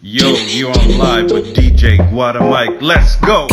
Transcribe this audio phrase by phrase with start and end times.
[0.00, 1.98] Yo, you on live with DJ
[2.40, 2.80] Mike.
[2.80, 3.46] Let's go.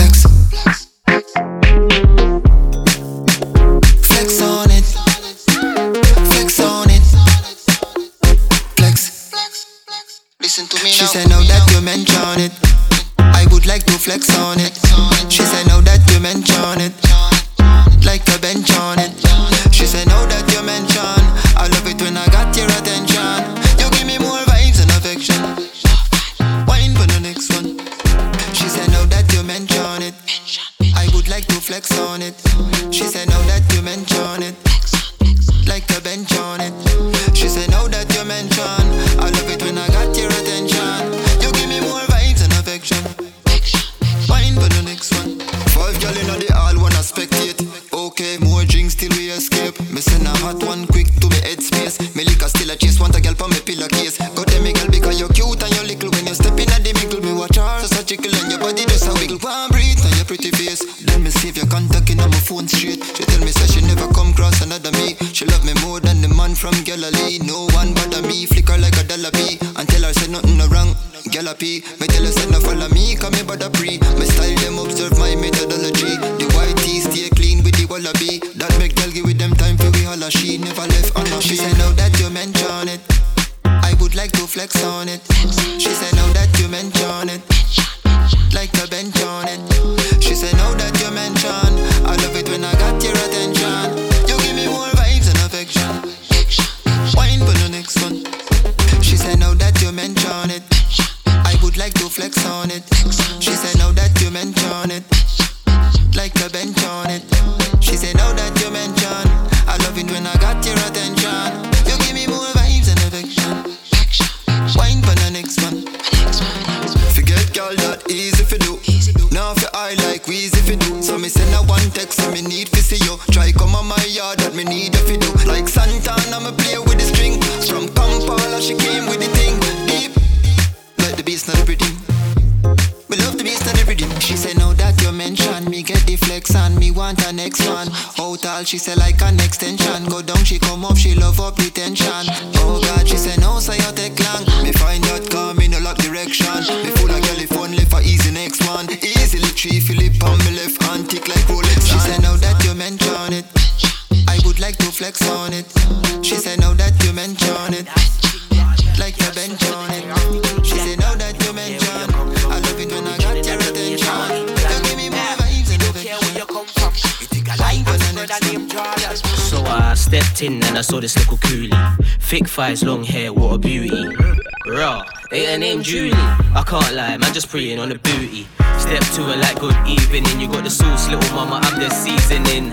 [177.54, 178.48] Man, on the booty.
[178.78, 180.40] Step to her like good evening.
[180.40, 182.72] You got the sauce, little mama, I'm the seasoning.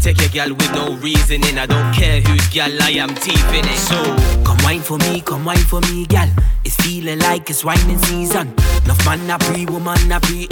[0.00, 1.58] Take your gal with no reasoning.
[1.58, 3.78] I don't care whose gal I am in it.
[3.78, 3.96] So
[4.44, 6.28] Come wine for me, come wine for me, gal.
[6.64, 8.54] It's feeling like it's whining season.
[8.84, 10.48] Enough man a pre, woman a pre.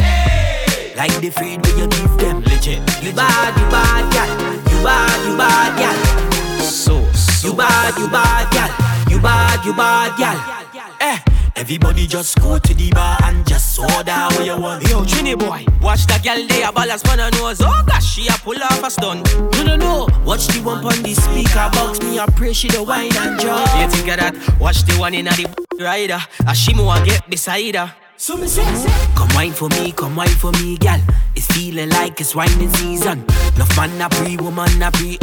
[0.96, 2.42] Like the feed when you give them.
[2.42, 4.30] legit, You bad, you bad, gal.
[4.70, 6.60] You bad, you bad, gal.
[6.62, 7.48] so, so.
[7.48, 9.10] You bad, you bad, gal.
[9.10, 10.64] You bad, you bad, gal.
[11.00, 11.18] Eh.
[11.56, 13.16] Everybody just go to the bar
[14.60, 14.82] what.
[14.88, 17.60] Yo, Trini boy, watch the gal there, balance on her nose.
[17.60, 19.24] Oh gosh, she a pull off a stunt.
[19.52, 20.08] No, no, no.
[20.24, 22.00] Watch the one on the speaker box.
[22.00, 24.56] Me I pray she the wine and You think of that?
[24.60, 26.18] Watch the one in the rider.
[26.46, 27.92] A she more get beside her.
[28.16, 28.64] So me say,
[29.16, 31.00] come wine for me, come wine for me, gal.
[31.34, 33.24] It's feeling like it's whining season.
[33.56, 35.18] Enough man a pre, woman a pre.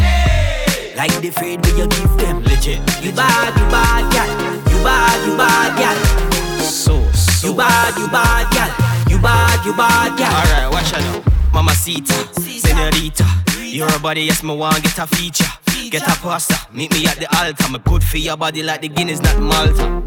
[0.96, 2.44] Like the fade when you give them.
[2.44, 4.78] Legit, You bad, you bad, gal.
[4.78, 6.60] You bad, you bad, gal.
[6.60, 7.48] so, so.
[7.48, 8.91] You bad, you bad, gal.
[9.22, 10.34] You bad, you bad, gal.
[10.34, 11.22] Alright, watch her now.
[11.54, 13.24] Mamacita, senorita.
[13.62, 15.46] Your body, yes, me want get a feature.
[15.92, 17.72] Get a pasta, meet me at the altar.
[17.72, 20.02] Me good for your body like the Guinness, not Malta.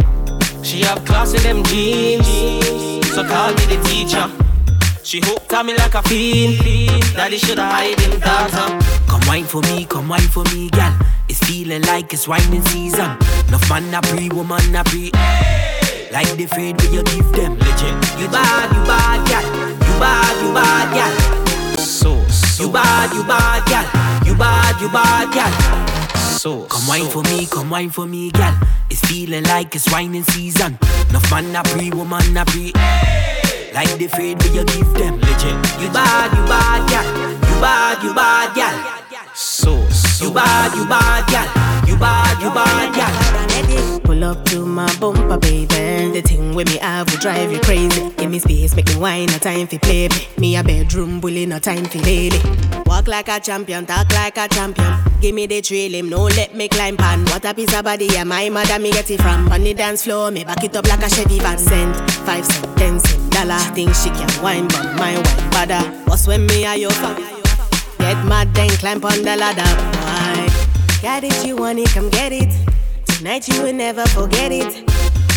[0.65, 2.27] She have class in them jeans,
[3.15, 4.29] so call me the teacher.
[5.05, 6.59] She hooked on me like a fiend.
[7.15, 8.85] Daddy shoulda hide him daughter.
[9.07, 10.93] Come wine for me, come wine for me, gal.
[11.29, 13.17] It's feeling like it's whining season.
[13.47, 15.13] Enough man a pre, woman a pre.
[16.15, 17.59] Like the fade when you give them.
[17.59, 17.91] Legit,
[18.21, 19.43] You bad, you bad, gal.
[19.43, 21.77] You bad, you bad, gal.
[21.77, 22.63] so, so.
[22.63, 23.85] You bad, you bad, gal.
[24.25, 26.17] You bad, you bad, gal.
[26.17, 26.67] so.
[26.67, 27.11] Come wine so.
[27.11, 28.55] for me, come wine for me, gal.
[28.91, 30.79] It's feeling like it's whining season.
[31.11, 32.71] Enough man a pre, woman a pre.
[33.75, 35.19] Like the fade when you give them.
[35.19, 37.07] Legit, You bad, you bad, gal.
[37.51, 39.35] You bad, you bad, gal.
[39.35, 40.27] so, so.
[40.27, 41.89] You bad, you bad, gal.
[41.89, 43.24] You bad, you bad, gal.
[44.05, 45.67] Pull up to my bumper, baby.
[45.67, 48.11] The thing with me have will drive you crazy.
[48.17, 50.09] Give me space, make me wine, no time for play.
[50.39, 52.39] Me a bedroom bully, no time for lady.
[52.87, 54.99] Walk like a champion, talk like a champion.
[55.21, 57.25] Give me the trail, him no let me climb pan.
[57.27, 59.51] What a piece of body, yeah, my mother me get it from.
[59.51, 61.59] On the dance floor, me back it up like a Chevy van.
[61.59, 61.97] Cent,
[62.27, 63.59] five cent, ten cent, dollar.
[63.75, 66.07] Think she can wine, but my wine bada.
[66.07, 67.17] What's when me a your fan?
[67.99, 69.63] Get mad, then climb on the ladder.
[69.99, 70.49] Why?
[71.01, 72.74] Got it, you want it, come get it.
[73.25, 74.85] Tonight you will never forget it.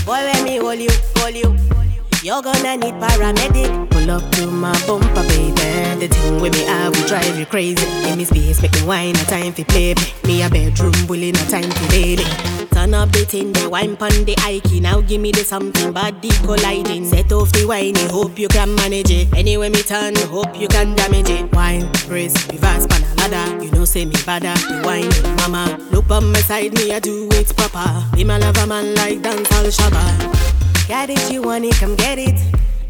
[0.05, 1.86] Boy, let me hold you, hold you.
[2.23, 3.89] You're gonna need paramedic.
[3.91, 5.53] Pull up to my bumper, baby.
[5.99, 7.85] The thing with me, I will drive you crazy.
[8.03, 9.95] Give me space, make me wine, no time for play.
[10.25, 12.25] Me a bedroom bully, no time for daily.
[12.71, 14.81] Turn up the thing, the wine pon the Ike.
[14.81, 17.05] Now give me the something body colliding.
[17.05, 19.33] Set off the wine, hope you can manage it.
[19.35, 21.51] Anyway, me turn, hope you can damage it.
[21.53, 23.63] Wine, race, reverse, pan a ladder.
[23.63, 24.53] You know, say me bada.
[24.67, 25.77] The wine, mama.
[25.91, 28.15] Look on my side, me I do it proper.
[28.15, 30.56] Be my lover man like dance all shabba.
[30.87, 32.39] Got it, you want it, come get it.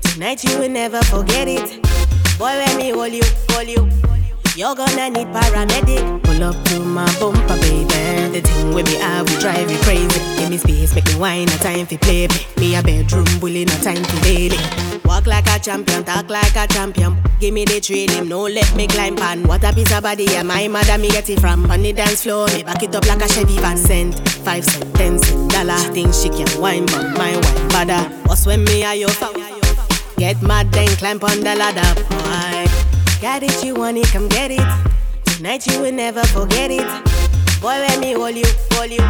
[0.02, 1.82] Tonight you will never forget it.
[2.38, 4.17] Boy, let me hold you, hold you.
[4.58, 6.24] You're gonna need paramedic.
[6.24, 7.86] Pull up to my bumper, baby.
[8.34, 10.20] The thing with me, I will drive you crazy.
[10.36, 12.28] Give me space, make me wine, no time for play.
[12.58, 14.58] Me a bedroom bully, no time for daily.
[15.06, 17.22] Walk like a champion, talk like a champion.
[17.40, 19.44] Give me the training, no let me climb pan.
[19.44, 21.70] What a piece of body, yeah, my mother me get it from.
[21.70, 23.78] On the dance floor, me back it up like a Chevy van.
[23.78, 25.78] Cent, five cent, ten cent, dollar.
[25.94, 28.10] Think she can wine, but my wine bada.
[28.26, 29.10] What's when me a your?
[30.18, 32.97] Get mad, then climb on the ladder, boy.
[33.20, 34.62] Got it, you want it, come get it.
[35.26, 36.86] Tonight you will never forget it.
[37.60, 39.04] Boy, let me hold you, hold you.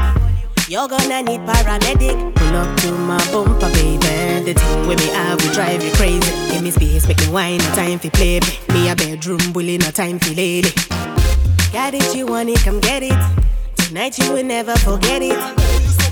[0.69, 2.35] You're gonna need paramedic.
[2.35, 4.45] Pull up to my bumper, baby.
[4.45, 6.31] The thing with me, I will drive you crazy.
[6.49, 8.39] Give me space, make me wine, no time for play.
[8.69, 10.71] Me a bedroom bully, no time for lady.
[11.73, 13.17] Got it, you want it, come get it.
[13.75, 15.66] Tonight you will never forget it.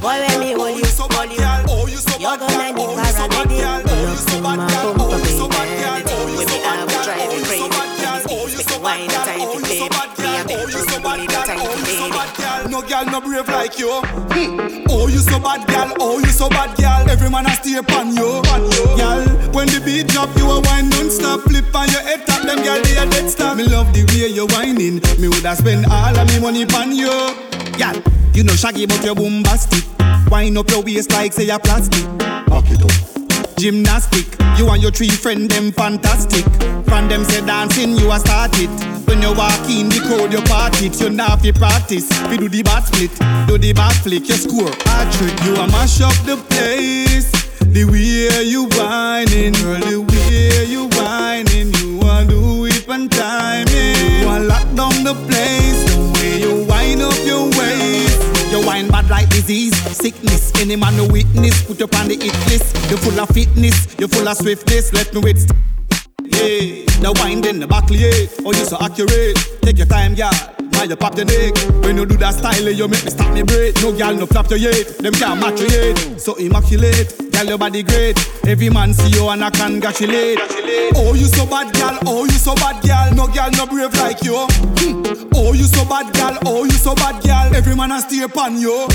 [0.06, 1.98] Boy, let me hold you, hold you.
[2.22, 3.58] You're gonna need paramedic.
[3.90, 5.34] Pull up to my bumper, baby.
[5.34, 7.66] The thing with me, I will drive you crazy.
[8.30, 9.82] Me make me wine, time for play.
[9.82, 12.06] Me a bedroom bully, no time for lady.
[12.70, 13.90] No girl, no brave like you.
[14.94, 15.90] Oh, you so bad, girl.
[16.00, 17.10] Oh, you so bad, girl.
[17.10, 18.46] Every man a stay upon you.
[19.02, 19.26] Girl,
[19.58, 21.50] when the beat drop, you a wine non-stop.
[21.50, 23.58] Flip on your head top, them girl they a dead stop.
[23.58, 25.02] Me love the way you whining.
[25.18, 27.10] Me woulda spend all of me money upon you.
[27.74, 27.98] Girl,
[28.36, 29.95] you know shaggy but you bombastic.
[30.30, 32.06] Wind up your waist like say a plastic.
[32.18, 33.58] Back it up.
[33.58, 34.28] Gymnastic,
[34.58, 36.44] you and your three friend them fantastic.
[36.86, 38.70] From them say dancing, you a start it.
[39.08, 41.00] When you walk in the crowd, you part it.
[41.00, 42.10] You not fi practice.
[42.30, 43.12] We do the bat split,
[43.48, 45.36] do the back flick, you score a trick.
[45.46, 47.32] You a mash up the place.
[47.60, 54.20] The way you whining, girl, the way you whining, you want do it time, yeah.
[54.20, 55.84] You want lock down the place.
[55.92, 58.15] The way you wind up your waist.
[59.46, 60.52] Disease, sickness.
[60.60, 62.76] Any man no witness, put up on the hit list.
[62.90, 64.94] You full of fitness, you full of swiftness.
[64.94, 65.38] Let me wait.
[66.24, 68.12] Yeah, the then the back yeah.
[68.40, 69.38] Oh, you so accurate.
[69.62, 70.55] Take your time, yeah.
[70.84, 71.56] You pop your neck.
[71.82, 73.74] When you do that style, you make me stop me break.
[73.82, 75.00] No girl no flap your yet.
[75.00, 76.22] Them can't match your yet.
[76.22, 77.10] So immaculate.
[77.32, 78.16] Girl, your body great.
[78.46, 80.38] Every man see you and I congratulate.
[80.94, 81.98] Oh, you so bad, girl.
[82.06, 83.10] Oh, you so bad, girl.
[83.18, 84.46] No girl no brave like you.
[84.78, 85.04] Hmm.
[85.34, 86.38] Oh, you so bad, girl.
[86.46, 87.56] Oh, you so bad, girl.
[87.56, 88.86] Every man a stay upon you.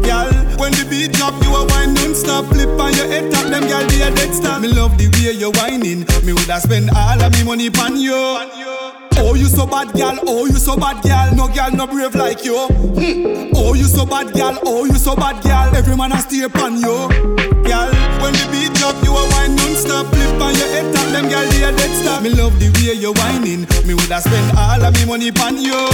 [0.00, 2.46] Girl, when the beat drop, you a wine non-stop.
[2.46, 4.62] Flip on your head top, them girl be a dead stop.
[4.62, 6.08] Me love the way you're whining.
[6.24, 9.03] Me woulda spend all of me money upon you.
[9.18, 10.18] Oh, you so bad, girl.
[10.26, 11.34] Oh, you so bad, girl.
[11.34, 12.66] No girl no brave like you.
[12.68, 13.52] Hmm.
[13.54, 14.58] Oh, you so bad, girl.
[14.64, 15.74] Oh, you so bad, girl.
[15.74, 17.08] Every man a stay upon you.
[17.64, 17.90] Girl,
[18.20, 20.06] when the beat drop, you a wine non-stop.
[20.06, 22.22] Flip on your head top, them girl be a dead stop.
[22.22, 23.66] Me love the way you whining.
[23.86, 25.88] Me woulda spend all of me money upon you.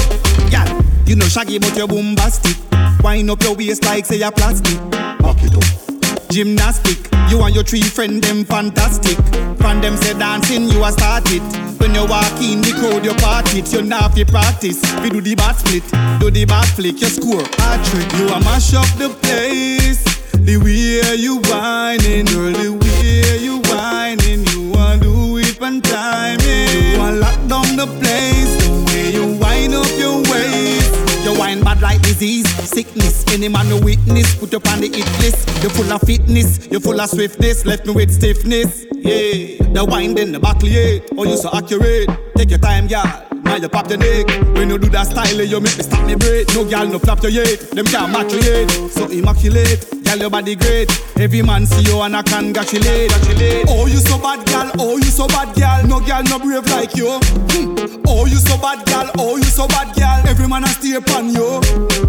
[0.51, 2.57] Girl, you know shaggy but you bombastic.
[3.03, 4.79] Wind up your waist like say a plastic.
[4.91, 6.00] Back it up.
[6.31, 9.17] Gymnastic, you and your three friend them fantastic.
[9.59, 11.43] From them say dancing, you a start it.
[11.81, 13.73] When you walk in the crowd, you part it.
[13.73, 14.81] You not fi practice.
[15.03, 15.83] We do the bat split,
[16.21, 18.13] do the back flick, you score a trick.
[18.15, 20.05] You a mash up the place.
[20.33, 26.39] The way you whining, girl, the way you whining, you want do it one time.
[26.41, 28.55] You want lock down the place.
[28.63, 30.80] The way you wind up your waist.
[31.41, 33.25] You wine bad like disease, sickness.
[33.33, 35.49] Any man no witness, put up on the hit list.
[35.63, 37.65] You full of fitness, you full of swiftness.
[37.65, 38.85] Left me with stiffness.
[38.93, 40.99] Yeah, the wine then the back yeah.
[41.17, 42.11] Oh, you so accurate.
[42.37, 43.30] Take your time, yeah.
[43.45, 44.27] Now you pop your neck.
[44.55, 46.49] When you do that style, you make me stop me break.
[46.55, 47.61] No girl no flap your yet.
[47.71, 48.71] Them can't match your yet.
[48.91, 49.87] So immaculate.
[50.05, 50.91] Girl, your body great.
[51.19, 53.13] Every man see you and I congratulate.
[53.69, 54.71] Oh, you so bad, girl.
[54.79, 55.87] Oh, you so bad, girl.
[55.87, 57.19] No girl, no brave like you.
[57.55, 58.03] Hmm.
[58.07, 59.11] Oh, you so bad, girl.
[59.19, 60.19] Oh, you so bad, girl.
[60.27, 61.63] Every man a stay upon you.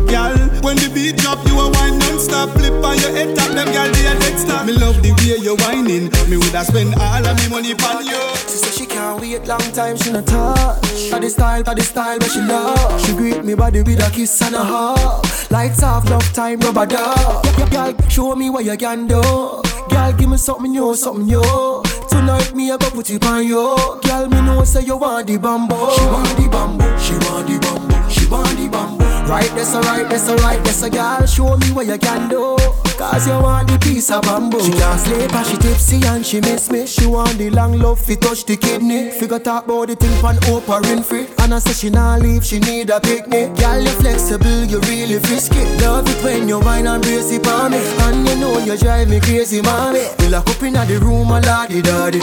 [0.09, 0.33] Girl,
[0.65, 2.49] when the beat drop, you a wine non-stop.
[2.57, 4.65] Flip on your head top, them girl, they a dead stop.
[4.65, 6.09] Me love the way you whining.
[6.29, 8.21] Me woulda spend all of me money on you.
[8.49, 11.13] She say she can't wait long time, she not touch.
[11.21, 13.05] The style, that the style where she love.
[13.05, 15.23] She greet me body with a kiss and a hug.
[15.51, 17.45] Lights off, enough time, rubber dub.
[17.69, 19.21] Girl, show me what you can do.
[19.21, 21.83] Girl, give me something new, something new.
[22.09, 23.77] Tonight me I go put it on you.
[24.03, 25.75] Girl, me know say you want the bamboo.
[25.95, 26.97] She want the bamboo.
[26.97, 28.09] She want the bamboo.
[28.09, 29.10] She want the bamboo.
[29.27, 31.25] Right, that's alright, that's alright, that's a girl.
[31.25, 32.57] Show me what you can do.
[32.97, 34.61] Cause you want the piece of bamboo.
[34.61, 36.85] She can't sleep and she tipsy and she miss me.
[36.85, 39.09] She want the long love fi touch the kidney.
[39.09, 41.25] Figure talk about the thing pan Oprah Winfrey.
[41.43, 43.55] And I say she not leave, she need a picnic.
[43.55, 45.63] Girl, you flexible, you really frisky.
[45.81, 47.79] Love it when you whine and brace it on me.
[47.79, 50.05] And you know you drive me crazy, mommy.
[50.19, 52.19] We lock up in the room, a lady daddy.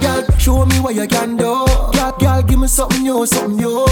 [0.00, 1.66] Girl, show me what you can do.
[1.92, 3.84] Girl, girl, give me something new, something new.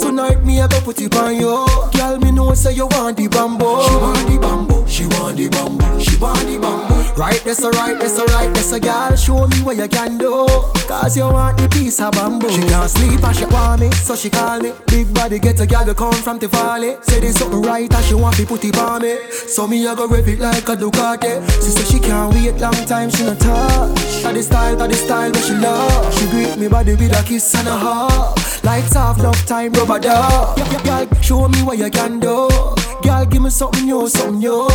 [0.00, 1.77] Tonight me I go put it on you.
[1.92, 3.82] Girl, me know say you want the bamboo.
[3.86, 4.86] She want the bamboo.
[4.86, 6.00] She want the bamboo.
[6.00, 7.07] She want the bamboo.
[7.18, 9.16] Right, that's alright, that's alright, that's a girl.
[9.16, 10.46] Show me what you can do.
[10.86, 12.48] Cause you want the piece of bamboo.
[12.48, 14.70] She can't sleep and she want me, so she call me.
[14.86, 16.96] Big body get a girl to come from the valley.
[17.02, 19.18] Say there's something right and she want me put it on me.
[19.32, 21.44] So me I go rev it like a Ducati.
[21.56, 24.22] She say she can't wait long time, she not touch.
[24.22, 26.14] That the style, that the style where she love.
[26.14, 28.38] She greet me body with a kiss and a hug.
[28.62, 30.56] Lights off, love time, rubber dub.
[30.84, 32.77] Girl, show me what you can do.
[33.02, 34.68] Girl, give me something new, something new.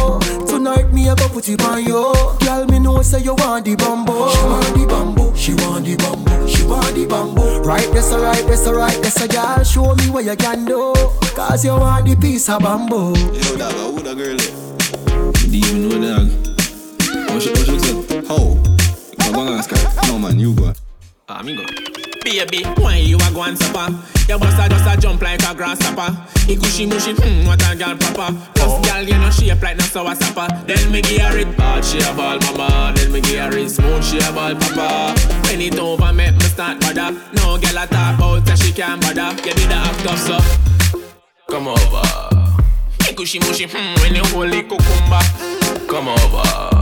[0.48, 2.14] Tonight me I go put it on you.
[2.40, 4.30] Girl, me know say you want the bamboo.
[4.32, 5.36] She want the bamboo.
[5.36, 6.48] She want the bamboo.
[6.48, 7.62] She want the bamboo.
[7.62, 9.64] Right, that's alright, that's alright, that's a girl.
[9.64, 10.94] Show me what you can do.
[11.36, 13.14] Cause you want the piece of bamboo.
[13.34, 15.44] Yo, dog, who the girl is?
[15.52, 17.30] Do you even know dog?
[17.30, 18.26] How she, how she looks like?
[18.28, 18.38] How?
[19.32, 20.08] Go on, ask her.
[20.08, 20.74] No, man, you go.
[21.28, 22.13] Ah, me go.
[22.24, 23.92] Baby, why you a go and supper?
[24.30, 26.16] Your boss a just a jump like a grasshopper.
[26.48, 28.34] He cushy mushy, hmm, what a girl proper.
[28.56, 30.48] Plus, girl, you know shape like no sour sapper.
[30.66, 32.94] Then me give her it hard, she a ball mama.
[32.96, 35.20] Then me give her it smooth, she a ball papa.
[35.48, 37.12] When it over, make me start bother.
[37.34, 39.36] No girl a talk about that she can't bother.
[39.46, 40.40] You did the act up, so
[41.50, 42.64] come over.
[43.06, 45.88] He cushy mushy, hmm, when you hold it cucumber.
[45.88, 46.73] Come over.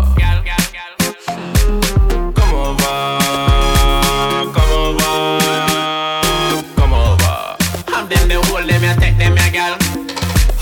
[9.52, 9.78] Girl.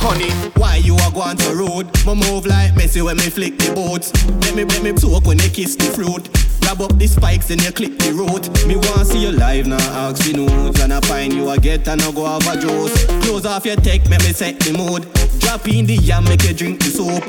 [0.02, 1.86] Honey, why you a go on the road?
[2.06, 4.14] Me move like Messi when me flick the boats.
[4.42, 6.30] Let me let me talk when you kiss the fruit.
[6.62, 8.48] Grab up the spikes and you click the road.
[8.66, 10.82] Me wanna see you live now, ask the notes.
[10.82, 13.06] And I find you a get and I go have a juice.
[13.26, 15.06] Close off your tech, make me set the mood.
[15.40, 17.24] Drop in the yam, make you drink the soup.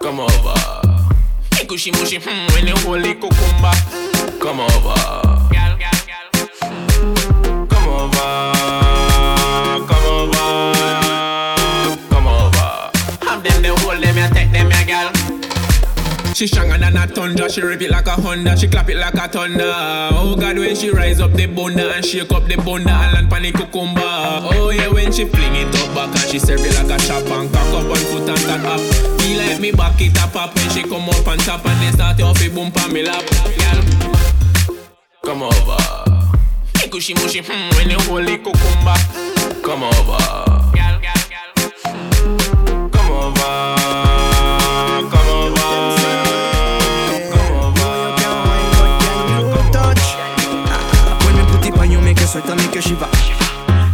[0.00, 0.56] Come over.
[1.54, 3.76] Hey, cushy mushy, hmm, when you hold it cucumber.
[4.40, 4.96] Come over.
[5.52, 7.66] Girl, girl, girl.
[7.68, 8.51] Come over.
[16.34, 19.14] She stronger than a thunder, she rip it like a Honda, she clap it like
[19.14, 19.70] a thunder.
[20.12, 23.30] Oh God, when she rise up the bunda and shake up the bunda and land
[23.30, 24.00] pan the cucumber.
[24.02, 27.26] Oh yeah, when she fling it up back and she serve it like a chop
[27.26, 28.80] and cock up one foot and stand up.
[29.20, 31.92] Feel like me back it up up when she come up on top and then
[31.92, 33.24] start off a boom on me lap.
[33.58, 34.76] Girl,
[35.22, 36.32] come over.
[36.78, 39.62] Hey, cushy mushy, hmm, when you hold the cucumber.
[39.62, 40.61] Come over.
[52.32, 53.08] Sweat and make you shiver.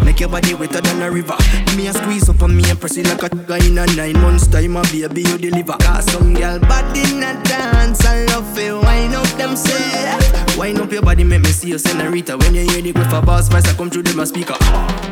[0.05, 1.37] Make your body wetter than a river.
[1.77, 4.19] Me a squeeze up on me and press it like a guy in a nine
[4.21, 4.77] months time.
[4.77, 5.77] A baby you deliver.
[5.79, 8.05] Cause some girl body in a dance.
[8.07, 8.73] I love it.
[8.73, 10.57] Wind up themself.
[10.57, 12.37] Wind up your body, make me see you, senorita.
[12.39, 14.57] When you hear the with a bass voice, I come through them a speaker.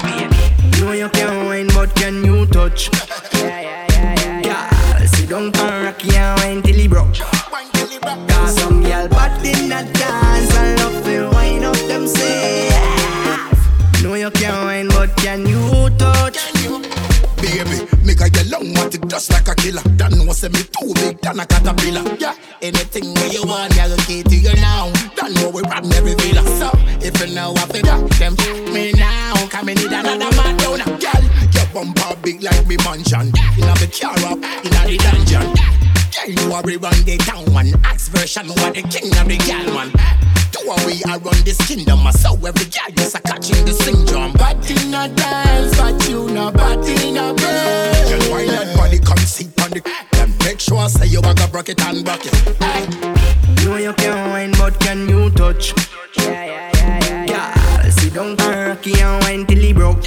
[0.02, 2.90] Baby, know you can wine, but can you touch?
[3.35, 4.71] Yeah, yeah, yeah, yeah.
[5.00, 5.06] yeah.
[5.06, 7.14] Sit down and rock and wine till he broke.
[7.14, 10.54] Cause some girl body in a dance.
[10.54, 11.35] I love it.
[11.35, 12.75] Wind up themself.
[14.06, 16.38] Know you can't wine, but can you touch?
[17.42, 19.82] Baby, make a girl long want it just like a killer.
[19.98, 22.06] That know say me too big than a caterpillar.
[22.14, 24.94] Yeah, anything where you want, me I go key to you now.
[25.18, 26.46] That know we rob every villa.
[26.54, 26.70] So
[27.02, 28.38] if you know what to do, them
[28.70, 29.34] me now.
[29.50, 30.86] Come in need another man down.
[31.02, 33.34] Girl, your bumper big like me mansion.
[33.58, 35.50] Inna me car up, inna the dungeon.
[36.14, 37.75] Girl, you are we run the town man.
[37.82, 39.90] Axe version, what the king of the girl man.
[40.56, 42.00] Two a we I run this kingdom.
[42.12, 44.32] So every girl just a catching the syndrome.
[44.32, 48.08] But in a dance, but you know, but in a bed.
[48.08, 49.82] Girl, why that body come sit on the
[50.70, 52.56] want say you a go broke it and broke it.
[52.60, 53.64] Aye.
[53.64, 55.75] No, you can wine, but can you touch?
[56.16, 57.26] Yeah, yeah, yeah, yeah.
[57.26, 57.90] yeah.
[57.90, 60.04] Sit down and rocky and wine till he broke.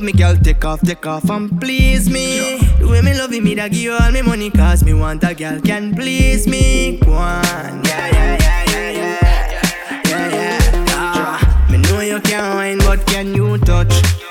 [0.00, 0.36] Love me, girl.
[0.36, 2.58] Take off, take off and please me.
[2.78, 5.34] The way me love me, that give you all me money, cause me want a
[5.34, 6.98] girl can please me.
[6.98, 10.84] Go on, yeah, yeah, yeah, yeah, yeah, yeah, yeah.
[10.88, 11.70] yeah.
[11.70, 14.29] Me know you can't wine, but can you touch?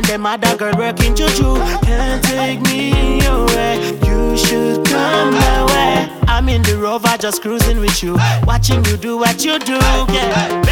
[0.00, 1.56] When them other girl working juju.
[1.82, 3.98] Can't take me away.
[4.02, 6.08] You should come my way.
[6.26, 8.14] I'm in the rover, just cruising with you,
[8.46, 9.74] watching you do what you do.
[9.74, 10.62] Yeah,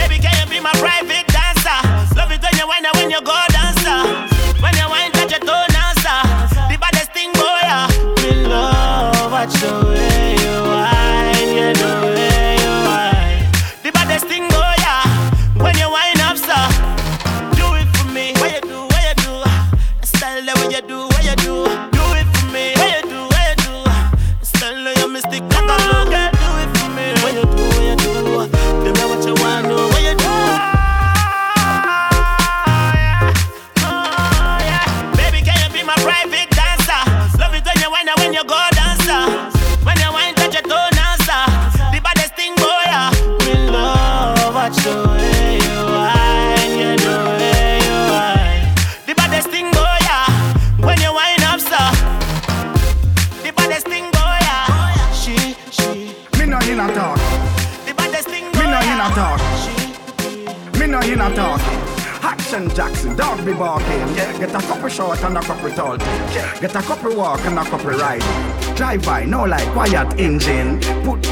[69.88, 70.80] quiet engine.
[71.04, 71.26] Put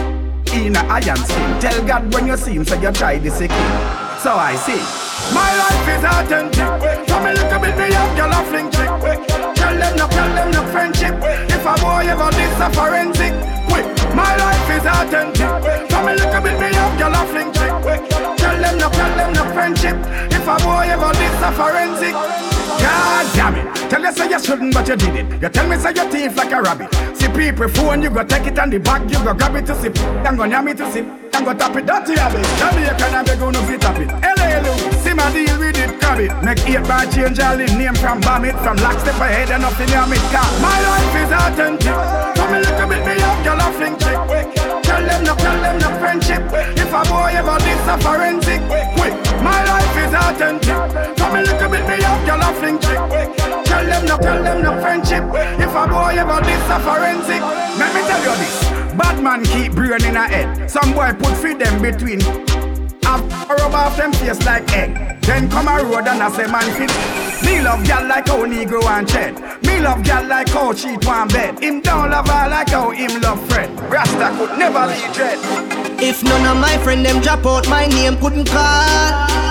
[0.53, 1.61] in a iron skin.
[1.61, 3.71] Tell God when you see him, say you try this again.
[4.21, 4.81] So I see.
[5.35, 7.09] My life is authentic.
[7.09, 8.91] Come a little bit, me up, girl, a fling chick.
[9.57, 11.15] Tell them no, tell them no friendship.
[11.51, 13.35] If a boy ever this a forensic.
[13.69, 15.91] Quick, my life is authentic.
[15.91, 17.73] Come a little bit, me up, girl, a fling chick.
[18.39, 19.97] Tell them no, tell them no friendship.
[20.33, 22.15] If a boy ever this a forensic.
[22.79, 23.91] God damn it.
[23.91, 25.43] Tell you say you shouldn't, but you did it.
[25.43, 26.96] You tell me say you thief like a rabbit.
[27.19, 29.75] See people phone, you go take it on the back, you go grab it to
[29.75, 29.99] sip.
[30.25, 31.07] I'm gonna yam it to sip.
[31.33, 32.45] I'm gonna tap it, dirty habit.
[32.61, 34.37] Jamaican, I'm gonna fit tap it.
[34.63, 36.33] Louis, see my deal with it, grab it.
[36.45, 38.57] Make eight bar change, all in name from bomb it.
[38.61, 40.49] From lock step ahead and up in your mid car.
[40.61, 41.97] My life is authentic.
[42.37, 44.66] Come a little bit, me up, girl, a fling chick.
[44.97, 46.43] Tell them no, tell them no friendship.
[46.73, 48.63] If a boy ever this a forensic.
[48.97, 49.13] Quick,
[49.45, 50.73] my life is authentic.
[51.19, 52.97] Come a little bit, me up, girl, a fling chick.
[53.67, 55.23] Tell them no, tell them no friendship.
[55.61, 57.43] If a boy ever this a forensic.
[57.77, 58.65] Let me tell you this.
[58.97, 60.71] Bad man keep brain in a head.
[60.71, 62.23] Some boy put feed them between.
[63.05, 65.21] A rub off them face like egg.
[65.21, 67.26] Then come a road and I say man fit.
[67.45, 69.35] Me love gal like how Negro and Ched.
[69.67, 71.59] Me love gal like how cheat one bed.
[71.63, 73.71] Him don't love her like how him love Fred.
[73.91, 75.39] Rasta could never be dread.
[76.01, 79.47] If none of my friend them drop out, my name couldn't call.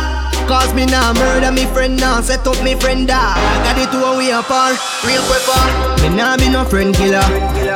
[0.47, 3.35] Cause me nah murder me friend now, set up me friend dog.
[3.65, 5.61] Got it to a way apart, real quicker.
[6.03, 7.25] Me nah be no friend killer.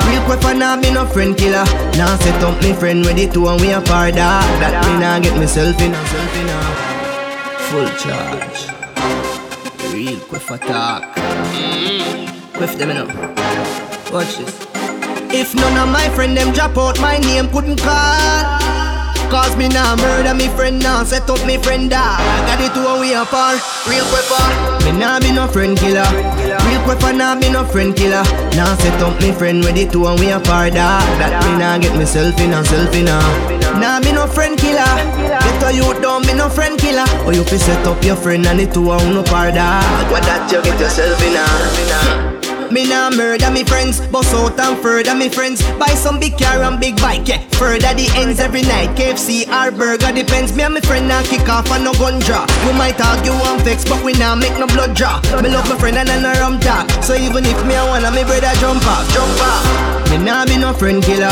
[0.06, 1.66] Real quicker nah be no friend killer.
[1.98, 4.46] Now set up me friend with it to a way apart dog.
[4.62, 6.60] That me nah get myself in, ah, myself in a
[7.70, 8.79] full charge.
[9.94, 11.04] Real quick talk.
[11.16, 12.54] Mm.
[12.54, 13.08] Quiff them in up.
[14.14, 14.68] Watch this.
[15.34, 18.60] If none of my friend them drop out, my name couldn't call.
[19.30, 22.18] Cause me nah murder me friend now Set up me friend dog
[22.50, 24.42] Got it to a way apart Real quicker
[24.86, 26.10] Me nah be no friend killer
[26.66, 28.24] Real quicker nah be no friend killer
[28.58, 31.96] Now set up me friend Ready to a way apart dog That me nah get
[31.96, 34.90] myself in a self in a Nah me no friend killer.
[35.30, 37.06] Get a youth don't be no friend killer.
[37.26, 40.24] Or you fi set up your friend and it to a uno par dog What
[40.24, 42.29] that you get yourself in a
[42.72, 45.62] me nah murder me friends, bust out and further me friends.
[45.78, 47.42] Buy some big car and big bike, yeah.
[47.58, 48.96] Further the ends every night.
[48.96, 50.56] KFC or burger depends.
[50.56, 52.46] Me and my friend now kick off and no gun draw.
[52.66, 55.22] We might argue and vex, but we nah make no blood draw.
[55.42, 56.90] Me love my friend and I no rum talk.
[57.04, 60.10] So even if me I wanna, me brother jump off, jump off.
[60.10, 61.30] Me nah be no friend killer.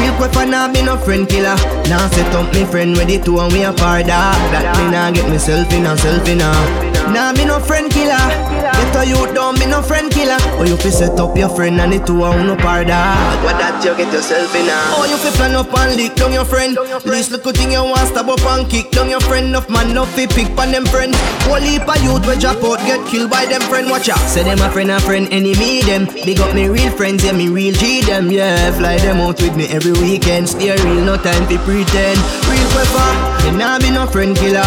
[0.00, 1.56] Real quick for nah be no friend killer.
[1.88, 4.36] Now set up me friend ready to and we apart dog.
[4.52, 6.38] That me nah get myself in a self in.
[6.38, 8.18] Nah be no friend killer.
[8.60, 10.38] Get a youth don't be no friend killer.
[10.66, 13.44] You fi set up your friend and it to a uno par dog.
[13.46, 14.74] What that you get yourself in a.
[14.98, 16.76] Oh you fi plan up and lick down your friend.
[17.06, 19.54] Least little thing you want stab up and kick down your friend.
[19.54, 21.14] Enough man no fi pick pan them friend.
[21.46, 23.86] Whole heap of youth we drop out get killed by them friend.
[23.88, 24.18] Watch out.
[24.26, 26.10] Say them a friend a friend enemy them.
[26.26, 28.74] Big up me real friends yeah me real G them yeah.
[28.74, 30.50] Fly them out with me every weekend.
[30.50, 32.18] Stay real no time fi pretend.
[32.50, 33.10] Real quicker.
[33.46, 34.66] Me nah be no friend killer.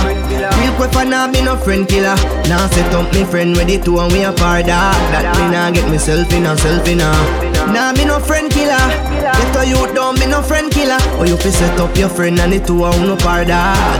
[0.63, 2.15] Real quicker nah be no friend killer.
[2.47, 4.95] Now set up me friend ready two and we apart dog.
[5.11, 7.11] That me nah get myself in a self in a.
[7.73, 8.77] Nah me no friend killer.
[9.19, 10.99] Get a youth don't be no friend killer.
[11.17, 13.45] Or you fi set up your friend and it to a uno par.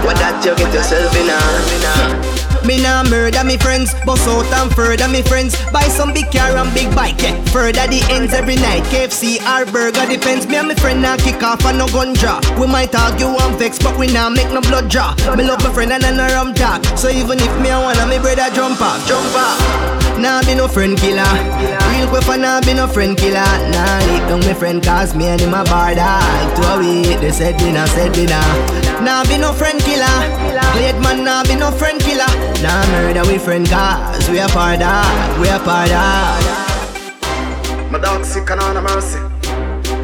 [0.05, 2.18] What that you get yourself in a.
[2.65, 5.55] Me nah murder me friends, bust out and further me friends.
[5.71, 7.35] Buy some big car and big bike, yeah.
[7.45, 8.83] Further the ends every night.
[8.91, 10.47] KFC or burger depends.
[10.47, 12.39] Me and my friend nah kick off and no gun draw.
[12.59, 15.15] We might argue and vex, but we nah make no blood draw.
[15.35, 16.83] Me love my friend and I no rum talk.
[16.97, 19.59] So even if me I wanna, me brother jump off, jump off.
[20.19, 21.23] Nah be no friend killer.
[21.95, 23.49] Real quick for nah be no friend killer.
[23.71, 26.55] Nah leak down my friend cause me and him a bar dog.
[26.57, 28.88] To a week, they said dinner, said dinner.
[29.01, 30.17] Nah be no friend killer.
[30.73, 32.27] Blade man nah be no friend killer.
[32.61, 35.39] Nah murder we friend cause we a par dog.
[35.39, 36.43] We a par dog.
[37.91, 39.19] My dog sick and on a mercy.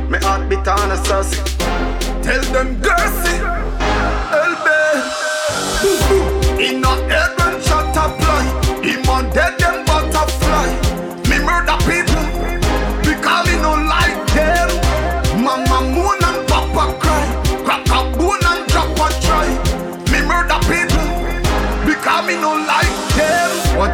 [0.10, 1.42] My heart beat on a saucy.
[2.24, 3.36] Tell them Gersi,
[4.42, 4.80] Elbe.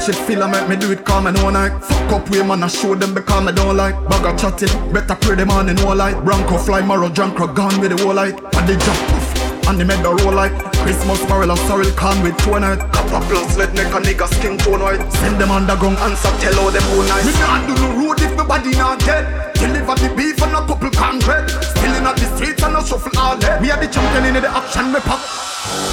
[0.01, 0.15] Them.
[0.15, 1.83] Watch feel I make me do it calm and all night.
[1.83, 3.95] Fuck up way man I show them because I don't like.
[4.09, 6.23] Bag of chatting, better pray them on in all light.
[6.23, 8.33] Bronco fly, marrow drunk, gone with the whole light.
[8.33, 9.67] And they jump poof.
[9.67, 13.23] And they made the roll like Christmas barrel of sorrel can with two night Copper
[13.29, 16.81] plus let make a nigga skin tone white Send them underground answer tell all them
[16.89, 20.41] whole night Me nah do no road if my body not dead Deliver the beef
[20.41, 23.69] and a couple can bread Still in the streets and a shuffle all head We
[23.69, 25.21] are the champion in the action we pop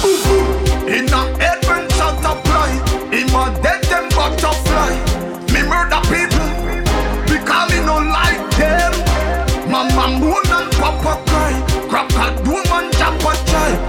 [0.03, 0.87] Ooh, ooh.
[0.89, 1.58] In the apply
[3.31, 4.91] My dead them butterfly.
[5.53, 6.49] Me murder people
[7.25, 8.93] Because me no like them.
[9.69, 11.53] Mama moon and papa cry.
[11.89, 13.88] Crack a doom and jump a child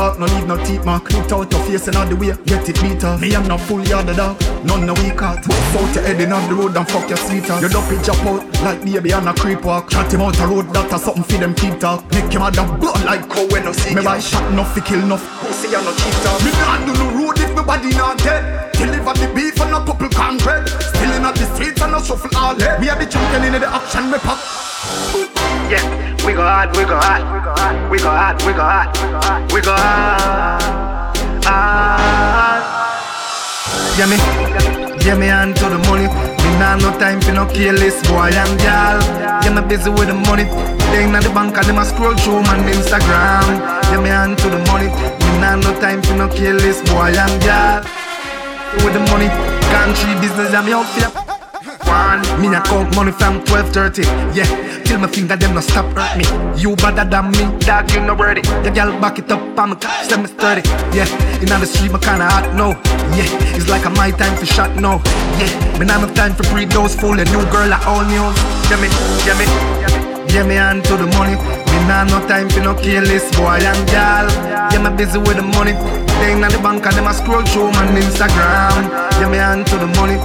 [0.00, 2.80] No leave no teeth mark Put out your face and all the way Get it
[2.80, 4.40] beat off Me am not full yard of dog.
[4.64, 5.44] None no weak heart.
[5.44, 7.60] Out your head in on the road and fuck your sweetheart.
[7.60, 9.90] Your dopey jump out Like baby on a creep walk.
[9.90, 12.50] Chat him out the road That a something for them keep talk Make him a
[12.50, 15.68] the blood like cow when no see Me buy shot enough fi kill enough Pussy
[15.68, 18.72] and no cheat talk Me nah do no road if my body not dead.
[18.72, 20.64] Deliver the beef and a couple can bread.
[20.64, 22.80] Still in the streets and a shuffle all head.
[22.80, 24.59] We are the champion in the action we pop
[25.70, 25.84] Yeah,
[26.26, 27.22] we go hard, we go hard,
[27.90, 30.62] we go hard, we go hard, we go hard,
[31.44, 32.62] hard.
[33.98, 34.16] Yeah me,
[35.04, 36.06] yeah me hand to the money.
[36.06, 38.98] Me nah no time for no careless boy and girl.
[39.44, 40.44] Yeah me busy with the money.
[40.90, 43.60] They inna the bank and them a scroll through man Instagram.
[43.92, 44.88] Yeah me hand to the money.
[44.88, 47.84] Me nah no time for no careless boy and girl.
[48.84, 49.28] With the money,
[49.70, 51.39] country business I'm out for.
[51.90, 54.06] One, me a count money from 12:30.
[54.36, 54.46] Yeah,
[54.84, 56.24] till my finger them no stop hurt me.
[56.54, 58.42] You better than me, dog, you no worthy.
[58.62, 59.76] The girl back it up, I'm a
[60.08, 60.62] let me sturdy.
[60.94, 61.10] Yeah,
[61.42, 62.68] in on the street, my kinda hot no.
[63.18, 63.26] Yeah,
[63.56, 65.02] it's like a my time for shot no.
[65.40, 67.18] Yeah, me not no time for breed those fool.
[67.18, 68.36] A new girl at all news.
[68.70, 68.88] Yeah me,
[69.26, 69.46] yeah me,
[70.32, 71.34] yeah me hand to the money.
[71.70, 74.26] Me nah no time for no careless boy and girl.
[74.70, 75.74] Yeah me busy with the money.
[76.20, 78.86] They inna the bank and them a scroll through man Instagram.
[79.18, 80.18] Yeah me hand to the money.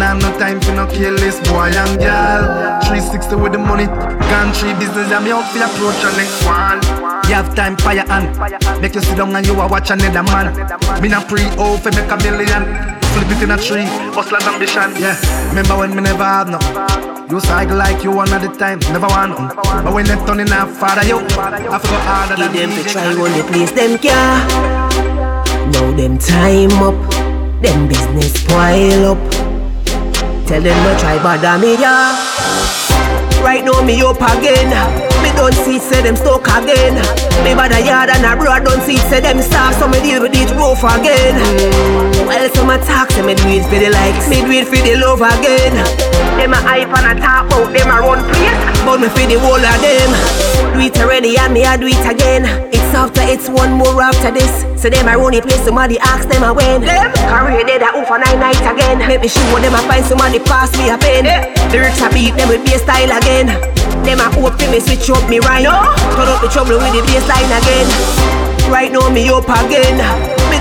[0.00, 2.80] Nah no time for no careless boy and girl.
[2.88, 3.84] 360 360 with the money.
[4.32, 6.80] Country business, I'm out for approach the next one.
[7.28, 8.32] You have time for your hand.
[8.80, 10.56] Make you sit down and you are watch another man.
[11.02, 12.64] Me not pre-O for make a million.
[13.12, 13.84] Flip it in a tree,
[14.16, 14.88] hustler's ambition.
[14.96, 15.20] Yeah,
[15.52, 16.56] remember when me never have no.
[17.28, 19.52] You cycle like you one at the time, never want none.
[19.84, 23.12] But when they turn in a father, you, I forgot harder than them to try
[23.12, 24.48] the place, them care.
[25.76, 26.96] Now them time up,
[27.60, 29.49] them business pile up.
[30.50, 32.10] Tell them no try bother me, yeah.
[33.38, 34.66] Right now me up again.
[35.22, 36.98] Me don't see say them stuck again.
[37.46, 40.34] Me a yard and a broad don't see say them starve, so me deal with
[40.34, 41.38] it rough again.
[42.26, 44.98] Well, some attack say me do it for the likes, me do it for the
[44.98, 45.78] love again.
[46.34, 49.38] Them a hype and a talk out, them a run place, but me for the
[49.38, 50.10] whole of them.
[50.74, 52.42] Do it already and me a do it again.
[52.74, 54.79] It's after it's one more after this.
[54.80, 56.80] So them a run the place, somebody ask them a when.
[56.80, 58.96] Them career dead a over nine nights again.
[59.04, 61.28] Make me sure them a find somebody pass me a pen.
[61.68, 63.52] Lyrics a beat them with bass style again.
[64.08, 65.60] Them a hope for me switch up me right.
[65.60, 65.84] No.
[66.16, 67.88] Turn up the trouble with the bass line again.
[68.72, 70.00] Right now me up again.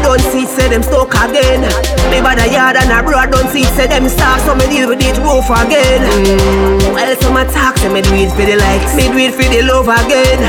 [0.03, 1.61] Don't see it, say them stuck again.
[2.09, 4.65] Me bad a yard and a broad don't see it, say them starve, so me
[4.67, 6.01] deal with it rough again.
[6.01, 6.93] Mm.
[6.93, 9.61] Well, some attack say me do it for the likes, me do it for the
[9.61, 10.41] love again.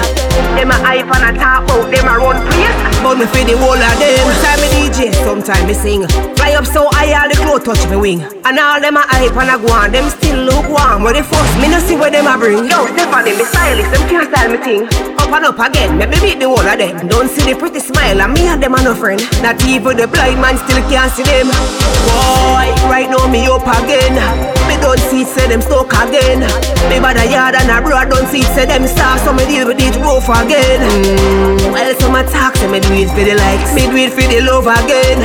[0.56, 3.54] Them a hype and a talk out, them a run place, but me for the
[3.60, 4.24] whole of them.
[4.40, 6.08] Time me DJ, sometime me sing.
[6.36, 8.20] Fly up so high, all the clothes touch me wing.
[8.44, 11.04] And all them a hype and a go on, them still look warm.
[11.04, 12.64] Where they first, me no see where them a bring.
[12.64, 14.82] Yo, Stephanie, me stylist, them can't style me thing.
[15.20, 17.06] Up and up again, me beat the whole of them.
[17.06, 19.20] Don't see the pretty smile, and me and them a no friend.
[19.42, 21.48] Not even the blind man still can't see them.
[21.48, 24.59] Boy, right now me up again.
[24.80, 26.40] Me don't see say them stuck again.
[26.88, 29.68] Me bad a yard and a broad don't see say them starve, so me deal
[29.68, 30.80] with it rough again.
[30.80, 31.68] Mm.
[31.68, 34.40] Well, some attack say me do it for the likes, me do it for the
[34.40, 35.20] love again.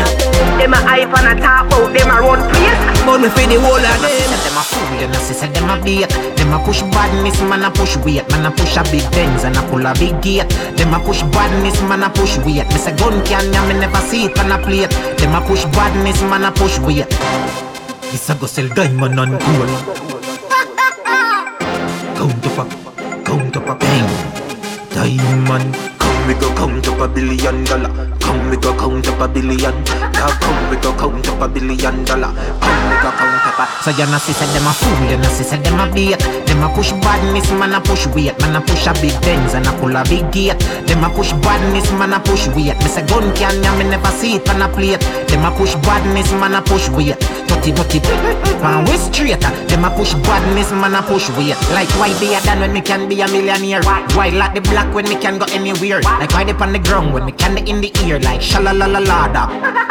[0.60, 3.56] Them a hype and a talk out, them a run place, but me for the
[3.63, 4.28] whole of them.
[4.44, 6.12] Them a fool, you know, say them a bait.
[6.36, 8.28] Them a push badness, man a push weight.
[8.36, 10.52] Man a push a big Benz and a pull a big gate.
[10.76, 12.68] Them a push badness, man a push weight.
[12.68, 14.91] Me say gun can ya, me never see it on a plate.
[15.15, 17.08] Them a push badness, man a push weight.
[18.15, 19.69] This a go sell diamond and gold.
[22.15, 24.89] Count up a, count up a bang.
[24.91, 25.75] Diamond.
[25.99, 28.14] Come we go count up a billion dollar.
[28.25, 29.75] Come we go count up a billion.
[30.17, 32.33] Yeah, come we go count up a billion dollar.
[32.33, 33.65] Come we go count up a.
[33.85, 34.97] So you know, see, say them a fool.
[35.05, 36.17] You know, see, say them a bait.
[36.49, 38.33] Them a push badness, man a push weight.
[38.41, 40.57] Man a push a big Benz and a pull a big gate.
[40.89, 42.77] Them a push badness, man a push weight.
[42.81, 44.99] Me say gun can ya, me never see it on a plate.
[45.29, 47.21] Them a push badness, man a push weight.
[47.45, 48.01] Tutty tutty,
[48.65, 49.39] man we straight.
[49.69, 51.57] Them a push badness, man a push weight.
[51.77, 53.83] Like why be a than when me can be a millionaire?
[54.17, 56.01] Why like the black when me can go anywhere?
[56.01, 58.14] Like why they on the ground when me can in the ear?
[58.23, 59.25] Like shalalalala.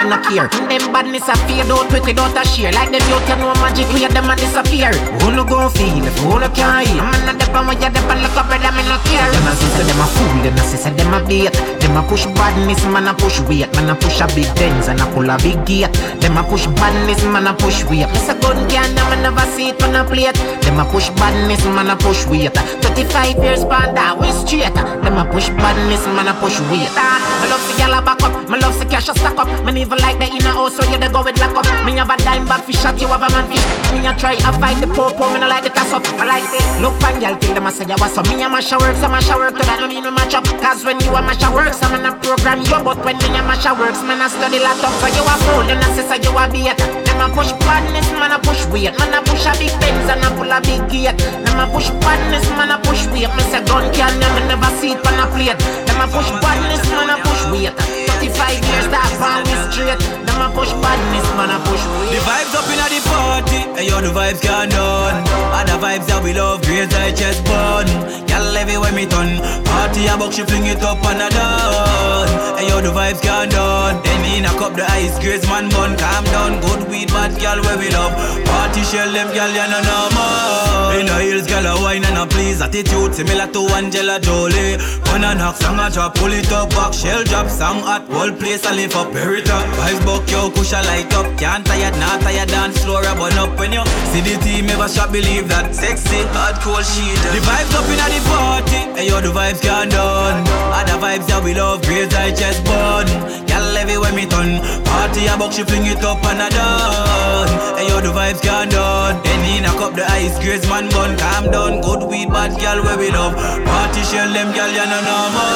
[0.01, 0.49] I no care.
[0.69, 2.73] Them badness a fade out with it out a share.
[2.73, 4.93] Like them you can no magic we have them a disappear.
[5.21, 7.01] Who no go feel who no can hear?
[7.01, 9.29] I'm not pan where you pan look up me no care.
[9.29, 11.53] Them a say them a fool, them a say them a bait.
[11.81, 13.69] Them a push badness, man a push weight.
[13.77, 15.93] Man a push a big Benz and a pull a big gate.
[16.21, 18.09] Them a push badness, man a push weight.
[18.13, 20.37] Miss a gun can them a never see it on a plate.
[20.65, 22.53] Them a push badness, man a push weight.
[22.53, 24.75] 35 years band that we straight.
[24.75, 26.89] Them a push badness, man a push weight.
[26.97, 29.49] I love the a back up, me love the cash a stack up.
[29.65, 31.67] Me never like the inner house so you they go with lock up.
[31.85, 33.65] Me have a dime bag fish shot, you have a man fish.
[33.93, 36.05] Me a try a fight the poor poor, me no like the toss up.
[36.21, 36.65] I like this.
[36.81, 38.23] Look pan gyal, think them a say you was so.
[38.31, 40.35] Me a mash a work, so mash a work, to that no mean no match
[40.35, 40.45] up.
[40.63, 43.29] Cause when you a mash a work, so man a program you, but when me
[43.35, 44.95] a mash a works, man a study lot up.
[45.03, 46.79] So you a fool, then I say so you a bait.
[46.79, 48.95] Them a push badness, man a push weight.
[48.99, 51.19] Man a push a big Benz and a pull a big gate.
[51.19, 53.31] Them a push badness, man a push weight.
[53.35, 55.59] Me say gun can me never see it on a plate.
[55.87, 58.04] Them a push badness, man a push weight.
[58.29, 60.01] 35 years that we straight.
[60.25, 62.17] Them a push badness, man a push weight.
[62.17, 65.25] The vibes up inna the party, hey yo the vibes can't done.
[65.53, 68.24] Other vibes that we love, grace like chest bun.
[68.55, 69.43] Y'all everywhere me turn.
[69.67, 72.57] Party a buck, she fling it up and a done.
[72.57, 74.01] Hey yo the vibes can't done.
[74.05, 75.99] Then in a cup the ice, grace man bun.
[75.99, 78.15] Calm down, good weed, bad girl where we love.
[78.47, 80.95] Party shell them girl ya no normal.
[80.95, 82.63] In the hills, girl a wine and a please.
[82.63, 84.79] Attitude similar to Angela Jolie.
[85.03, 88.65] Gonna knock song a drop, pull it up, back shell drop, song hot, whole place
[88.67, 89.67] a lift up, up.
[89.83, 91.27] Vibes buck yo, push a light up.
[91.39, 93.83] Can't tired, not tired, dance slow, run up when you
[94.15, 94.71] see the team.
[94.71, 97.19] Ever shot believe that sexy, hard cold sheet.
[97.35, 100.45] The vibes up inna the party, hey yo, the vibes can't done.
[100.77, 103.09] Other vibes that we love, grace like chest bun.
[103.49, 104.61] Y'all everywhere me turn.
[104.85, 107.49] Party a buck, she fling it up and a done.
[107.79, 109.17] Hey yo, the vibes can't done.
[109.25, 111.17] Then in a cup the ice, grace man bun.
[111.17, 113.35] Calm down, good weed, bad girl where we love.
[113.65, 115.53] Party shell them girl, you no normal.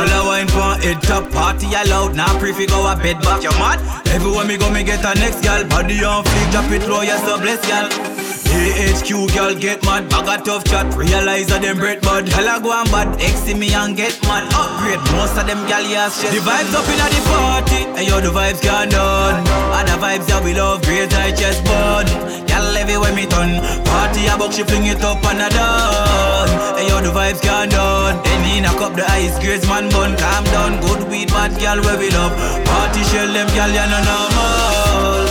[0.00, 2.16] All a wine pon head top, party allowed.
[2.16, 3.78] Now pre fi go a bed back, you mad?
[4.08, 5.62] Everywhere me go, me get a next girl.
[5.68, 8.13] Body on fleek, drop it low, yes so bless girl.
[8.50, 10.86] AHQ girl get mad, bag a tough chat.
[10.94, 12.28] Realize that them bread bud.
[12.28, 14.48] Hell I go on bad, X me and get mad.
[14.52, 16.32] Upgrade, most of them gal yes shit.
[16.32, 19.40] The vibes up in the party, and yo the vibes can done.
[19.76, 22.06] And the vibes that we love, great I chest bun.
[22.46, 23.60] Gal everywhere me turn.
[23.84, 26.50] Party a buck, she fling it up and a done.
[26.78, 28.22] And yo the vibes can done.
[28.22, 30.16] Then in a cup the ice, grades man bun.
[30.16, 32.32] Calm down, good weed, bad gal where we love.
[32.66, 35.24] Party shell them gal, ya no normal.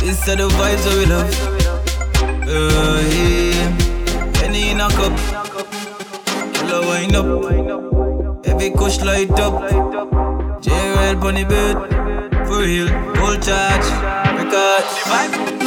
[0.00, 1.57] This are the vibes that we love.
[2.50, 4.32] Uh, yeah.
[4.34, 5.12] Penny in a cup.
[6.54, 8.46] Killer wind up.
[8.46, 9.54] Every kush light up.
[10.62, 11.76] JRL bunny bed.
[12.46, 12.88] For real.
[13.16, 13.88] Full charge.
[14.38, 14.84] Record.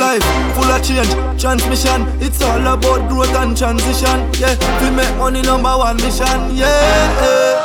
[0.02, 0.24] Life
[0.56, 2.08] full of change, transmission.
[2.20, 4.18] It's all about growth and transition.
[4.42, 6.56] Yeah, we make money number one mission.
[6.56, 7.62] Yeah.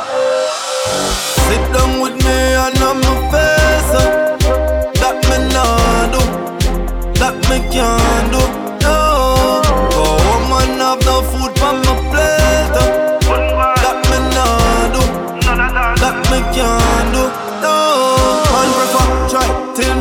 [1.47, 3.93] Sit down with me and I'm my face.
[3.97, 4.37] uh,
[5.01, 6.21] That me nah do,
[7.19, 8.66] that me can't do.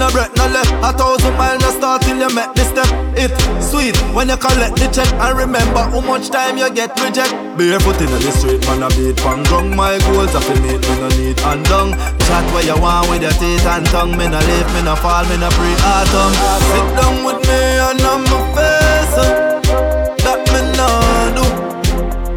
[0.06, 0.70] No breath no left.
[0.84, 2.86] A thousand miles no start till you make the step.
[3.18, 7.32] It sweet when you collect the check and remember how much time you get reject.
[7.56, 9.74] Barefoot in the street, man I beat pan drunk.
[9.74, 11.92] My goals are finite, me no need and dung.
[12.26, 14.16] Chat where you want with your teeth and tongue.
[14.16, 16.34] Me no live, me no fall, me no pre ah, autumn.
[16.70, 19.16] Sit down with me and on my face.
[20.22, 21.46] That me nah do,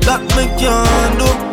[0.06, 1.49] that me can't do.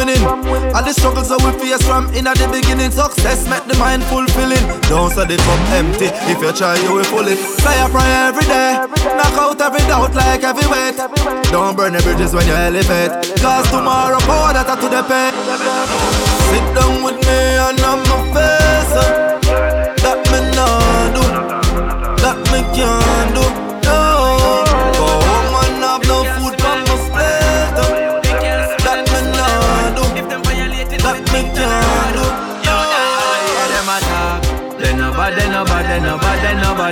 [0.00, 0.24] Winning.
[0.72, 2.90] All the struggles that we face from in at the beginning.
[2.90, 4.64] Success make the mind fulfilling.
[4.88, 6.08] Don't say the cup empty.
[6.32, 7.36] If you try, you will full it.
[7.60, 7.86] Fly a
[8.32, 8.80] every day.
[9.20, 10.96] Knock out every doubt like heavy weight.
[11.52, 13.12] Don't burn the bridges when you elevate.
[13.44, 15.36] Cause tomorrow, power that to the pain.
[16.48, 18.96] Sit down with me and on my face.
[20.00, 21.24] That me nah do.
[22.24, 23.09] That me can't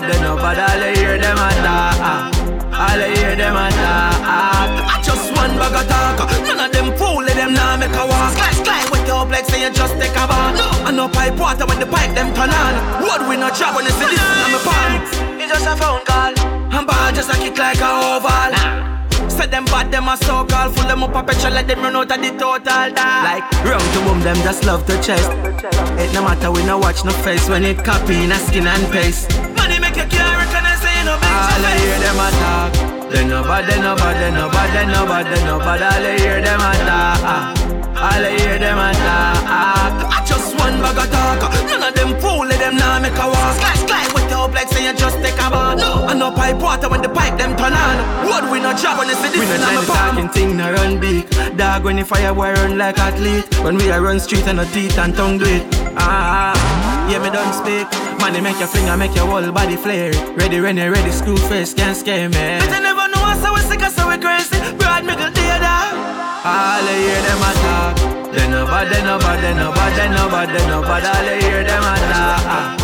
[0.01, 0.59] they no bad, they no bad.
[0.59, 2.35] All I hear them attack.
[2.71, 4.71] All I hear them attack.
[4.87, 6.31] I just one bag of talk.
[6.47, 8.33] None of them fool, let them now make a walk.
[8.37, 10.55] Sky, sky, with your like say you just take a bath.
[10.55, 12.75] No, I no pipe water when the pipe them turn on.
[13.03, 14.93] What we no job when they say this in my palm.
[15.41, 16.33] It's just a phone call.
[16.71, 18.98] I'm bad just a kick like a oval.
[19.39, 21.95] Say them bad, them a so call Full them up a petrol, let them run
[21.95, 23.23] out of the total die.
[23.23, 25.31] Like, round to boom, them just love to chest.
[25.95, 28.83] It no matter, we no watch no face When it copy in a skin and
[28.91, 29.31] paste.
[29.55, 32.73] Money make you can't recognize, say you no big All I hear them attack.
[33.15, 35.83] They no bad, they no bad, they no bad, they no bad, they no bad.
[35.87, 37.23] All I hear them attack.
[37.95, 39.95] All I hear them attack.
[40.03, 41.47] I just one bag of talk.
[41.71, 43.55] None of them fool, let them now make a walk.
[43.55, 44.18] Sky, sky,
[44.49, 47.09] your like say you just take a bath No, I no pipe water when the
[47.09, 49.61] pipe them turn on What we no job when they say this We no in
[49.61, 51.29] try my talking thing, no run big.
[51.57, 53.47] Dog when the fire boy run like athlete.
[53.63, 55.63] When we a run street and no teeth and tongue bleed.
[55.97, 56.55] Ah,
[57.11, 57.87] yeah me don't speak.
[58.21, 60.13] Money make your finger, make your whole body flare.
[60.37, 62.59] Ready, ready, ready, screw face can't scare me.
[62.61, 65.93] But I never know us, so we sick, so we crazy Broad middle day da
[66.45, 68.33] All I hear them attack.
[68.33, 71.05] They no bad, they no bad, they no bad, they no bad, they no bad.
[71.05, 72.78] All I hear them attack.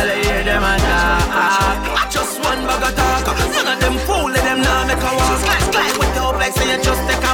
[0.00, 1.80] All I hear them attack.
[1.92, 3.36] I just one bag of talk.
[3.36, 5.40] None of them fool, let them now make a walk.
[5.44, 7.29] Sky, sky, with the like say you just take a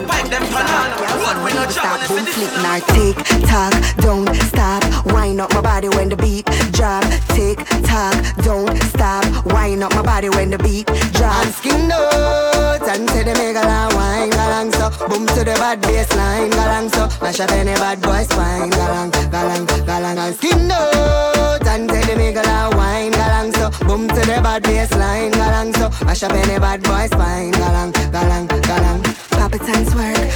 [0.00, 0.90] the pipe them turn on
[1.22, 3.16] What we no job when they say this in Now tick
[3.48, 4.82] tock, don't stop.
[5.12, 7.04] Wind up my body when the beat drop.
[7.34, 9.24] Tick tock, don't stop.
[9.46, 11.44] Wind up my body when the beat drop.
[11.58, 14.86] Skin note and to the mega line wine galang so.
[15.08, 17.02] Boom to the bad baseline galang so.
[17.22, 22.14] Mash up any bad boy spine galang galang galang and skin note and to the
[22.16, 23.66] mega line wine galang so.
[23.86, 25.86] Boom to the bad baseline galang so.
[26.04, 29.07] Mash up any bad boy spine galang galang galang.
[29.50, 29.62] It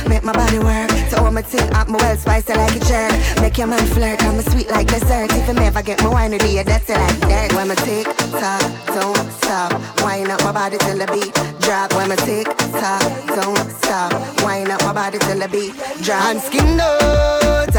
[0.00, 0.91] and make my body work.
[1.32, 3.40] I'ma think up my well spicy like a jerk.
[3.40, 5.32] Make your man flirt, I'm a sweet like dessert.
[5.32, 7.54] If you never get my wine, it'll be that's it like dirt.
[7.54, 9.72] When I tick tock, don't stop.
[10.04, 11.94] Wind up my body till the beat drop.
[11.94, 14.12] When I tick tock, don't stop.
[14.44, 15.72] Wind up my body till the beat
[16.04, 16.22] drop.
[16.22, 16.76] And skin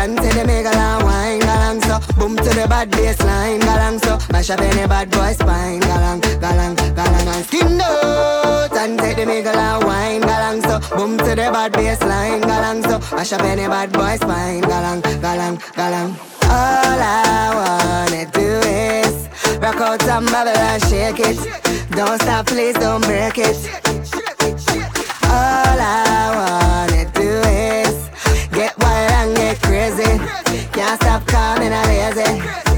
[0.03, 1.95] and tell the mega long wine galang so.
[2.19, 4.19] Boom to the bad baseline galang so.
[4.33, 9.25] Mash up any bad boy spine galang galang galang and skin note and take the
[9.25, 10.75] mega long wine galang so.
[10.97, 12.99] Boom to the bad baseline galang so.
[13.15, 16.11] Mash up any bad boys fine, galang, galang, galang.
[16.49, 19.27] All I wanna do is
[19.61, 21.37] rock out some bubble and shake it.
[21.91, 23.57] Don't stop, please don't break it.
[25.25, 28.09] All I wanna do is
[28.51, 30.17] get wild and get crazy.
[30.71, 32.72] Can't stop calling, I'm lazy.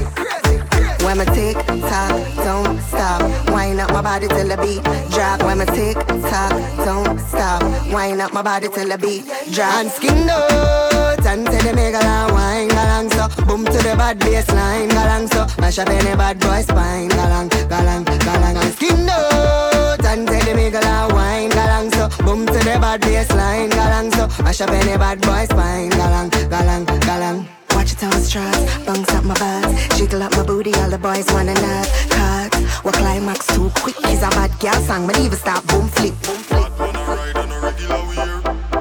[1.06, 3.22] When my tick tock don't stop.
[3.52, 4.82] Wind up my body till the beat
[5.14, 5.40] drop.
[5.44, 6.50] When my tick tock
[6.84, 7.62] don't stop.
[7.92, 9.72] Wind up my body till the beat drop.
[9.74, 13.44] And skin out until the mega long wine galang so.
[13.44, 14.90] Boom to the bad baseline.
[14.90, 15.46] galang so.
[15.60, 18.56] Mash up any bad boy spine galang galang galang.
[18.56, 22.08] And skin out until the mega long wine galang so.
[22.24, 23.70] Boom to the bad baseline.
[23.70, 24.42] galang so.
[24.42, 27.46] Mash up any bad boy spine galang galang galang.
[27.86, 31.24] Watch it on straws, bounce up my butt, jiggle up my booty, all the boys
[31.32, 31.86] wanna nut.
[32.10, 33.46] Cut, what climax?
[33.46, 33.94] Too quick?
[34.06, 34.74] He's a bad girl.
[34.82, 36.66] Song, but even stop, boom flip, boom flip.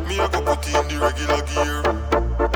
[0.10, 1.84] Me I go put in the regular gear.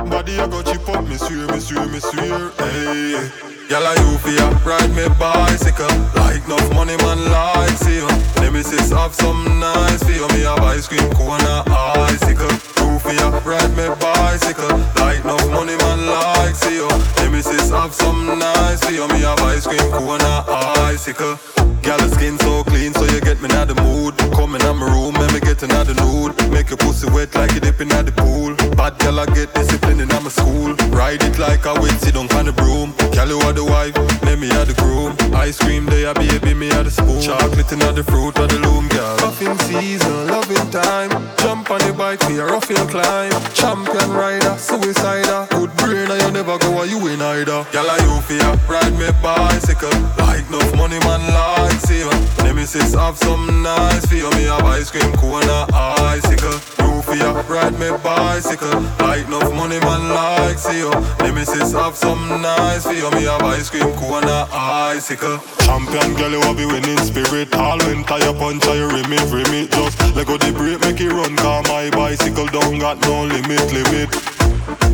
[0.10, 2.52] Body I go chip up, me swear, me swear, me swear.
[2.58, 5.86] Hey, Yalla you fear, ride me bicycle.
[6.16, 8.08] Like enough money man like see you.
[8.42, 10.28] Nemesis have some nice for you.
[10.30, 11.70] Me have ice cream cone and
[12.10, 12.50] icicle.
[12.82, 14.76] You fear, ride me bicycle.
[14.98, 16.90] Like enough money man like see you.
[17.18, 19.08] Nemesis have some nice for you.
[19.10, 20.50] Me have ice cream cone and
[20.90, 21.38] icicle.
[21.84, 24.18] Girl, skin so clean, so you get me in the mood.
[24.34, 26.36] Come in my room, and me get another nude.
[26.52, 28.56] Make your pussy wet like you dipping at the pool.
[28.76, 30.74] Bad girl, I get disciplined in my school.
[30.90, 32.94] Ride it like a wet, sit on the broom.
[33.14, 35.12] Girl, you are the wife, let me are the groom.
[35.36, 37.22] Ice cream, they are baby, me are the spoon.
[37.22, 39.18] Chocolate in the fruit of the loom, girl.
[39.20, 41.12] Loving season, loving time.
[41.44, 43.32] Jump on the bike, me a rough and climb.
[43.54, 45.50] Champion rider, suicider.
[45.50, 47.66] Good brain, you never go, you in either.
[47.72, 48.50] Girl, are you fear?
[48.72, 49.92] Ride me bicycle.
[50.18, 52.12] Like enough money, man, like see you.
[52.44, 54.30] Nemesis have some nice you.
[54.32, 56.60] Me have ice cream and icicle.
[56.80, 57.32] You fear?
[57.48, 58.80] Ride me bicycle.
[59.00, 60.92] Like enough money, man, like see you.
[61.20, 63.10] Nemesis have some nice for you.
[63.12, 65.40] Me have ice cream cone and icicle.
[65.66, 67.54] Champion girl, you will be winning spirit.
[67.56, 69.72] All when tire punch, you rim it, rim it.
[69.72, 71.36] Just let go the brake, make it run.
[71.36, 74.10] Cause my bicycle don't got no limit, limit.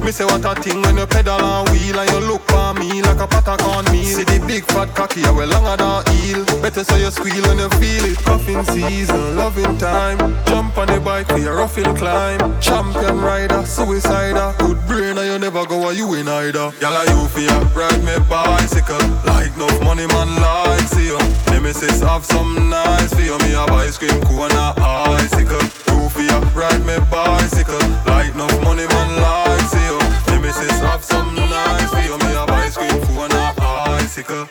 [0.06, 3.02] Me say what a thing when you pedal and wheel and you look for me
[3.02, 4.04] like a patak on me.
[4.04, 6.46] See the big fat cocky, I well longer than heel.
[6.62, 8.18] Better so you squeal when you feel it.
[8.20, 10.18] Coughing season, loving time.
[10.46, 12.40] Jump on the bike for your rough hill climb.
[12.62, 14.56] Champion rider, suicider.
[14.60, 16.72] Good brain you never go where you in either.
[16.80, 19.02] Yalla you fear, ride me bicycle.
[19.26, 21.18] Like enough money man like you.
[21.52, 23.38] Nemesis have some nice for you.
[23.40, 24.80] Me have ice cream cone and
[25.20, 25.66] icicle.
[25.90, 27.82] You fear, ride me bicycle.
[28.06, 29.98] Like enough money man like you.
[30.32, 32.18] Nemesis have some nice for you.
[32.24, 33.60] Me have ice cream cone and
[34.00, 34.48] icicle.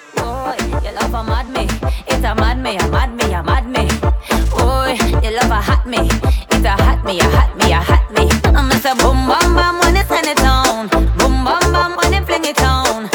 [1.01, 1.65] Love a mad me.
[2.07, 3.89] It a mad me, a mad me, a mad me.
[5.35, 5.99] Love a me.
[6.55, 6.75] It a
[7.05, 7.81] me, a me, a
[8.15, 8.25] me.
[8.57, 10.89] I'm a boom bam bam when it's it on.
[11.19, 13.09] Boom bam bam when it fling it on.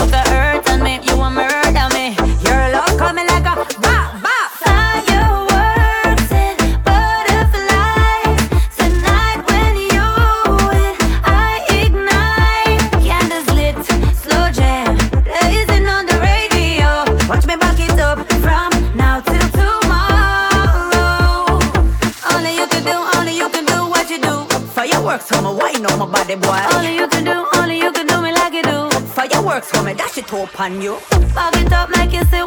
[30.59, 30.97] Up on you.
[31.33, 32.43] Back it up like you say,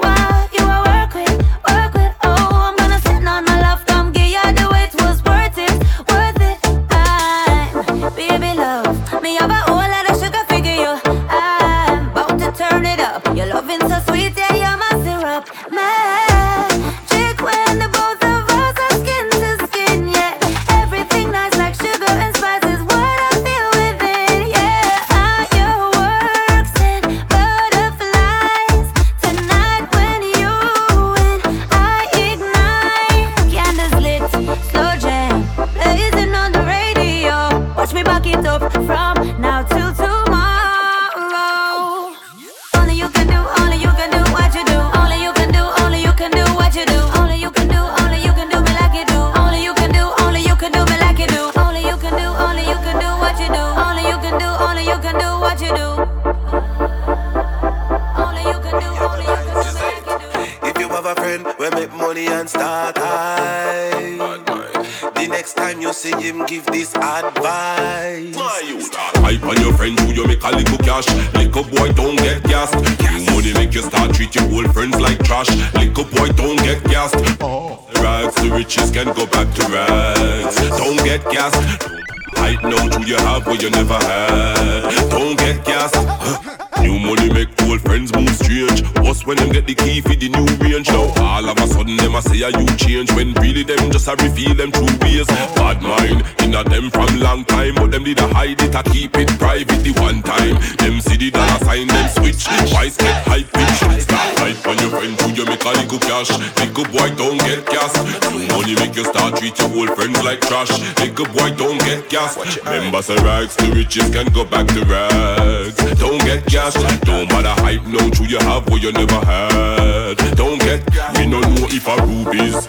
[110.52, 110.70] trash.
[111.00, 112.36] Little boy don't get gas.
[112.64, 115.76] Remember say rags to riches can go back to rags.
[115.98, 116.74] Don't get gas.
[117.00, 120.16] Don't matter hype no true you have what you never had.
[120.36, 120.80] Don't get.
[121.16, 122.68] We no know if a rubies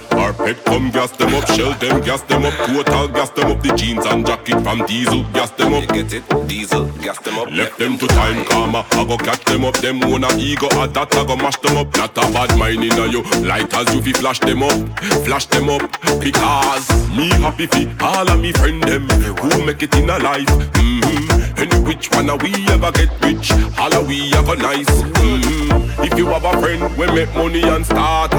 [0.66, 3.62] come gas them up, shell them gas them up, total gas them up.
[3.62, 5.82] The jeans and jacket from diesel gas them up.
[5.82, 6.47] You get it?
[6.47, 7.51] Diesel gas them up.
[7.51, 8.86] Left them to time karma.
[8.91, 9.76] I go catch them up.
[9.76, 11.95] Them own a ego at that I go mash them up.
[11.97, 13.24] Not a bad mind in you.
[13.41, 15.82] Light as you fi flash them up, flash them up.
[16.20, 20.47] Because me happy fi all of me friend them who make it in a life.
[20.47, 21.60] Mm-hmm.
[21.60, 24.89] Any which one of we ever get rich, all of we ever nice.
[24.89, 26.04] Mm-hmm.
[26.04, 28.34] If you have a friend, we make money and start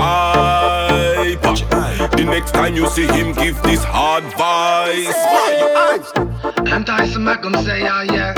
[0.94, 2.10] hype.
[2.16, 5.14] The next time you see him, give this advice.
[6.66, 8.34] Hem Tyson make 'em say yeah yeah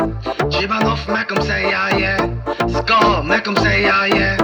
[0.52, 2.20] Jibanov make 'em say yeah yeah
[2.68, 4.36] Skull make 'em say yeah yeah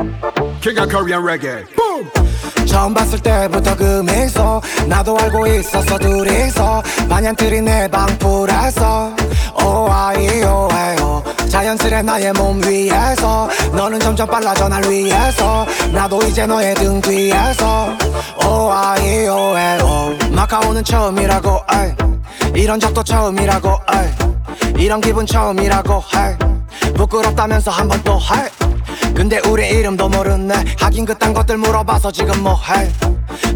[0.61, 1.65] King of Korean reggae.
[1.77, 2.11] Boom.
[2.67, 9.15] 처음 봤을 때부터 그 미소 나도 알고 있었어 둘이서 반얀들이 내 방풀에서
[9.63, 11.02] 오아이오에오
[11.53, 15.67] 자연스레 나의 몸 위에서 너는 점점 빨라져 날 위해서.
[15.93, 17.95] 나도 이제 너의 등 뒤에서.
[18.43, 21.93] 오아이오에오 마카오는 처음이라고 아이.
[22.55, 24.09] 이런 적도 처음이라고 아이.
[24.79, 26.39] 이런 기분 처음이라고 할
[26.97, 28.49] 부끄럽다면서 한 번 또할
[29.23, 30.65] 근데 우리 이름도 모르네.
[30.81, 32.91] 하긴 그딴 것들 물어봐서 지금 뭐해?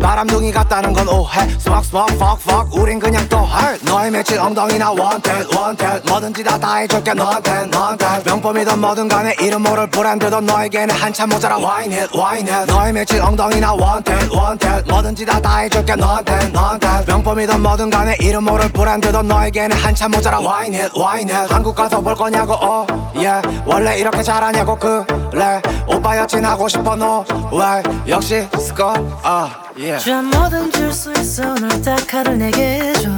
[0.00, 1.48] 바람둥이 같다는 건 오해.
[1.58, 3.76] 스벅 스벅 fuck fuck 우린 그냥 또할.
[3.82, 8.06] 너의 며칠 엉덩이나 wanted wanted 뭐든지 다 다 해줄게 너한테 너한테.
[8.24, 11.56] 명품이든 뭐든 간에 이름 모를 브랜드도 너에게는 한참 모자라.
[11.58, 12.72] Wine it wine it.
[12.72, 16.88] 너의 며칠 엉덩이나 wanted wanted 뭐든지 다 다 해줄게 너한테 너한테.
[17.08, 20.38] 명품이든 뭐든 간에 이름 모를 브랜드도 너에게는 한참 모자라.
[20.38, 21.52] Wine it wine it.
[21.52, 23.42] 한국 가서 볼 거냐고 oh yeah.
[23.66, 25.55] 원래 이렇게 잘하냐고 그래
[25.86, 31.50] 오빠여친 하고 싶어 너왜 역시 스컬 아 yeah 저 뭐든 줄 수 있어.
[31.52, 33.10] 오늘 딱 하루 내게 줘.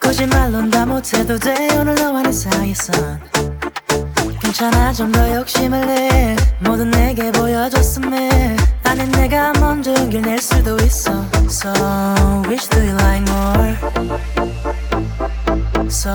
[0.00, 1.68] 거짓말론 다 못해도 돼.
[1.78, 3.20] 오늘 너와 내 사이에선.
[4.40, 6.36] 괜찮아 좀 더 욕심을 내.
[6.60, 11.10] 모두 내게 보여줬음에 아니 내가 먼저 용기를 낼 수도 있어.
[11.48, 11.72] So
[12.46, 13.76] which do you like more?
[15.88, 16.12] So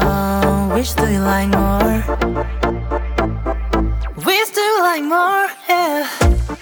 [0.74, 2.59] which do you like more
[4.30, 6.06] Do you like more yeah.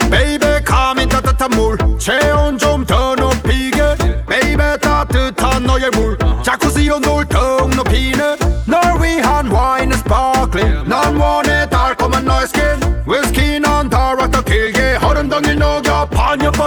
[0.09, 3.95] 베이베 감이 따뜻한 물 체온 좀 더 높이게.
[4.26, 6.18] 베이베 따뜻한 너의 물
[6.89, 8.38] 온도를 더욱 높이네
[8.68, 9.27] 널 위한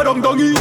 [0.01, 0.55] 버렁덩이.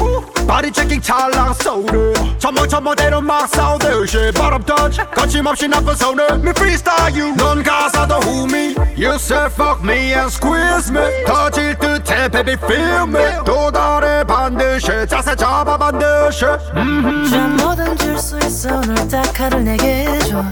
[0.48, 4.32] 바디 체킹 찰랑 쏘네 첨벙첨벙대로 막 싸우듯이.
[4.36, 6.26] 바람 터치 거침없이 나쁜 손을.
[6.34, 7.36] Me freestyle you.
[7.38, 11.24] 넌 가사도 후미 You say fuck me and squeeze me.
[11.26, 13.44] 터질 듯해 baby feel me.
[13.46, 16.46] 또 달에 반드시 자세 잡아 반드시.
[17.30, 18.76] 저 뭐든 줄 수 있어.
[18.76, 20.44] 오늘 딱 하루 내게 줘.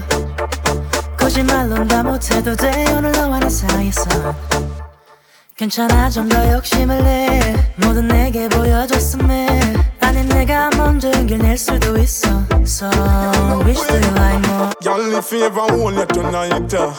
[1.18, 2.86] 거짓말론 다 못해도 돼.
[2.96, 4.08] 오늘 너와 내 사이에서
[5.58, 7.52] 괜찮아 좀 더 욕심을 내.
[7.76, 9.74] 모두 내게 보여줬음에
[10.07, 12.27] 아니 내가 먼저 용기를 낼 수도 있어
[12.65, 12.89] So
[13.65, 16.93] which do you like more Y'all if you ever hold you tonight uh,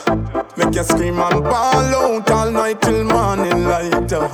[0.56, 4.28] Make you scream and ball out all night till morning light uh.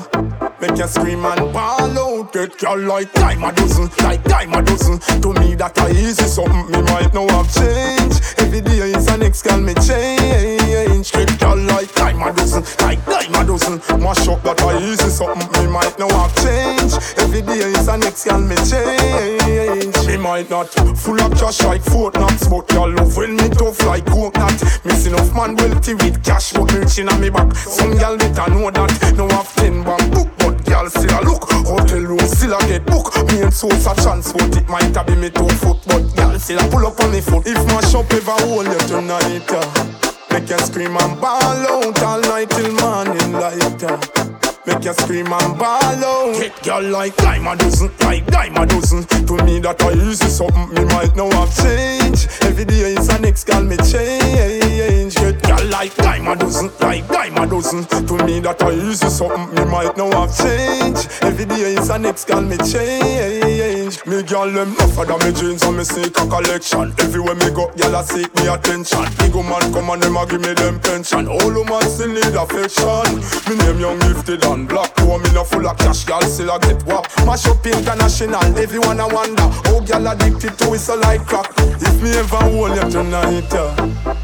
[0.61, 4.63] Make you scream and ball out Get y'all like dime a dozen, like dime a
[4.63, 9.07] dozen To me that a easy something me might know have changed Every day is
[9.09, 13.81] a next girl me change Get y'all like dime a dozen, like dime a dozen
[14.03, 17.97] Mash up that a easy something me might know have changed Every day is a
[17.97, 20.08] next girl me change.
[20.08, 20.70] Me might not.
[20.98, 24.62] Full up just like Fort Knox But y'all love when me tough like coconut.
[24.86, 27.56] Missing enough man wealthy with cash But chin on me back.
[27.56, 29.14] Some y'all better know that.
[29.16, 31.44] No have ten one book But y'all still a look.
[31.66, 35.16] Hotel room still a get book Me and source a transport It might a be
[35.16, 37.46] me two foot But y'all still a pull up on me foot.
[37.46, 39.86] If my shop ever hold you tonight uh,
[40.32, 44.35] Make you scream and ball out All night till morning light uh.
[44.68, 48.66] Make you scream and ball out Get girl like dime a dozen, like dime a
[48.66, 53.08] dozen To me that a easy something me might know have changed Every day is
[53.10, 57.84] a next girl me change Get girl like dime a dozen, like dime a dozen.
[58.08, 61.08] To me that a easy something, me might know have change.
[61.22, 64.06] Every day is a next girl me change.
[64.06, 66.94] Me girl them tougher than me jeans and me sneaker collection.
[67.00, 69.06] Everywhere me go, girl a seek me attention.
[69.20, 71.28] Big man come and them a give me them pension.
[71.28, 73.22] All woman still need affection.
[73.50, 74.96] Me name young gifted and black.
[74.96, 77.06] Poor me no full of cash, girl still a get wap.
[77.26, 79.48] Mash up international, everyone a wonder.
[79.68, 81.52] Oh, girl addicted to it so like crack.
[81.58, 83.76] If me ever hold you tonight, uh,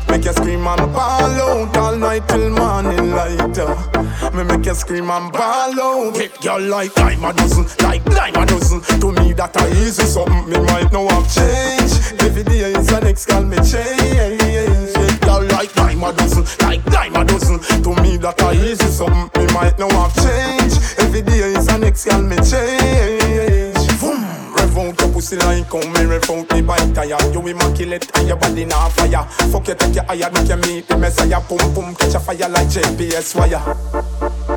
[0.09, 3.57] make you scream and ball out all night till morning light.
[3.57, 6.15] Uh, me make you scream and ball out.
[6.15, 8.81] Hit girl like dime a dozen, like dime a dozen.
[9.01, 12.21] To me that a easy something, me might know I've change.
[12.21, 15.10] Every day is an next call me change.
[15.31, 17.57] Girl like dime a dozen, like dime a dozen.
[17.83, 20.73] To me that a easy something, me might know have change.
[20.99, 24.01] Every day is an next call me change.
[24.01, 24.41] Boom.
[24.53, 28.27] Rev out your pussy line, come me rev out me bike tire You immaculate and
[28.27, 31.73] your body now fire Fuck you, take your higher, make you meet the messiah Pum
[31.73, 33.59] pum, catch a fire like GPS wire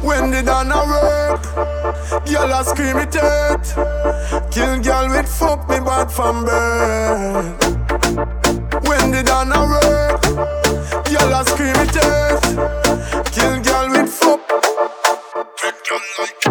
[0.03, 1.45] When the done a work,
[2.27, 7.45] girl a scream it out Kill girl with fuck me bad from birth
[8.89, 10.14] When the done a work,
[11.35, 12.43] a scream it out
[13.33, 14.41] Kill girl with fuck
[15.91, 16.44] You're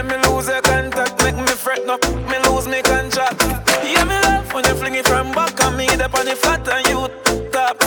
[0.00, 3.42] Just for the me lose your contact, make me fret up, me lose me contract.
[3.84, 6.66] Yeah, me love when you fling it from back and me up on the flat
[6.68, 7.08] and you
[7.50, 7.82] top.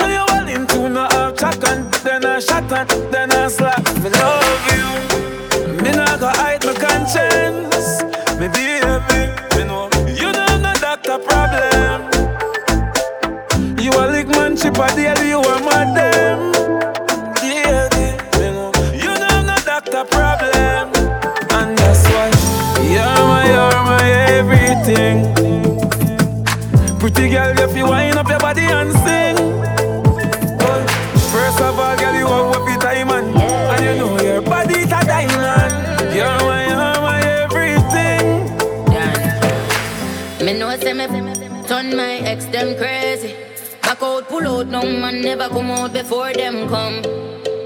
[0.00, 3.82] And you all into no half chat and then I shot and then I slap.
[4.02, 8.02] Me love you, me not go hide my conscience.
[8.38, 12.10] Me baby, me know you know I'm not doctor problem.
[13.78, 16.13] You a lick man chip a daily, you a madam.
[44.94, 47.02] Pull man never come out before them come.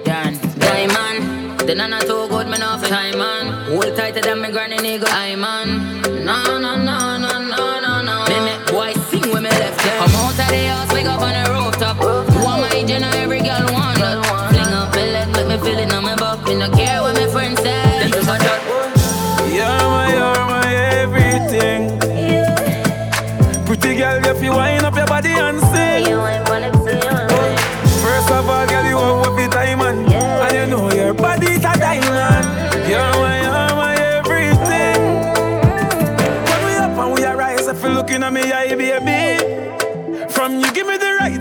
[0.04, 1.60] Dan, diamond.
[1.60, 3.70] The nana too good, me know for time man.
[3.70, 6.02] Hold tighter than me granny nigga, I man.
[6.24, 8.24] No, no, no, no, no, no, no.
[8.28, 9.98] Me make boy sing when me left them.
[9.98, 11.96] Come out of the house, wake up on the rooftop.
[12.00, 14.16] You want my Jenna, every girl want that.
[14.50, 16.44] Fling up my leg, make me feel it on my back.
[16.46, 17.82] Me no care what my friends say.
[18.00, 18.60] Them just a chat.
[19.56, 20.70] You're my, you're my
[21.02, 21.98] everything.
[23.66, 25.60] Pretty girl, if you wind up your body and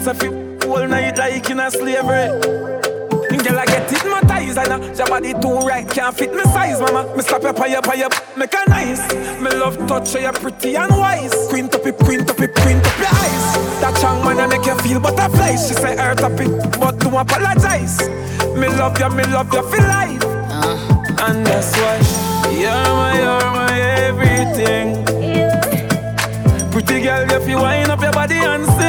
[0.08, 2.78] me the rights, I feel all night like in a slavery.
[3.44, 7.16] Girl, I get hypnotized and uh, your body too right Can't fit me size, mama.
[7.16, 9.14] Me slap your pie, pie, make a nice.
[9.42, 11.48] Me love touch you, you're pretty and wise.
[11.50, 13.80] Queen top it, queen top it, queen top your eyes.
[13.80, 15.68] That chang man, I make you feel butterflies.
[15.68, 18.00] She say earth up it, but don't apologize.
[18.56, 20.24] Me love you, me love you for life.
[21.20, 25.06] And that's why You're my, you're my everything.
[26.72, 28.87] Pretty girl, if you wind up your body and sing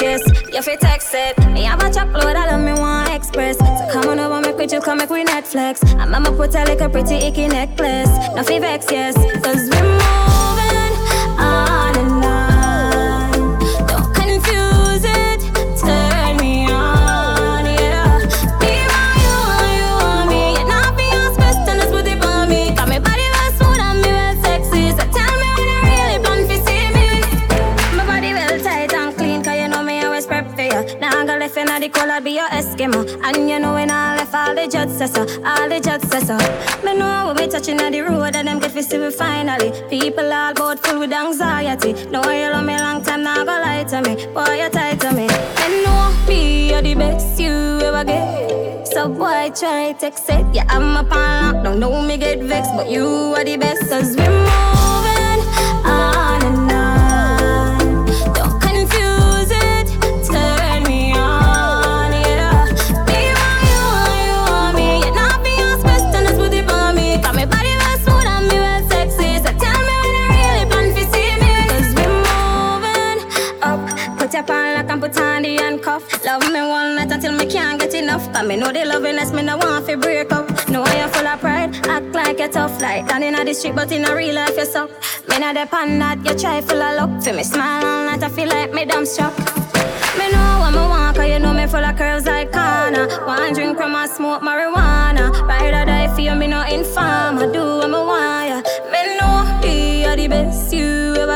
[0.00, 0.22] Yes,
[0.66, 1.38] you text it.
[1.52, 3.56] Me have a chocolate, I love me one express.
[3.58, 5.82] So come on over, make we chill, come make we Netflix.
[6.08, 8.10] Mama put a like a pretty icky necklace.
[8.34, 10.35] No fi vex, yes, cause we're moving
[34.98, 35.80] say all the
[36.24, 36.36] so.
[36.84, 39.70] Me know we touching on the road and them get to see me finally.
[39.90, 41.92] People all about full with anxiety.
[42.10, 44.26] Know you love me long time, now go lie to me.
[44.32, 45.26] Boy, you tight to me.
[45.26, 48.88] Me know me, you're the best you ever get.
[48.88, 50.54] So boy, try take set.
[50.54, 53.90] Yeah, I'm up on lock, don't know me get vexed, but you are the best.
[53.90, 54.65] Cause we're moving
[78.46, 80.46] me know the us, me no want to break up.
[80.68, 82.80] Know you're full of pride, act like you're tough.
[82.80, 84.90] Like down in the street, but in a real life you suck.
[85.28, 87.22] Me not depend that, you try full of luck.
[87.22, 89.36] For me smile all night, I feel like me dumb struck.
[90.18, 93.08] Me know what me want, cause you know me full of curves like Kana.
[93.26, 95.32] One drink from I smoke marijuana.
[95.48, 97.38] Ride or die for you, me no inform.
[97.38, 98.45] I do what me want,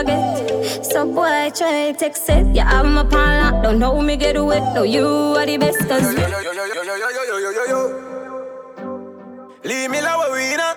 [0.02, 0.84] you ever get.
[0.84, 2.54] So boy, try take it.
[2.54, 4.74] Yeah, I'm a pan lock, don't know me get wet.
[4.74, 7.64] No, you are the best, cause Yo, yo, yo, yo, yo, yo, yo, yo, yo,
[7.68, 7.80] yo.
[9.64, 10.74] Leave me low, we know.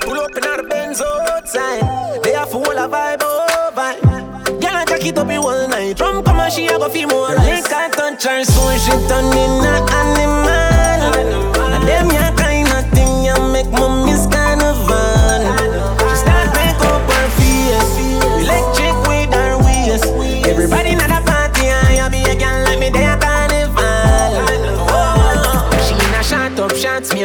[0.00, 2.22] Pull up in our Benz outside.
[2.22, 4.60] They are full of vibe, oh vibe.
[4.60, 5.98] Girl, I jack it up in one night.
[6.00, 7.62] Rum come and she a go feel more nice.
[7.62, 10.48] Liquor touch her, so she turn in a animal.
[11.74, 14.07] And them ya kind of thing ya make me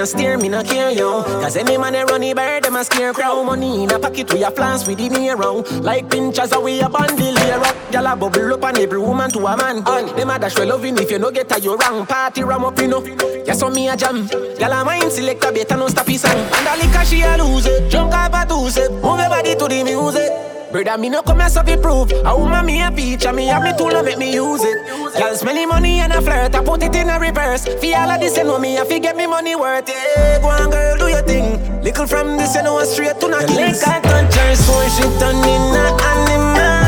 [0.04, 1.24] up shots, me a steer, me no care yo.
[1.24, 3.44] Cause any man a run the bird, them a scare crow.
[3.44, 5.70] Money in a pocket, we a flans with the near round.
[5.84, 7.76] Like pinchers, a we a bundle here up.
[7.92, 9.84] Gyal a bubble up on every woman to a man.
[9.86, 12.06] And them a dash well loving if you no get a you wrong.
[12.06, 13.04] Party ram up, you know.
[13.46, 14.28] Yes, so me a jam.
[14.28, 16.32] Gyal a mind select a better no stop his song.
[16.32, 17.90] And the liquor she a lose it.
[17.90, 18.92] Drunk up a two sip.
[18.92, 20.53] Move your body to the music.
[20.74, 22.12] Brother, me no come here so fi prove.
[22.26, 24.76] A woman me a and me have me tool and make me use it.
[25.16, 27.66] Girl smelly money and a flirt, I put it in a reverse.
[27.80, 29.88] Fi all of this, you know me, I fi get me money worth.
[29.88, 31.84] Yeah, go on, girl, do your thing.
[31.84, 33.86] Little from this, you know, straight to the kings.
[33.86, 36.83] Like I touch her, so she turn in a animal.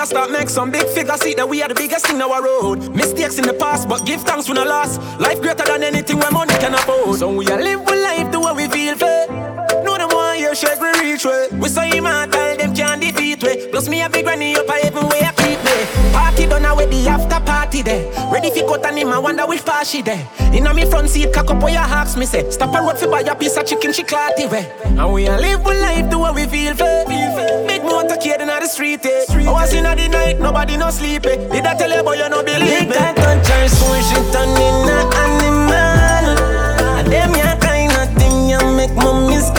[0.00, 1.16] Bigger start make some big figure.
[1.16, 2.94] See that we are the biggest thing our road.
[2.94, 4.98] Mistakes in the past, but give thanks for no loss.
[5.18, 7.18] Life greater than anything where money can afford.
[7.18, 9.26] So we are live with life the way we feel fair.
[9.84, 11.48] No them want hear shake we reach way.
[11.52, 13.68] We so immortal, them can't defeat we.
[13.68, 15.30] Plus me a big granny up a heaven way
[16.50, 18.10] done away the after party there.
[18.30, 20.28] Ready fi cut and him, I wonder which part she there.
[20.52, 22.50] Inna me front seat, cock up where your hawks me say.
[22.50, 24.70] Stop a road fi buy a piece of chicken, she clatty way.
[24.84, 27.06] And we a live with life the way we feel fair.
[27.06, 29.24] Big motorcade inna the street eh.
[29.30, 31.36] I was inna the night, nobody no sleep eh.
[31.48, 32.94] Did I tell you boy you no believe me?
[32.94, 36.36] Can't touch her, so she turn in a animal.
[37.08, 39.50] Them ya kind of thing ya make mommy's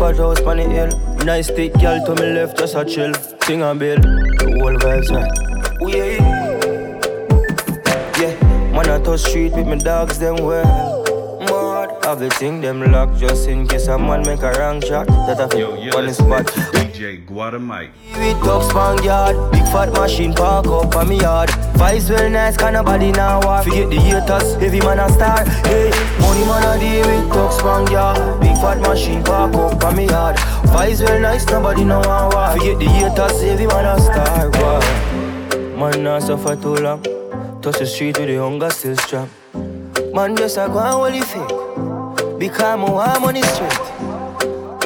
[0.00, 0.90] fat house on the hill.
[1.26, 3.12] Nice thick girl to me left, just a chill.
[3.44, 4.00] Sing and bill.
[4.00, 5.30] The whole vibes right.
[5.82, 6.16] Oh yeah.
[8.20, 8.34] Yeah,
[8.72, 11.04] man I touch street with me dogs them well.
[11.40, 15.06] Mad, have the thing them locked just in case a man make a wrong shot.
[15.26, 16.89] That I feel on the spot.
[17.00, 17.90] DJ.
[18.18, 21.48] We talk span yard, big fat machine park up on me yard.
[21.80, 23.62] Vibes well nice, can nobody now war.
[23.62, 25.44] Forget the haters, heavy man a star.
[25.64, 25.90] Hey,
[26.20, 30.06] money man a deal with talk span yard, big fat machine park up on me
[30.06, 30.36] yard.
[30.36, 32.58] Vibes well nice, nobody now war.
[32.58, 34.50] Forget the haters, heavy man a star.
[35.76, 37.02] Man not suffer too long.
[37.62, 39.30] Touch the street with the hunger still strong.
[40.12, 42.38] Man just a go and hold it fake.
[42.38, 43.99] Because I want money straight.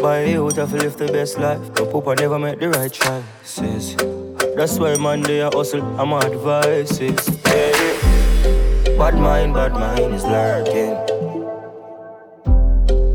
[0.05, 1.63] Buy youth have to live the best life.
[1.77, 3.97] No papa never make the right choices.
[4.55, 5.81] That's why man they a hustle.
[5.99, 7.27] I'm advices.
[7.47, 8.99] Yeah.
[8.99, 10.93] Bad mind, bad mind is lurking.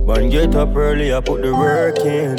[0.07, 2.37] Man get up early, I put the work in.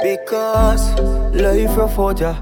[0.00, 0.88] Because
[1.36, 2.36] life out ya.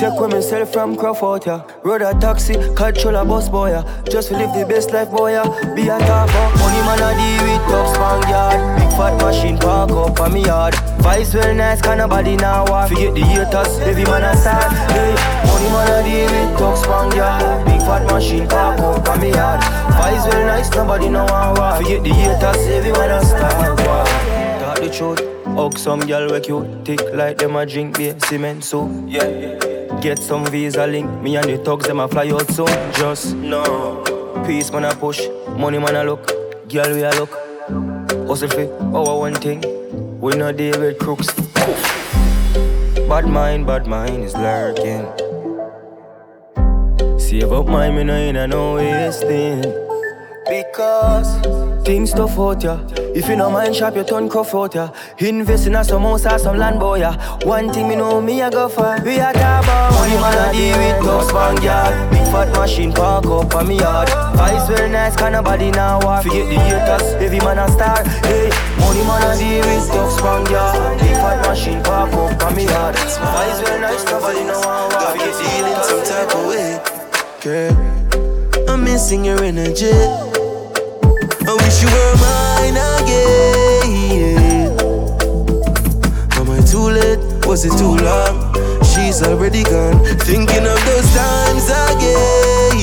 [0.00, 1.60] Take with myself from Crawford ya.
[1.84, 3.82] Road a taxi, control a bus boy ya.
[4.04, 5.44] Just to live the best life boy ya.
[5.74, 8.80] Be a top money man a deal with top span yard.
[8.80, 10.72] Big fat machine park up on me yard.
[11.04, 12.88] Vibes well nice, can nobody now war.
[12.88, 14.70] Forget the haters, heavy man a star.
[14.88, 15.12] Hey,
[15.44, 17.66] money man a deal with top span yard.
[17.66, 19.60] Big fat machine park up on me yard.
[19.60, 21.76] Vibes well nice, nobody now war.
[21.76, 23.20] Forget the haters, heavy man a.
[23.84, 24.04] War.
[24.64, 25.20] Talk the truth.
[25.56, 29.69] Hug some girl we cute, thick like them a drink beer, cement so yeah.
[30.00, 32.68] Get some visa link, me and the thugs them a fly out soon.
[32.94, 34.02] Just no
[34.46, 35.20] peace man a push,
[35.58, 36.26] money man a look,
[36.68, 37.30] girl we a look.
[38.26, 39.60] Hustle fi our one thing,
[40.18, 41.28] we no deal with crooks.
[43.10, 45.06] Bad mind, bad mind is lurking.
[47.18, 49.60] Save up my me no a no wasting.
[50.48, 52.78] Because things tough out ya.
[53.14, 54.90] If you no mind shop, you turn cuff out ya.
[55.18, 57.12] Invest in a some house or some land boy ya.
[57.44, 58.98] One thing me know me a go for.
[59.04, 62.10] We a talk about money man a deal with dust bang yard.
[62.10, 64.08] Big fat machine park up on me yard.
[64.08, 66.22] Vibes very nice, can nobody now war.
[66.22, 68.02] Forget the haters, heavy man a star.
[68.24, 71.00] Hey, money man a deal with dust bang yard.
[71.00, 72.94] Big fat machine park up on me yard.
[72.94, 75.12] Vibes very nice, nobody now war.
[75.12, 76.80] Forget the Feeling some type of way,
[77.42, 78.68] girl.
[78.68, 80.39] I'm missing your energy.
[81.50, 84.70] I wish you were mine again.
[86.38, 87.18] Am I too late?
[87.44, 88.54] Was it too long?
[88.84, 89.98] She's already gone.
[90.20, 92.78] Thinking of those times again.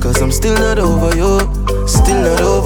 [0.00, 1.40] Cause I'm still not over you.
[1.88, 2.63] Still not over.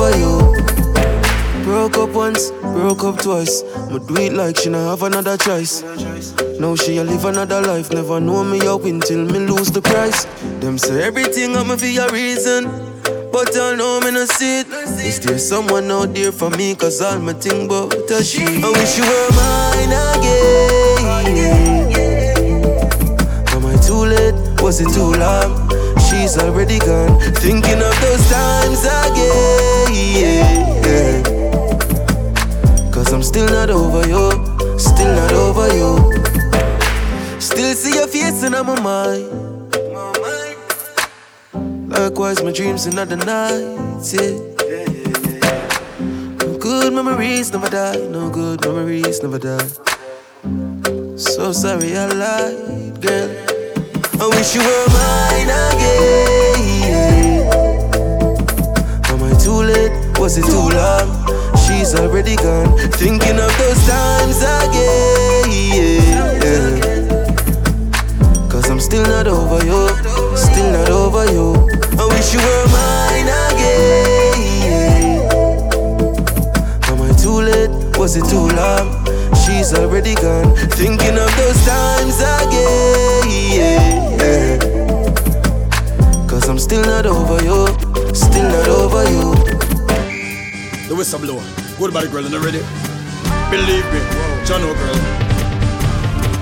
[1.88, 3.62] Broke up once, broke up twice.
[3.90, 5.82] But do it like she not have another choice.
[6.60, 7.90] Now she a live another life.
[7.90, 10.26] Never know me a win till me lose the price.
[10.60, 12.64] Them say everything I'm for a reason.
[13.32, 14.66] But I know me not see it.
[14.68, 16.74] Is there someone out there for me?
[16.74, 18.44] Cause all my think about a she.
[18.44, 21.06] I wish you were mine again.
[23.56, 24.34] Am I too late?
[24.60, 25.70] Was it too long?
[26.10, 27.18] She's already gone.
[27.36, 30.57] Thinking of those times again.
[33.08, 34.28] Cause I'm still not over you.
[34.78, 35.96] Still not over you.
[37.40, 39.24] Still see your face in my mind.
[41.88, 44.36] Likewise, my dreams in other nights, Yeah.
[46.60, 47.96] Good memories never die.
[48.10, 49.68] No good memories never die.
[51.16, 53.30] So sorry I lied, girl.
[54.20, 57.48] I wish you were mine again.
[59.08, 59.96] Am I too late?
[60.18, 61.28] Was it too long?
[61.78, 62.76] She's already gone.
[62.98, 66.02] Thinking of those times again.
[68.50, 69.88] Cause I'm still not over you.
[70.36, 71.54] Still not over you.
[71.96, 75.22] I wish you were mine again.
[76.90, 77.70] Am I too late?
[77.96, 79.06] Was it too long?
[79.46, 80.56] She's already gone.
[80.74, 83.38] Thinking of those times again.
[86.28, 87.68] Cause I'm still not over you.
[88.16, 89.34] Still not over you.
[90.88, 91.57] The whistle.
[91.78, 92.58] Good body girl, you ready?
[93.54, 94.00] Believe me,
[94.42, 94.98] John girl.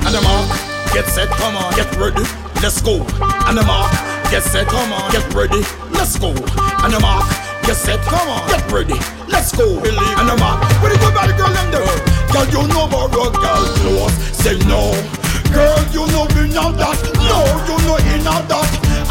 [0.08, 0.48] And the mark,
[0.96, 2.24] get set, come on, get ready,
[2.64, 3.04] let's go.
[3.44, 3.92] And the mark,
[4.32, 5.60] get set, come on, get ready,
[5.92, 6.32] let's go.
[6.32, 7.28] And the mark,
[7.68, 8.96] get set, come on, get ready,
[9.28, 9.78] let's go.
[9.78, 11.84] Believe and the mark, where the good body girl them there?
[12.32, 14.16] Girl, you know about rock, girl, close.
[14.40, 14.88] Say no.
[15.52, 16.96] Girl, you know me not that.
[17.28, 18.48] No, you know in that.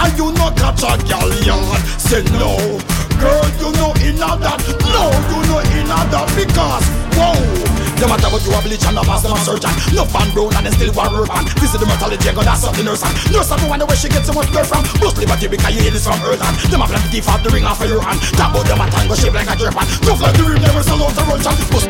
[0.02, 1.86] And you know catch a girl yard.
[2.02, 3.05] Say no.
[3.26, 4.62] Girl, you know in that.
[4.94, 6.86] No, you know in that because
[7.18, 7.66] whoa.
[7.98, 10.68] No matter what you a bleach and a master and surgeon No fan brown and
[10.68, 13.60] they still want on This is the mortality and that's something nurse on Nurse on
[13.64, 16.04] the one where she gets so much blood from Most liberty because you hear this
[16.04, 18.52] from earth and Them a plan to thief the ring off of your hand Talk
[18.52, 21.16] about them a tango shape like a man Tough like the rim never sell out
[21.16, 21.88] the Bust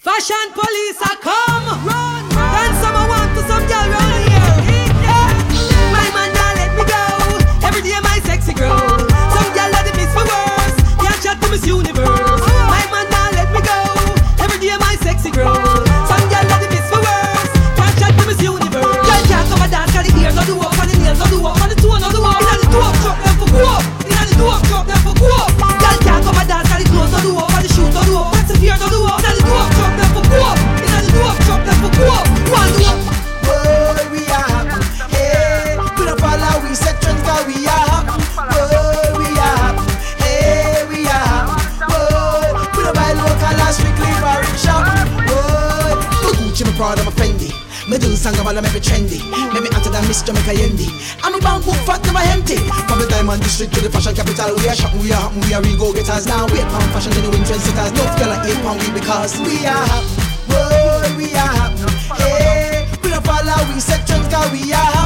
[0.00, 2.29] Fashion police are come run.
[48.30, 49.18] About make me trendy.
[49.52, 50.86] Make me answer that Miss Jamaica Yendi.
[50.86, 52.56] Me bank book fat never empty.
[52.86, 55.54] From the diamond district to the fashion capital, we are shopping, we are happy, we
[55.54, 56.46] are real go getters now.
[56.46, 57.90] We pound fashion, genuine trendsetters.
[57.90, 60.14] No girl like eight pound we because we are happy.
[60.46, 61.90] Boy, we are happy.
[62.22, 64.99] Hey, we don't follow, we set trends, cause we are happy.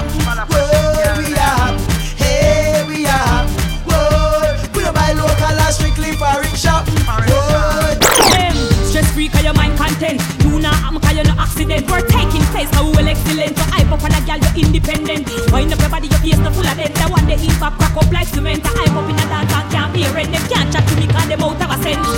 [11.24, 11.90] No accident.
[11.90, 12.70] We're taking place.
[12.70, 13.56] How well excellent.
[13.56, 15.28] You hype up on a girl you're independent.
[15.52, 17.74] Wind up your body your face no full of them The one they eat up
[17.78, 18.62] crack up like cement.
[18.64, 21.28] I up in a dance and can't be rent Them can't chat to me cause
[21.28, 22.08] them out of a sense.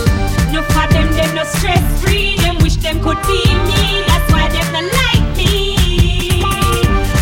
[0.53, 4.03] No for them them no stress free Them wish them could be me.
[4.09, 6.43] That's why them no like me.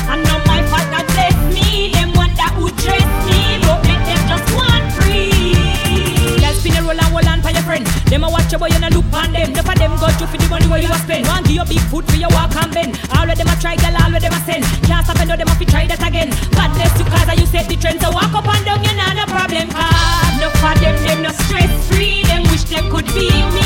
[0.09, 1.91] I know my fault bless me.
[1.93, 3.59] Them wonder who dress me.
[3.66, 6.39] But make them just want free.
[6.41, 7.87] Girl spin a roll and hold on for your friend.
[8.09, 9.51] Them a watch you but you no look on them.
[9.51, 11.64] Enough of them go to for the money where you a spend One give you
[11.64, 12.92] big foot for your walk and bend.
[13.16, 14.64] All of them a try girl, all of them a send.
[14.84, 16.28] Can't stop and know them a fi try that again.
[16.52, 18.00] Bless you cause you set the trend.
[18.00, 21.30] So walk up and down you not no problem Cause enough of them, them no
[21.32, 23.63] stress free Them wish them could be me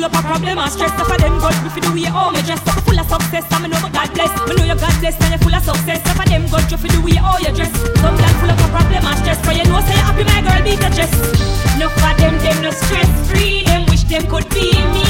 [0.00, 2.60] full up a problem and stress of them got me for the how me dress
[2.88, 3.44] Full of success.
[3.60, 4.32] Me know my God bless.
[4.48, 6.00] Me know you God bless and you full of success.
[6.08, 7.72] Of them got you for the way how you dress.
[8.00, 9.38] Some gal full up a problem and stress.
[9.44, 11.12] So you know say you happy my girl beat the chest
[11.76, 13.10] Enough of them them no stress.
[13.28, 15.09] Free Them wish them could be me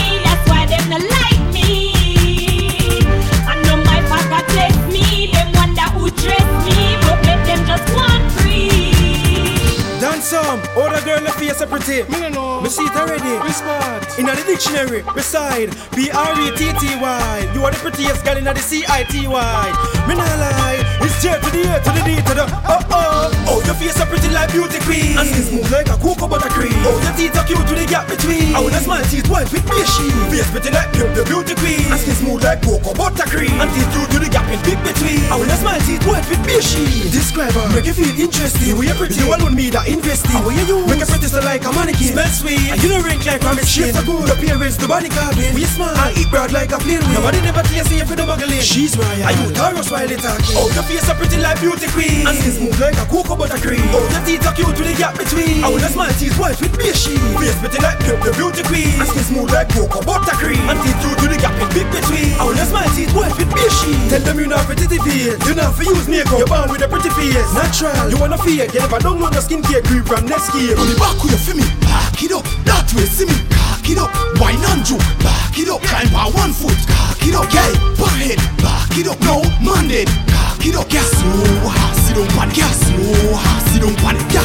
[11.21, 12.03] girl the face a pretty.
[12.11, 12.61] Me no know.
[12.61, 13.37] Me see it already.
[13.45, 14.18] Respect.
[14.18, 17.51] In the dictionary, beside B R E T T Y.
[17.55, 19.66] You are the prettiest girl in the C I T Y.
[20.09, 23.11] Me nah lie, it's J to the A to the D to the oh oh.
[23.51, 25.18] Oh, your face a pretty like beauty queen.
[25.18, 26.75] And skin smooth like a cocoa butter cream.
[26.87, 28.55] Oh, your teeth are cute to the gap between.
[28.55, 30.07] I wanna smile teeth white with me she.
[30.31, 31.91] Face pretty like the beauty queen.
[31.91, 33.53] And skin smooth like cocoa butter cream.
[33.59, 35.27] And teeth cute to the gap in big between.
[35.29, 37.11] I wanna smile teeth white with me she.
[37.11, 38.79] Describe her, make you feel interesting.
[38.79, 40.31] Way you pretty, you alone me that investing.
[40.31, 40.87] How you use?
[40.87, 42.15] Make you pretty so like a mannequin.
[42.15, 43.91] Smell sweet, and you don't rank like ramen skin.
[43.91, 45.55] so good, appearance the body cabin.
[45.55, 47.15] We smile, I eat bread like a plain plane.
[47.15, 48.63] Nobody never clear see for the muggling.
[48.63, 49.27] She's royal.
[49.27, 50.55] Are you Taurus while they talking?
[50.55, 52.27] Oh, your face so pretty like beauty queen.
[52.27, 53.83] And skin smooth like a cocoa butter cream.
[53.83, 53.95] cream.
[53.95, 55.65] Oh, your teeth are cute with the gap between.
[55.65, 57.21] I wanna smile teeth white with beer sheet.
[57.39, 58.95] Face pretty like Pip, the beauty queen.
[59.01, 60.63] And skin smooth like cocoa buttercream.
[60.71, 62.35] And teeth cute with the gap in big between.
[62.39, 63.99] I wanna smile teeth white with beer sheet.
[64.11, 65.37] Tell them you're not pretty face.
[65.47, 66.39] You not for use makeup.
[66.39, 67.51] You're born with a pretty face.
[67.55, 68.11] Natural.
[68.11, 68.73] You wanna fake.
[68.75, 70.75] You never don't know the skincare cream from next year.
[70.91, 72.43] On back with your me, back it up.
[72.66, 74.11] That way, see me, back it up.
[74.43, 75.78] Wine and juke, back it up.
[75.86, 77.47] Climb by one foot, back it up.
[77.55, 79.18] Yeah, back head, back it up.
[79.22, 80.91] No, mandate, back it up.
[80.91, 83.38] Yeah, slow, sit on pan, yeah, slow,
[83.70, 84.43] sit on pan, yeah.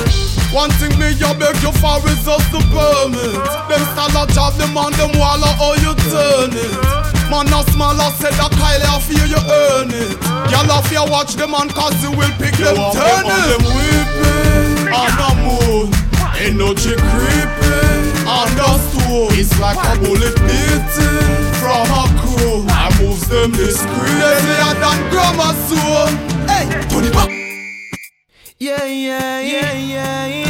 [0.54, 3.36] One thing me you beg you for is just the permit
[3.68, 6.72] Them style of job, them on them wall or how you turn it
[7.28, 10.16] Man a small I said that Kylie I fear you earn it
[10.54, 14.94] Y'all off you watch them on cause you will pick them turn it them weeping
[14.96, 16.05] on the moon
[16.38, 17.96] Energy creeping.
[18.56, 22.66] The It's like a bullet beating from a crew.
[22.70, 24.20] I moves them discreet.
[24.20, 26.10] Deadlier than grammar soon
[26.48, 27.30] Hey, Tony back
[28.60, 30.45] Yeah, yeah, yeah, yeah.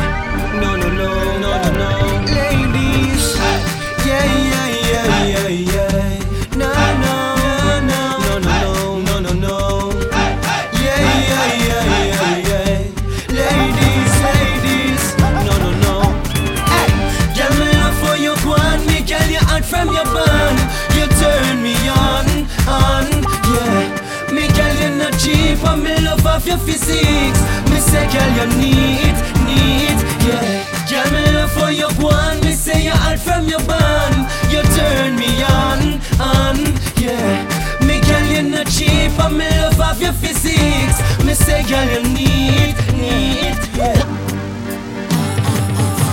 [25.25, 27.41] Cheap, and me love of your physiques.
[27.69, 29.15] Me say, girl, you need,
[29.49, 30.61] need, yeah.
[30.89, 32.39] Girl, me love for you, go on.
[32.41, 34.29] Me say you out from your band.
[34.51, 35.79] You turn me on,
[36.21, 36.57] on,
[37.01, 37.41] yeah.
[37.85, 40.97] Me girl, you not cheap, and me love of your physiques.
[41.25, 43.97] Me say, girl, you need, need, yeah.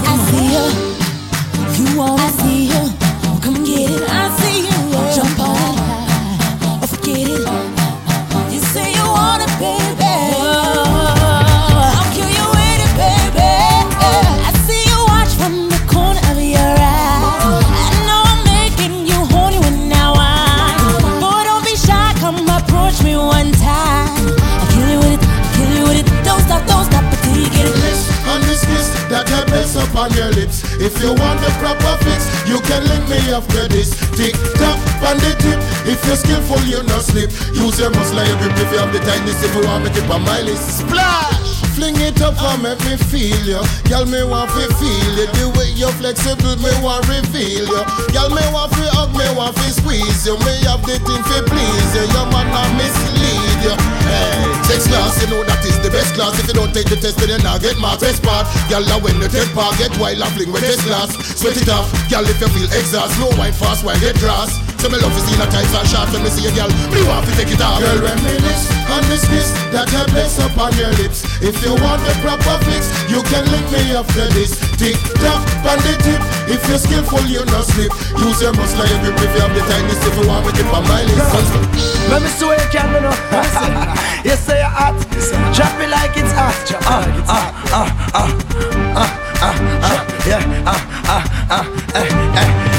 [0.09, 0.67] I see you.
[1.77, 3.02] You wanna see you.
[29.83, 33.69] Up on your lips If you want the proper fix You can link me after
[33.69, 35.59] this Tick tock on the tip.
[35.87, 37.31] If you're skillful you no slip.
[37.55, 38.59] Use your muscle your grip.
[38.59, 40.83] If you have the tightness If you want me keep on my list.
[40.83, 41.63] Splash!
[41.73, 43.63] Fling it up and make me feel you.
[43.89, 45.27] Girl me want to feel you.
[45.33, 47.83] The way you're flexible me want reveal you.
[48.13, 50.37] Girl me want to hug me want to squeeze you.
[50.45, 52.05] Me have the thing to please you.
[52.13, 53.75] Your man a mislead you.
[54.05, 56.37] Hey, sex class you know that is the best class.
[56.37, 58.45] If you don't take the test then you not get marked best part.
[58.69, 61.93] Girl when you take part get wild and fling with this glass Sweat it off,
[62.09, 64.57] girl if you feel exhaust No wine fast while get grass.
[64.81, 66.67] So me love to see the tights and short when me see a girl.
[66.91, 67.79] Me want to take it off.
[67.79, 71.23] Girl reminisce on this kiss That I place upon your lips.
[71.45, 74.57] If you want the proper fix You can lick me after this.
[74.81, 76.23] Tick tock on the tip.
[76.49, 77.93] If you're skillful you no slip.
[78.17, 80.73] Use your muscle and grip If you have the tightness If you want me keep
[80.73, 81.31] on my list
[82.09, 83.15] Let me see where you can, you know.
[84.27, 84.97] you say you're hot,
[85.55, 86.59] drop it like it's hot.
[86.81, 91.65] Uh, uh, uh, uh, uh, uh, ah, yeah, ah, ah, ah,
[91.99, 92.72] eh, eh.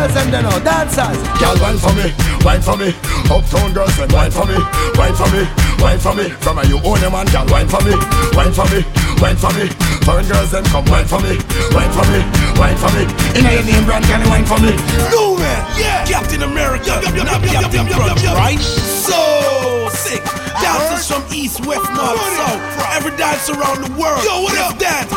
[0.00, 1.20] Girls and they know dancers.
[1.36, 2.08] Girl, wine for me,
[2.40, 2.88] wine for me.
[3.28, 4.56] Uptown girls and wine for me,
[4.96, 5.44] wine for me,
[5.76, 6.32] wine for me.
[6.40, 7.92] From a you own a man, girl, wine for me,
[8.32, 8.80] wine for me,
[9.20, 9.68] wine for me.
[10.08, 11.36] Foreign girls them come wine for me,
[11.76, 12.24] wine for me,
[12.56, 13.04] wine for me.
[13.36, 14.72] In your name brand, can you wine for me?
[15.12, 18.56] No man, yeah, Captain America, not Captain Crunch, right?
[18.56, 20.24] So sick.
[20.64, 22.56] Dancers from east, west, north, south.
[22.96, 24.24] Every dance around the world.
[24.24, 24.80] Yo, what up?
[24.80, 25.12] Dance.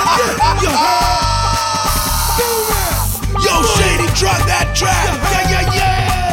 [0.59, 1.23] Yo,
[3.43, 4.95] Yo, Shady, drop that track.
[5.31, 6.23] Yeah, yeah, yeah.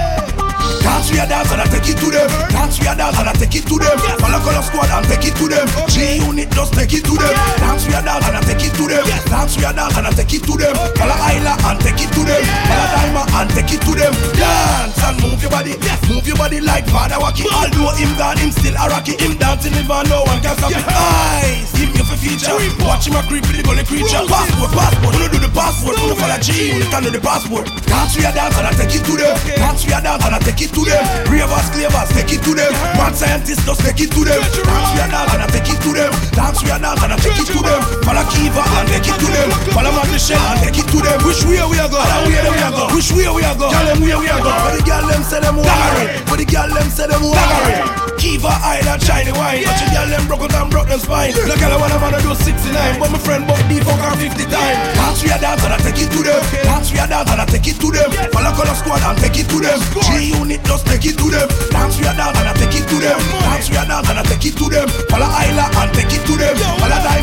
[0.80, 2.28] Dance we a dance and I take it to them.
[2.48, 3.98] Dance we a dance and I take it to them.
[4.20, 5.66] Follow color squad and take it to them.
[5.88, 7.34] G unit just take it to them.
[7.60, 9.04] Dance we a dance and I take it to them.
[9.28, 10.74] Dance we a dance and I take it to them.
[10.96, 12.42] Follow Isla and take it to them.
[12.68, 14.12] Follow Diamond and take it to them.
[14.36, 15.74] Dance and move your body.
[16.08, 17.44] Move your body like Father Waki.
[17.48, 19.16] Although him gone, him still a rocky.
[19.20, 20.84] Him dancing even no one can stop him.
[20.88, 22.54] Eyes, here for feature.
[22.84, 24.22] Watch him a creep with the gully creature.
[24.26, 25.12] Passport, passport.
[25.14, 25.96] Wanna do the passport.
[25.98, 27.66] Wanna follow G unit and do the passport.
[27.86, 29.34] Dance we a dance and I take it to them.
[29.58, 31.02] Dance we a dance and I take it to them.
[31.30, 32.72] Ravers, clavers, take it to them.
[32.96, 34.40] Mad scientists just take it to them.
[34.40, 36.12] Dance we a dance and I take it to them.
[36.32, 37.80] Dance we a dance and I take it to them.
[38.04, 39.48] Follow Kiva and take it to them.
[39.74, 41.18] Follow Matt Michelle and take it to them.
[41.26, 42.00] Which way we a go?
[42.00, 42.84] Where we a go?
[42.94, 43.70] Which way we a go?
[43.70, 44.50] Tell them where we a go.
[44.50, 46.06] But the girl them say them waggery.
[46.28, 48.09] But the girl them say them waggery.
[48.20, 49.64] Kiva Island, shiny wine.
[49.64, 51.32] But the girl them broke out and broke them spine.
[51.32, 54.44] The girl I wanna wanna do 69, but my friend bought the fuck her 50
[54.44, 55.24] times.
[55.24, 56.44] We a dance and I take it to them.
[56.92, 58.12] We a dance and I take it to them.
[58.28, 59.80] Follow color squad and take it to them.
[60.04, 61.48] G unit just take it to them.
[61.72, 63.16] Dance a dance and I take it to them.
[63.40, 64.88] Dance a dance and I take it to them.
[65.08, 66.60] Follow Isla and take it to them.
[66.76, 67.20] Follow day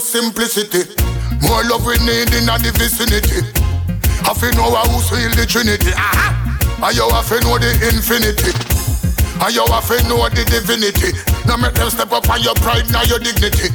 [0.00, 0.84] simplicity.
[1.42, 3.40] More love we need in the vicinity.
[4.24, 5.92] Have to know to heal the Trinity.
[5.94, 6.82] Uh-huh.
[6.82, 8.52] And you have to know the infinity.
[9.38, 11.14] And you have to know the divinity.
[11.46, 13.70] Now make them step up on your pride, now your dignity.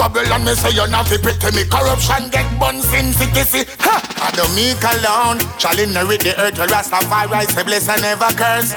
[0.00, 1.18] Babylon, me say you're not to
[1.52, 1.64] me.
[1.68, 3.68] Corruption get buns in city.
[3.84, 4.00] Ha!
[4.24, 5.38] I don't meek alone.
[5.58, 6.56] Shall inherit the earth.
[6.56, 8.72] Rastafari say bless and never curse.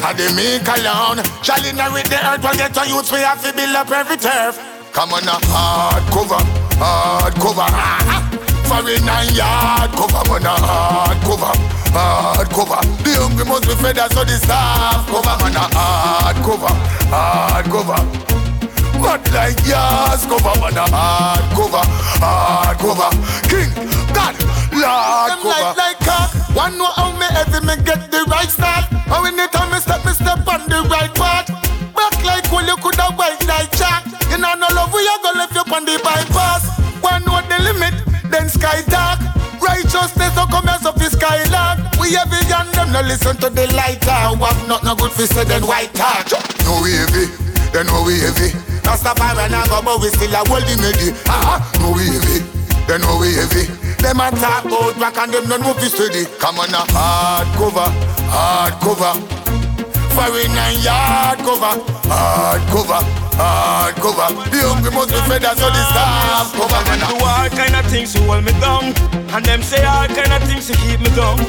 [0.00, 1.24] I don't meek alone.
[1.42, 2.42] Shall inherit the earth.
[2.42, 3.10] We'll get to youth.
[3.10, 4.69] We have to build up every turf.
[4.92, 6.42] Come on, a hard cover,
[6.76, 7.68] hard cover.
[8.68, 11.54] For a nine yard cover, man, a hard cover,
[11.94, 12.80] hard cover.
[13.02, 16.74] The hungry must be fed, so the staff cover, man, a hard cover,
[17.08, 18.00] hard cover.
[19.00, 21.84] But like yours, cover man a hard cover,
[22.20, 23.10] hard cover.
[23.48, 23.70] King,
[24.12, 24.36] God,
[24.74, 25.48] Lord cover.
[25.48, 26.30] like like cock.
[26.54, 28.84] One know how me heavy me get the right start.
[29.08, 31.48] How in the time me step me step on the right path.
[31.94, 34.09] Back like when you coulda white like chalk.
[34.30, 36.70] You know no love we a go left you on the bypass.
[37.02, 37.94] One know the limit,
[38.30, 39.20] then sky dark.
[39.60, 41.98] Righteousness don't come as of the skylark.
[42.00, 44.06] We have young them no listen to the light.
[44.08, 46.30] I have not no good for say then white talk.
[46.64, 47.26] No we heavy,
[47.72, 48.70] then no we heavy.
[48.90, 52.42] Rastafari now go but we still a hold the medi Ah, no we heavy,
[52.90, 53.70] they know we heavy
[54.02, 57.86] Them a talk about rock and them no fi steady Come on a hard cover,
[58.26, 59.14] hard cover
[60.10, 61.78] For a yard cover,
[62.10, 67.16] hard cover Hard cover, the hungry must be fed so the staff cover And do
[67.24, 68.92] all kind of things to hold me down
[69.32, 71.40] And them say all kind of things to keep me down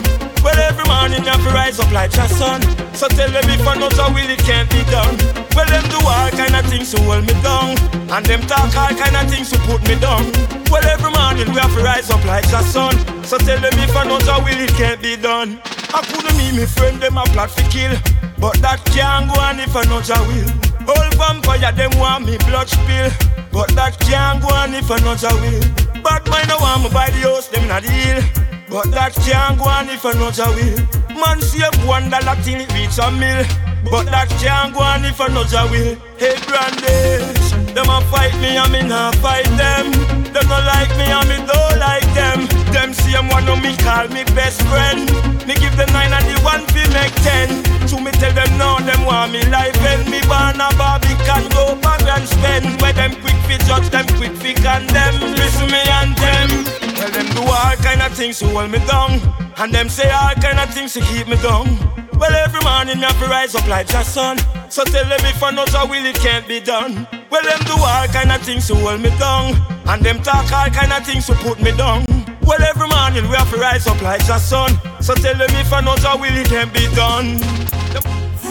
[0.44, 2.62] well, every morning you have to rise up like your sun.
[2.96, 5.14] So tell them if I not a will, it can't be done.
[5.54, 7.78] Well, them do all kind of things to hold me down.
[8.10, 10.26] And them talk all kind of things to put me down.
[10.74, 12.98] Well, every morning we have to rise up like your sun.
[13.24, 15.62] So tell them if I not a will, it can't be done.
[15.94, 17.94] I couldn't meet me friend, them a plot for kill.
[18.40, 20.71] But that can't go on if I not a will.
[20.88, 23.12] All vampire, them want me blood spill.
[23.52, 25.62] But that can't go on if I not a will.
[26.02, 28.22] Bad mind, I want me by the house, them not deal.
[28.70, 31.20] But that can't go on if I not a will.
[31.20, 33.71] Man save one dollar till it reach a mill.
[33.90, 35.98] But that can't go on if I not a will.
[36.22, 39.92] Hey Brandish, them a fight me and me not fight them.
[40.32, 42.46] Them not like me and me don't like them.
[42.70, 45.10] Them same one of me call me best friend.
[45.48, 47.50] Me give them nine and the one fi make ten.
[47.90, 50.06] To me tell them no, them want me life end.
[50.10, 52.80] Me born a Barbie can go back and spend.
[52.82, 55.18] Where them quick fi judge, them quick fi condemn.
[55.36, 56.91] Listen me and them.
[57.02, 59.18] Tell them do all kind of things to hold me down.
[59.58, 61.66] And them say all kind of things to keep me down.
[62.14, 64.38] Well, every morning me have to rise up like the sun.
[64.70, 67.08] So tell them if I not a will, it can't be done.
[67.32, 69.58] Well, them do all kind of things to hold me down.
[69.90, 72.06] And them talk all kind of things to put me down.
[72.44, 74.70] Well, every morning we have to rise up like the sun.
[75.02, 77.40] So tell them if I not a will, it can't be done.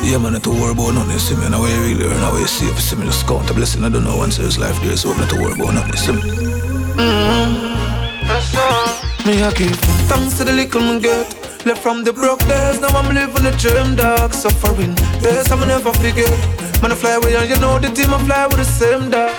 [0.03, 2.45] Yeah, man, not to worry about nothing, see me, now we really learn, now we
[2.47, 4.97] see if see me just count a blessing, I don't know once there's life there,
[4.97, 6.23] so I'm not to worry about nothing, see me.
[6.97, 7.90] Mm-hmm.
[9.27, 9.77] Me I give
[10.09, 11.27] thanks to the little me get
[11.67, 15.93] Left from the broke days, now I'm living the dream dark Suffering, yes, I'ma never
[15.93, 16.31] forget.
[16.81, 19.35] Man I fly away and you know the team I fly with the same dog.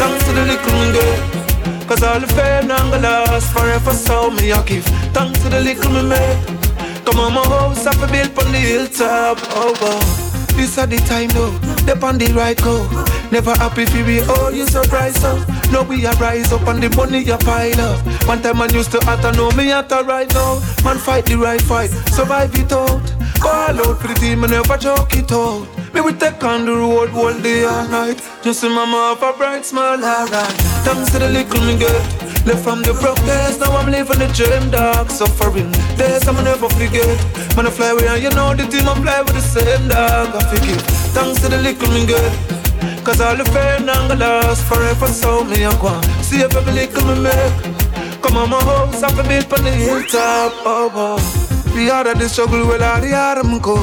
[0.00, 4.52] Thanks to the little me get Cause all the fame gonna last forever So me
[4.52, 8.52] I give thanks to the little me make Come on my house I built on
[8.52, 10.30] the hilltop Oh wow.
[10.56, 12.86] This are the time though, step on the right go.
[13.30, 15.38] Never happy if we all you surprise up.
[15.70, 18.04] No, we a rise up and the money a pile up.
[18.26, 20.58] One time man used to and know me at right now.
[20.84, 23.00] Man fight the right fight, survive it out.
[23.38, 25.64] Call out for the team and never joke it out.
[25.94, 28.20] Me we take on the road all day all night.
[28.42, 30.56] Just see mama have a bright smile, alright.
[30.84, 32.30] Thanks to the little me get.
[32.46, 32.92] Left from the
[33.26, 35.10] days, now I'm living the dream, dog.
[35.10, 37.18] Suffering days, I'ma never forget.
[37.56, 40.34] When I fly away, and you know the team I fly with the same dog.
[40.34, 40.82] I forgive.
[41.14, 42.59] Thanks to the little me good.
[43.04, 46.72] Cause all the fame not gonna last forever, so me I go See if every
[46.72, 48.22] little me make.
[48.22, 50.52] Come on, my house, I feel built on the hilltop.
[50.64, 51.50] Oh, oh.
[51.74, 53.76] The harder the struggle, well, all the harder me go.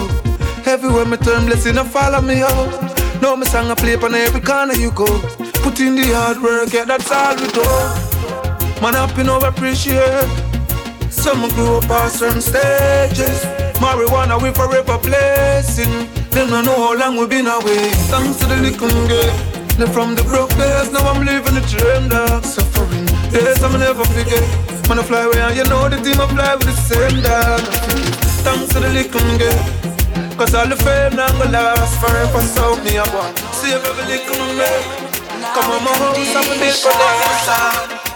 [0.65, 3.22] Everywhere me turn, blessing, I follow me out.
[3.22, 5.07] Know me song I play on every corner you go.
[5.64, 8.07] Put in the hard work, yeah, that's all we do.
[8.82, 10.30] Man you know, appreciate.
[11.10, 13.44] Some grew up on certain stages.
[13.82, 16.07] Marijuana, we forever blessing.
[16.38, 17.89] Them don't know how long we been away.
[18.14, 19.89] Thanks to the little girl.
[19.89, 22.45] From the broke days, now I'm living the dream, dog.
[22.45, 24.45] Suffering days, I'ma never forget.
[24.88, 27.61] Man, I fly away, and you know the team I fly with the same dog.
[28.45, 30.38] Thanks to the little girl.
[30.38, 34.38] Cause all the fame not gonna last forever, so me I want Save every little
[34.53, 34.84] man
[35.41, 38.06] Come on my house, I'm a big for Things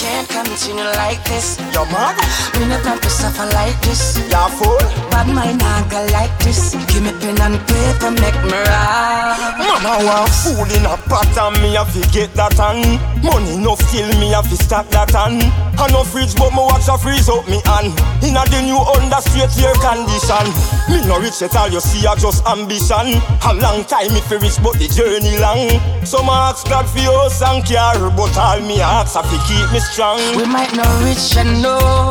[0.00, 1.60] can't continue like this.
[1.76, 2.16] You're mad?
[2.58, 4.16] Me not plan to suffer like this.
[4.32, 4.80] You're fool.
[5.12, 6.72] Bad mind not go like this.
[6.88, 9.60] Give me pen and paper, make me rap.
[9.60, 12.80] Mama, I want fool in a and me have to get that on.
[13.22, 15.14] Money no skill, me have to stack that.
[15.14, 17.92] I no fridge, but me watch a freeze up me hand.
[18.24, 20.46] Inna the new under straight air condition.
[20.88, 23.20] Me no rich at all, you see, I just ambition.
[23.44, 25.68] A long time if you rich, but the journey long.
[26.04, 29.80] Some ask God for your and care, but all me ask I fi keep me
[29.80, 30.20] strong.
[30.36, 32.10] We might not rich and know,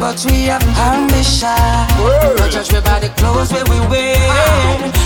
[0.00, 1.52] but we have ambition.
[2.40, 4.16] Don't judge me by the clothes where we wear.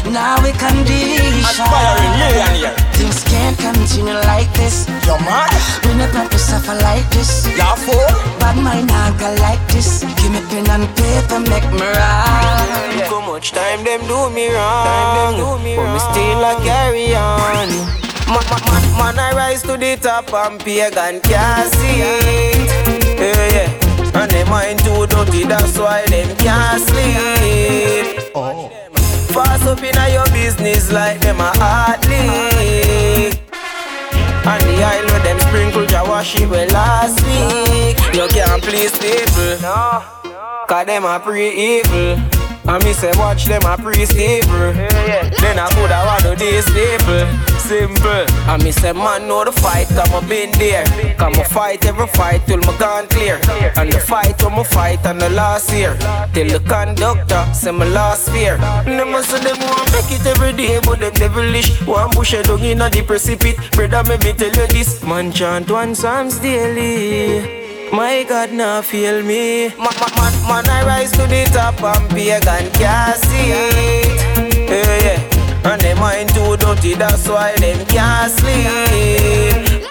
[0.07, 1.67] Now we condition.
[1.67, 2.79] Millionaire.
[2.95, 4.87] Things can't continue like this.
[5.05, 5.51] You're mad?
[5.85, 7.45] We not plan to suffer like this.
[7.59, 8.07] You're fool.
[8.39, 10.07] Bad mind not go like this.
[10.23, 12.95] Give me pen and paper, make me rap.
[12.95, 17.69] Look how much time them do me wrong, but me still a carry on.
[18.31, 22.95] Man, man, man, man, I rise to the top and pagan can't see it.
[23.19, 23.84] Yeah, yeah.
[24.25, 28.33] And they mind too dirty, that's why them can't sleep.
[28.35, 28.71] Oh.
[29.35, 33.39] Fast up in your business like them a athlete.
[33.53, 37.99] And the aisle where them sprinkle ya wash well last week.
[38.17, 40.03] You can't please people, no.
[40.69, 42.44] Cause them a pre-evil.
[42.67, 48.27] And me say watch them a pre-stable Then I coulda want to this staple Simple.
[48.49, 50.85] And me say man know the fight Come I been there.
[51.17, 53.41] Come I fight every fight till my gone clear.
[53.77, 55.97] And the fight when me fight and the last year.
[56.35, 58.59] Till the conductor say my last fear.
[58.59, 61.81] Them a say them want make it every day But them devilish.
[61.87, 65.03] One bush a down in a the precipice Brother me me tell you this.
[65.03, 67.64] Man chant one psalms daily
[67.95, 69.69] my God, now feel me.
[69.69, 74.69] Man, man, man, I rise to the top and pagan can't see it.
[74.69, 75.71] Yeah, yeah.
[75.71, 79.91] And they mind too dirty, that's why them can't sleep.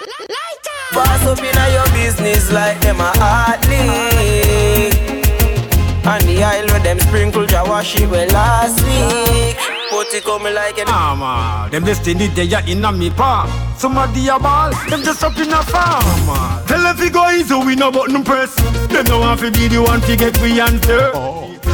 [0.92, 4.94] Pass up in your business like them a athlete.
[6.06, 9.73] And the aisle where them sprinkle ya wash it well last week.
[9.94, 13.48] Put it coming like an Ah man, them destiny they are in a me palm.
[13.78, 16.02] Somebody a ball, them just up in a farm.
[16.26, 16.66] man.
[16.66, 18.56] Tell them fi go easy, we no button press.
[18.90, 21.12] Them no want fi be the one fi get we answer.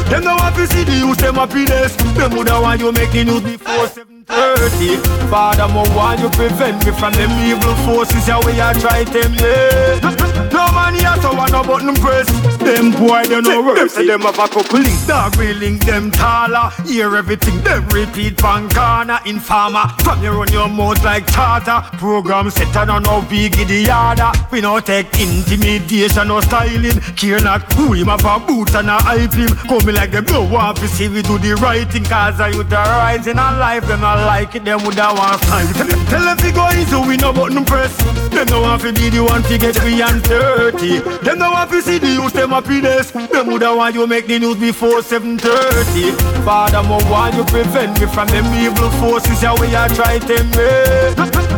[0.09, 1.95] Them no want fi see the use them happiness.
[2.13, 4.97] Them woulda want you make the news before seven thirty.
[5.33, 8.27] Father, mo want you prevent me from them evil forces.
[8.27, 10.50] Yeah, we are try them yeah.
[10.73, 12.27] Man here so want no button press.
[12.57, 13.95] Them boy they no worse.
[13.95, 16.71] Them, them have a couple links, dog we link them taller.
[16.85, 19.87] Hear everything them repeat pan corner informer.
[20.03, 21.81] From you run your mouth like charter.
[21.97, 24.47] Program set on no big the.
[24.51, 26.99] We no take intimidation or styling.
[27.15, 29.49] Care not who him have a boot and a hype him.
[29.67, 32.05] Come me like them no want to see we do the right thing.
[32.05, 33.87] Cause I youth are rising on life.
[33.87, 34.63] Them not like it.
[34.63, 35.67] Them woulda want fight.
[36.07, 37.95] Tell them fi go easy we no button press.
[38.29, 40.21] Them no want to be the one to get we and
[40.61, 40.99] dirty.
[41.25, 43.11] Them no want to see the youth them happiness.
[43.11, 46.13] Them woulda want you make the news before 7:30.
[46.45, 49.41] Father, mo want you prevent me from them evil forces.
[49.41, 51.13] Yeah, we are try them way.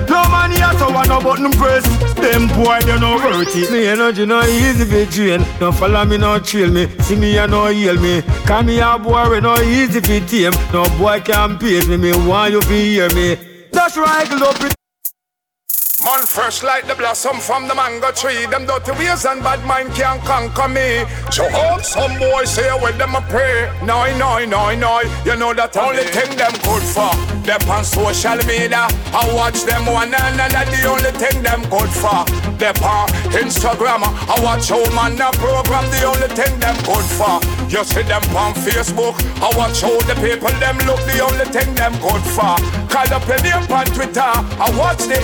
[0.07, 1.83] No man here so want no button press.
[2.15, 3.71] Them boy they no worth it.
[3.71, 5.41] Me energy no easy fi drain.
[5.59, 6.87] No follow me no trail me.
[6.99, 8.21] See me and no heal me.
[8.47, 10.55] Call me a boy we no easy fi tame.
[10.71, 11.97] No boy can pace me.
[11.97, 13.27] Me want you fi hear me.
[13.71, 14.82] That's right, up it.
[16.03, 18.45] Man fresh like the blossom from the mango tree.
[18.47, 21.07] Them dirty ways and bad mind can't conquer me.
[21.31, 23.71] So hope some boys say when them a pray.
[23.85, 24.99] No, no, no, no.
[25.23, 27.07] You know that the only thing them good for.
[27.47, 28.91] Them on social media.
[29.15, 30.67] I watch them one and another.
[30.75, 32.27] The only thing them good for.
[32.59, 34.03] Them on Instagram.
[34.03, 35.87] I watch how man a program.
[35.87, 37.39] The only thing them good for.
[37.71, 39.15] You see them on Facebook.
[39.39, 40.99] I watch how the people them look.
[41.07, 42.59] The only thing them good for.
[42.91, 44.19] Call up your name on Twitter.
[44.19, 45.17] I watch the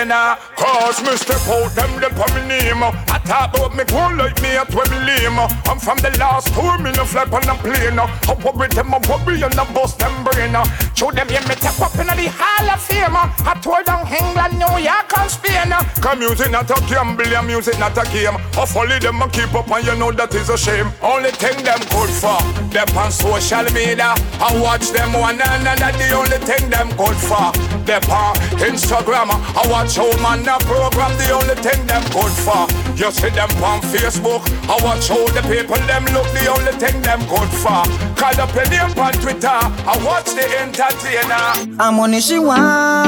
[0.00, 0.36] entertainer.
[0.56, 1.36] Cause Mr.
[1.50, 2.82] Out them them for me name.
[2.82, 5.38] I talk about me grow like me at when me lame.
[5.38, 7.98] I'm from the last tour, me no fly on a plane.
[7.98, 10.56] I worry them, I worry and I bust them brain.
[10.94, 13.16] Show them yeah, me tap up in the Hall of Fame.
[13.16, 15.72] I tour down England, New York and Spain.
[16.00, 18.36] Cause music not a gamble, and music not a game.
[18.56, 20.92] I follow them and keep up and you know that is a shame.
[21.02, 22.40] Only thing them good for,
[22.70, 24.14] them on social media.
[24.40, 27.52] I watch them one and another, the only thing them good for.
[27.88, 32.66] Them on Instagram, I watch show man a program, the only thing them good for.
[32.94, 37.02] You see them on Facebook, I watch how the people them look, the only thing
[37.02, 37.82] them good for.
[38.14, 41.76] Call up the name on Twitter, I watch the entertainer.
[41.82, 42.12] I'm on
[42.46, 43.00] want.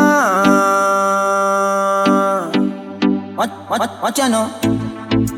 [3.37, 4.51] What, what, what you know?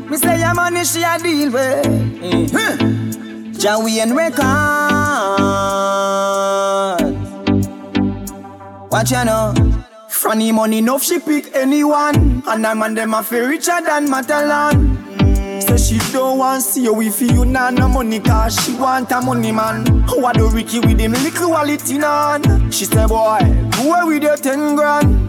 [0.09, 1.85] Me say I'm on she a deal with.
[1.85, 2.49] Mm.
[2.51, 3.51] Hmm.
[3.53, 4.45] Jawi and record.
[8.89, 9.84] What you know?
[10.15, 12.41] Funny money enough she pick anyone.
[12.47, 15.61] And I'm man them a feel richer than Matalan.
[15.61, 19.21] Say she don't want see you if you nah no money cause she want a
[19.21, 19.85] money man.
[20.07, 22.73] What do Ricky with him little wallet in hand?
[22.73, 23.39] She say boy,
[23.73, 25.21] go with your ten grand.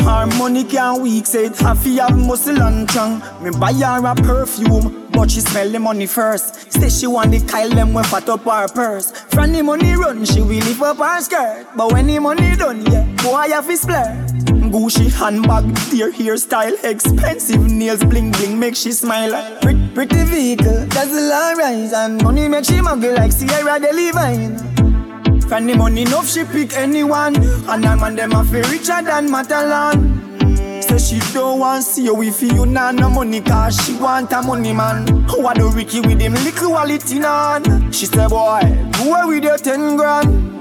[0.00, 3.22] Her money can't weak, say have to have muscle and tongue.
[3.42, 6.70] Me buy her a perfume, but she smell the money first.
[6.70, 9.10] Say she want the Kyle them when fat up her purse.
[9.10, 11.66] From the money run, she will lift up her skirt.
[11.74, 14.36] But when the money done, yeah, boy have to splurt.
[14.70, 19.58] Gucci handbag, dear hairstyle, expensive nails, bling bling, make she smile.
[19.62, 24.60] Pretty, pretty vehicle, the line rise, and money make she muggle like Sierra Delivine.
[25.48, 29.28] From the money enough, she pick anyone, and her man them a feel richer than
[29.30, 30.15] Matalan.
[30.98, 34.40] Say she don't want see you if you nah no money cause she want a
[34.40, 35.06] money man.
[35.28, 38.60] What do Ricky with him little wallet in hand She say boy,
[38.94, 40.52] go with your ten grand.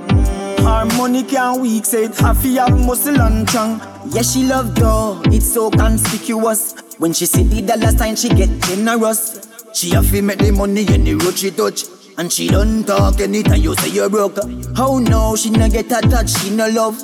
[0.59, 2.43] Her money can't weak, say it have
[2.85, 3.79] muscle and tongue
[4.09, 6.75] Yeah, she love though, it's so conspicuous.
[6.97, 9.47] When she see the dollar sign, she get generous.
[9.73, 11.83] She have to make the money any road she touch.
[12.17, 14.39] And she don't talk anytime you say you're broke.
[14.77, 16.99] Oh no, she no get attached, she no love.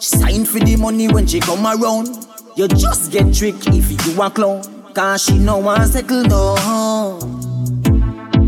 [0.00, 2.24] She sign for the money when she come around
[2.56, 4.62] You just get tricked if you a clown.
[4.94, 7.20] Cause she no want settle down.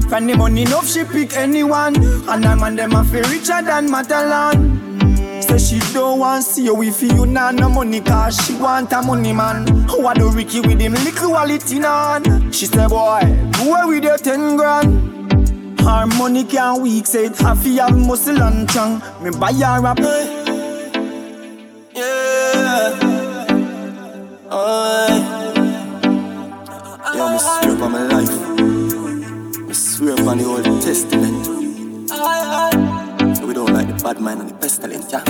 [0.03, 1.97] From the money enough, she pick anyone.
[2.29, 5.43] And her man them a feel richer than Matalan.
[5.43, 9.03] Say she don't want see you if you nah no money Cause she want a
[9.03, 9.67] money man.
[9.89, 13.21] What do Ricky with him little wallet in hand She say boy,
[13.59, 15.81] go with your ten grand.
[15.81, 19.03] Her money can't weak, it have to have muscle and tongue.
[19.21, 20.36] Me buy her a.
[27.77, 29.69] swear by my life.
[29.69, 31.47] I swear by the Old Testament.
[33.37, 35.25] So We don't like the bad mind and the pestilence, yeah.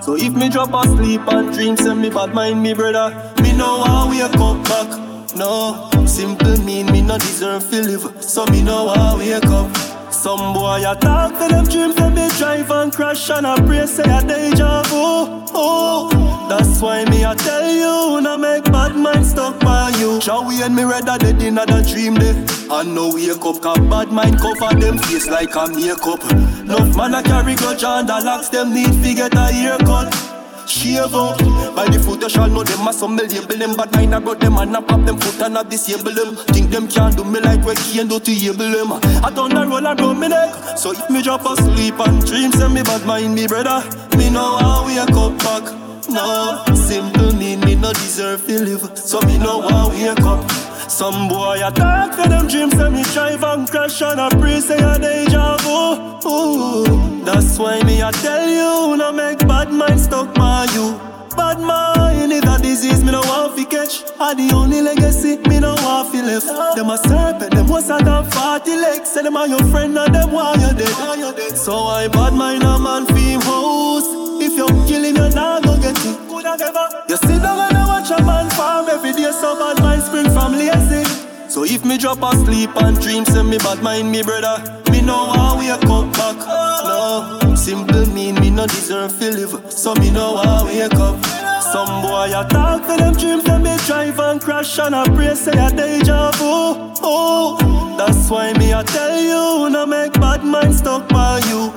[0.00, 3.10] So if me drop asleep and dream, send me bad mind, me brother.
[3.42, 5.34] Me know how we come back.
[5.36, 8.22] No, simple mean me not deserve to live.
[8.22, 9.87] So me know how wake up.
[10.18, 14.02] Some boy a talk for them dreams, they drive and crash and I pray say
[14.02, 15.46] a deja vu.
[15.54, 20.18] Oh, that's why me I tell you, no make bad mind stuck by you.
[20.18, 22.34] Joey and me rather dead in another dream day.
[22.68, 26.20] And no wake up, cause bad mind cover them face like a makeup.
[26.62, 30.27] Enough man a carry grudge and the locks them need to get a haircut.
[30.68, 31.38] Shave out
[31.74, 34.20] By the foot you shall know them as some me label them Bad mind I
[34.20, 36.36] got them and I pop them foot and I disable them.
[36.52, 38.92] Think them can't do me like we can do to able them.
[39.24, 40.78] I turn the roll and me neck.
[40.78, 43.80] So if me drop asleep and dream Send me bad mind me brother.
[44.16, 48.98] Me know how we wake up back No, simple mean me no deserve to live
[48.98, 50.50] So me how we wake up
[50.88, 54.58] some boy a talk for them dreams and me drive and crash and I pray
[54.58, 56.28] say a deja vu.
[56.28, 60.98] Ooh, that's why me I tell you, no make bad mind stuck by you.
[61.36, 64.02] Bad mind is a disease me no want fi catch.
[64.18, 66.46] I the only legacy me no want fi left.
[66.74, 69.10] Them a serpent, them was a damn forty legs.
[69.10, 71.56] Say them are your friend and them why you dead.
[71.56, 74.08] So I bad mind a man fi house.
[74.40, 76.28] If you kill him, you not go get it.
[76.28, 76.86] Coulda never.
[77.08, 79.30] You sit down and watch a man farm every day.
[79.32, 81.04] So bad mind spring from lazy.
[81.48, 84.82] So if me drop asleep and dream, send me bad mind me brother.
[84.90, 86.36] Me know how we come back.
[86.84, 89.72] No, simple mean me no deserve to live.
[89.72, 91.24] So me know how we wake up.
[91.72, 95.34] Some boy a talk for them dreams, them me drive and crash and I pray
[95.34, 96.94] say a deja vu.
[97.02, 101.72] Oh, that's why me I tell you, no make bad mind stuck by you.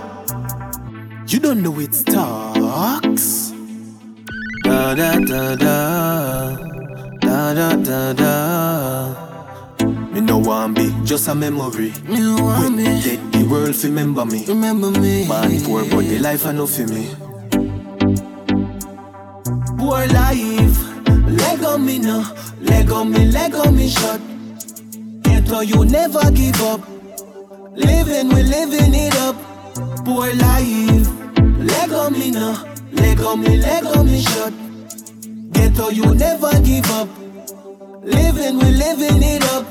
[1.28, 3.51] You don't know it's talks.
[4.72, 6.56] Da da da da.
[7.20, 8.32] Da da da da.
[10.14, 11.92] Me no want be just a memory.
[12.08, 12.84] Me no want be.
[12.84, 14.46] Let the world remember me.
[14.46, 15.28] Remember me.
[15.28, 17.04] Man poor but the life I know for me.
[19.78, 20.80] Poor life.
[21.28, 22.24] Lego me no.
[22.62, 24.22] Lego me, Lego me shot.
[25.24, 26.80] Ghetto you never give up.
[27.76, 29.36] Living, we living it up.
[30.06, 31.10] Poor life.
[31.60, 32.32] Lego me
[33.02, 33.08] no.
[33.08, 34.54] Lego me, Lego me shot.
[35.52, 37.10] Ghetto you never give up.
[38.04, 39.66] Living, we living it up.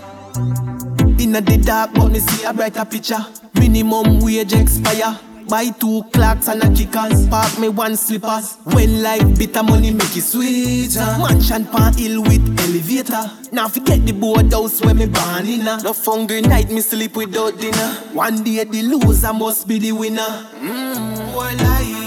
[1.20, 3.24] Inna the dark, but me see a brighter picture.
[3.55, 5.19] Minimum wage expire.
[5.48, 7.27] Buy two clocks and a kickers.
[7.28, 8.57] Park me one slippers.
[8.65, 11.01] When life bitter, money make it sweeter.
[11.19, 13.28] Mansion pan hill with elevator.
[13.51, 15.73] Now forget the board house where me born inna.
[15.73, 15.82] Uh.
[15.82, 17.89] No hungry night, me sleep without dinner.
[18.12, 20.47] One day the loser must be the winner.
[20.55, 21.99] Mmm, life.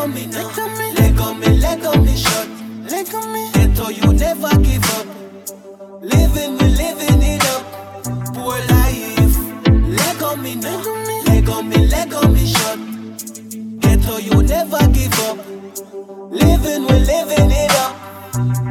[0.00, 0.48] Lego me now.
[0.94, 2.48] Lego me, Lego me shot.
[2.90, 3.50] Lego me.
[3.52, 5.06] Get Ghetto, you never give up.
[6.00, 7.62] Living, we living it up.
[8.32, 9.36] Poor life.
[9.68, 10.80] Leg on me now.
[11.26, 12.78] Leg on me, leg on me shut.
[13.80, 15.36] Ghetto, you never give up.
[16.30, 18.69] Living, we living it up.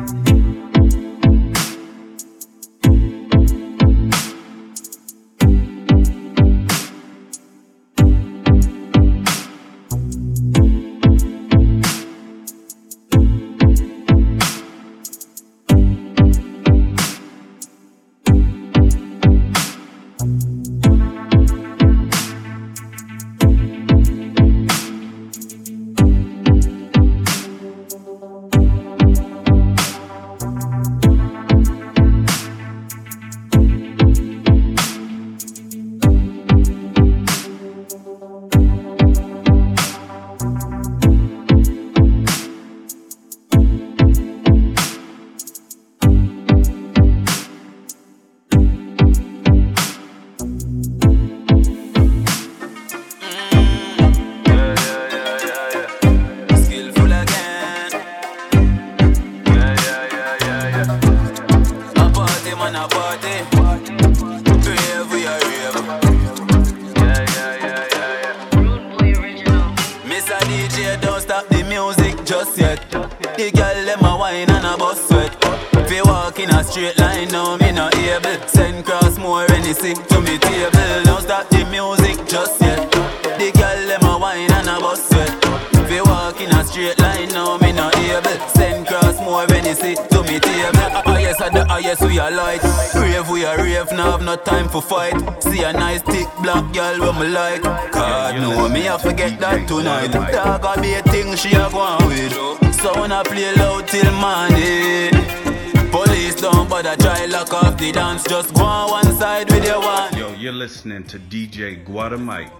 [112.26, 112.52] Guatemite.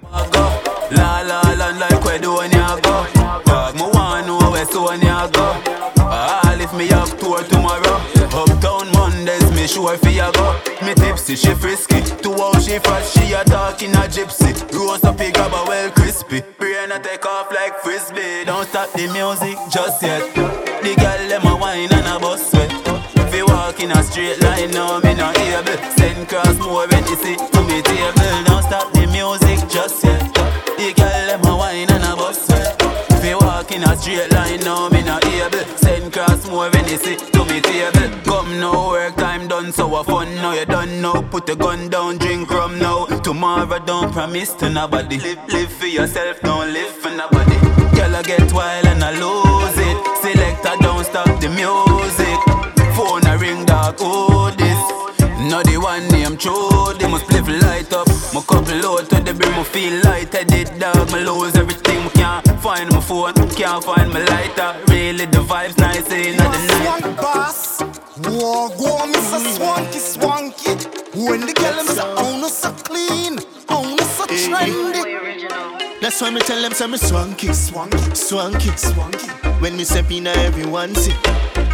[0.92, 3.06] La la la like where do you go.
[3.46, 5.62] Dog me want know where so go.
[5.98, 8.00] Ah lift me up tour tomorrow.
[8.32, 10.60] Uptown Mondays me sure fi you go.
[10.86, 12.02] Me tipsy she frisky.
[12.24, 14.52] To how she fresh she a talking a gypsy.
[14.74, 16.42] Roast up pig grab a well crispy.
[16.58, 18.46] Brain a take off like frisbee.
[18.46, 19.49] Don't stop the music
[44.30, 47.58] promise to nobody Live, live for yourself don't live for nobody
[47.96, 52.40] Girl I get wild and I lose it Selector don't stop the music
[52.96, 55.00] Phone a ring dog oh this
[55.50, 58.08] Not the one name true, they must for light up.
[58.34, 61.12] My couple load to the brim, I feel lightheaded dog.
[61.12, 64.76] Me lose everything, can't find my phone, can't find my lighter.
[64.90, 66.39] Really the vibes nice in
[76.80, 79.28] say me swanky, swanky, swanky, swanky.
[79.60, 81.12] When me step in, everyone see.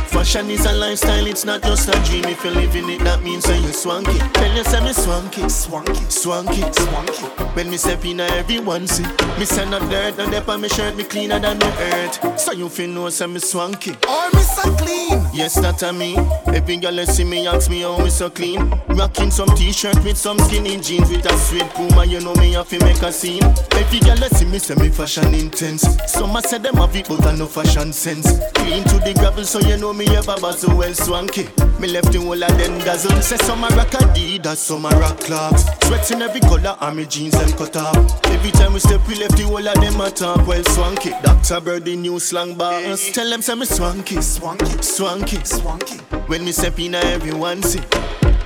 [0.08, 2.26] Fashion is a lifestyle, it's not just a dream.
[2.26, 4.18] If you're living it, that means say you swanky.
[4.34, 7.35] Tell you say me swanky, swanky, swanky, swanky.
[7.56, 9.06] When me step in, everyone see.
[9.40, 12.38] Me send no dirt, no dip on me shirt, me cleaner than the earth.
[12.38, 13.92] So you feel know say me swanky.
[14.10, 15.26] Or me so clean.
[15.34, 16.18] Yes, that a me.
[16.48, 18.70] Every girl see me ask me how me so clean.
[18.90, 22.68] Rocking some t-shirt with some skinny jeans with a sweet puma, you know me have
[22.68, 23.44] to make a scene.
[23.72, 25.84] Every girl see me say me fashion intense.
[26.12, 28.28] Some a say them have it, but I no fashion sense.
[28.54, 31.48] Clean to the gravel, so you know me ever so well swanky.
[31.80, 33.22] Me left the whole of them dazzle.
[33.22, 35.64] Say some a rock Adidas, some a rock clocks.
[35.86, 38.26] Sweats in every color, and me jeans them cut off.
[38.26, 41.12] Every time we step, we left the whole of them a top well swanky.
[41.22, 41.62] Dr.
[41.62, 43.12] Birdie new slang bars.
[43.12, 45.98] Tell them say me swanky, swanky, swanky, swanky.
[46.28, 47.82] When me step in, everyone see.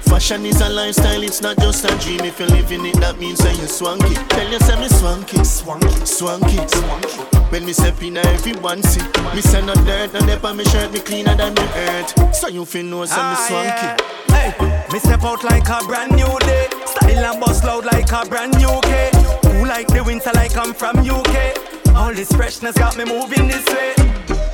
[0.01, 2.21] Fashion is a lifestyle, it's not just a dream.
[2.21, 4.15] If you're living it, that means that you're swanky.
[4.15, 7.28] Tell you, say me swanky, swanky, swanky, swanky.
[7.49, 9.01] When me step in, everyone see.
[9.33, 12.35] Me send no dirt, no dip on me shirt, me cleaner than the earth.
[12.35, 14.33] So you feel know, say me Ah, swanky.
[14.33, 14.53] Hey,
[14.93, 16.67] me step out like a brand new day.
[16.85, 19.09] Style and bust loud like a brand new K.
[19.43, 21.57] Cool like the winter, like I'm from UK.
[21.95, 23.93] All this freshness got me moving this way.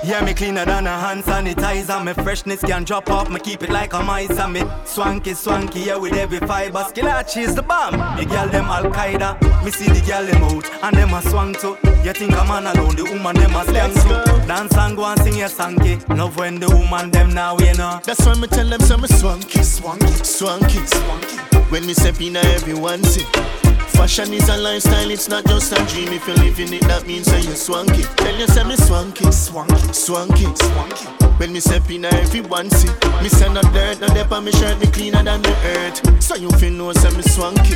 [0.06, 2.04] Yeah, me cleaner than a hand sanitizer.
[2.06, 4.38] My freshness can drop off, me keep it like a mice.
[4.38, 6.84] And me swanky, swanky, yeah, with every fiber.
[6.84, 7.94] Skillachi is the bomb.
[8.16, 9.42] The girl them Al Qaeda.
[9.66, 11.76] Me see the girl them out, and them a swang too.
[12.04, 14.48] You think a man alone, the woman them a scam too.
[14.48, 15.98] Dance and go and sing your swanky.
[16.14, 18.00] Love when the woman them now, you know.
[18.04, 21.38] That's why me tell them some swanky, swanky, swanky, swanky.
[21.72, 23.26] When me step in, everyone see.
[23.96, 26.10] Fashion is a lifestyle, it's not just a dream.
[26.14, 28.04] If you're living it, that means that you're swanky.
[28.18, 31.06] Tell you, say me swanky, swanky, swanky, swanky.
[31.40, 32.90] When me step in, everyone see.
[33.24, 36.24] Me say no dirt, no dip on me shirt, me cleaner than the earth.
[36.24, 37.76] So you feel know, say me swanky.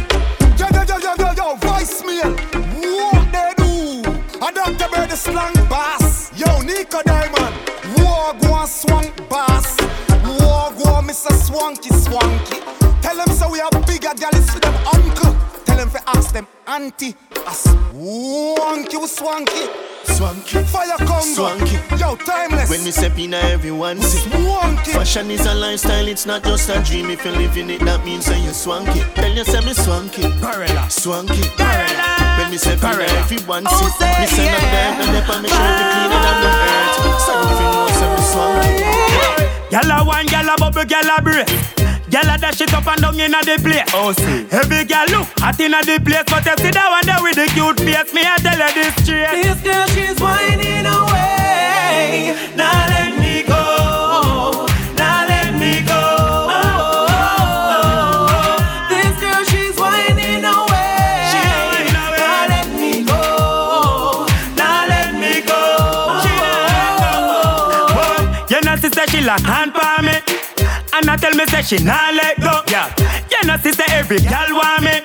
[0.60, 2.36] Yo, yo, yo, yo, yo, yo, voicemail.
[2.80, 4.04] What they do?
[4.42, 6.32] I don't care the slang bass.
[6.38, 7.56] Yo, Nico Diamond.
[7.98, 9.78] War go on swang bass.
[10.24, 11.34] War go Mr.
[11.34, 12.60] Swanky Swanky.
[13.02, 15.36] Tell them so we are bigger jealous for them uncle.
[15.80, 17.16] Tell them for ask them auntie.
[17.48, 19.64] A swanky swanky.
[20.04, 21.22] Swanky, Fire Congo.
[21.22, 21.80] Swanky.
[21.98, 22.70] Yo, timeless.
[22.70, 24.30] When me step in, everyone see.
[24.30, 24.92] Swanky.
[24.92, 27.10] Fashion is a lifestyle, it's not just a dream.
[27.10, 29.00] If you're living it, that means that you're swanky.
[29.16, 30.24] Tell you, oh, say me swanky.
[30.92, 31.48] Swanky.
[31.56, 33.86] When me step in, everyone see.
[34.20, 37.24] Me say no dirt, no dip on me shirt, me cleaner than the earth.
[37.24, 38.84] So you feel know, say me swanky.
[39.72, 42.24] Gyal a wine, gyal a bubble, gyal a break.
[42.24, 43.84] Gyal a dash it up and down inna the place.
[43.94, 44.48] Oh, see.
[44.52, 47.48] Every gyal look hot inna the place, but you see that one there with the
[47.54, 48.14] cute face.
[48.14, 49.44] Me I tell her this straight.
[49.44, 52.36] This girl, she's whining away.
[52.56, 54.09] Now let me go.
[71.00, 72.60] And I tell me, say she nah let go.
[72.68, 72.92] Yeah.
[73.32, 75.00] You know, sister, every girl want me.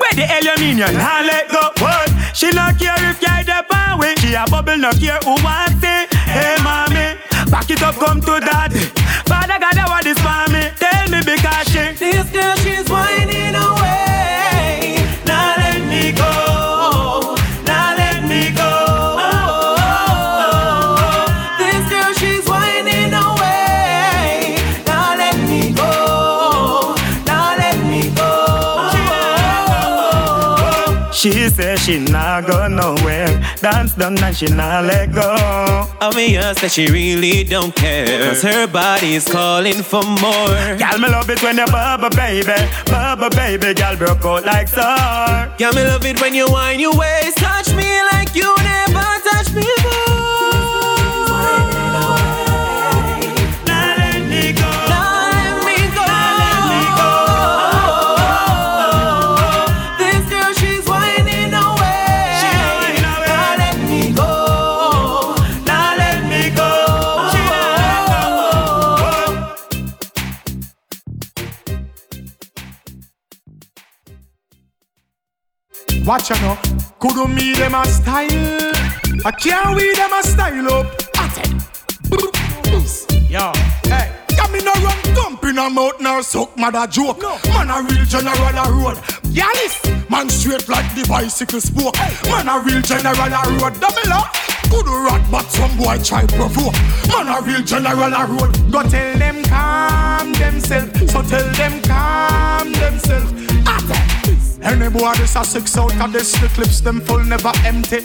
[0.00, 1.68] Where the hell you mean you nah let go?
[1.84, 2.08] What?
[2.32, 3.60] She not care if you're the
[4.00, 4.14] way.
[4.24, 6.08] She a bubble, not care who wants it.
[6.32, 7.20] Hey, mommy,
[7.52, 8.88] back it up, come to daddy.
[9.28, 10.72] Father God, what is for me?
[10.80, 11.92] Tell me because she.
[11.92, 12.87] This girl, she's
[31.88, 33.40] She not go nowhere.
[33.62, 35.88] Dance done and she nah let go.
[36.02, 38.28] Obvious that she really don't care.
[38.28, 40.76] Cause her body is calling for more.
[40.76, 42.52] Girl, me love it when you bubble, baby.
[42.84, 45.48] Bubble, baby, girl, broke out like star.
[45.56, 47.38] Girl, me love it when you whine your waist.
[47.38, 49.87] Touch me like you never touched me before.
[76.08, 76.58] Watch out now.
[77.00, 78.72] Could me them a style?
[79.26, 80.86] I can't we them a style up.
[83.28, 83.52] Yo,
[83.84, 84.10] hey.
[84.32, 87.20] Yeah, me no run dump in a mouth nor suck mother joke.
[87.20, 88.96] Man a real general a road.
[89.36, 91.94] Yalis, man straight like the bicycle spoke.
[92.24, 93.78] Man a real general a road.
[93.78, 94.32] Double up.
[94.70, 96.72] Good rat, but some boy try provoke.
[97.08, 98.72] Man a real general a road.
[98.72, 101.12] Go tell them calm themselves.
[101.12, 103.47] So tell them calm themselves.
[104.62, 108.00] Any boy this a six out of this, the clips them full never empty.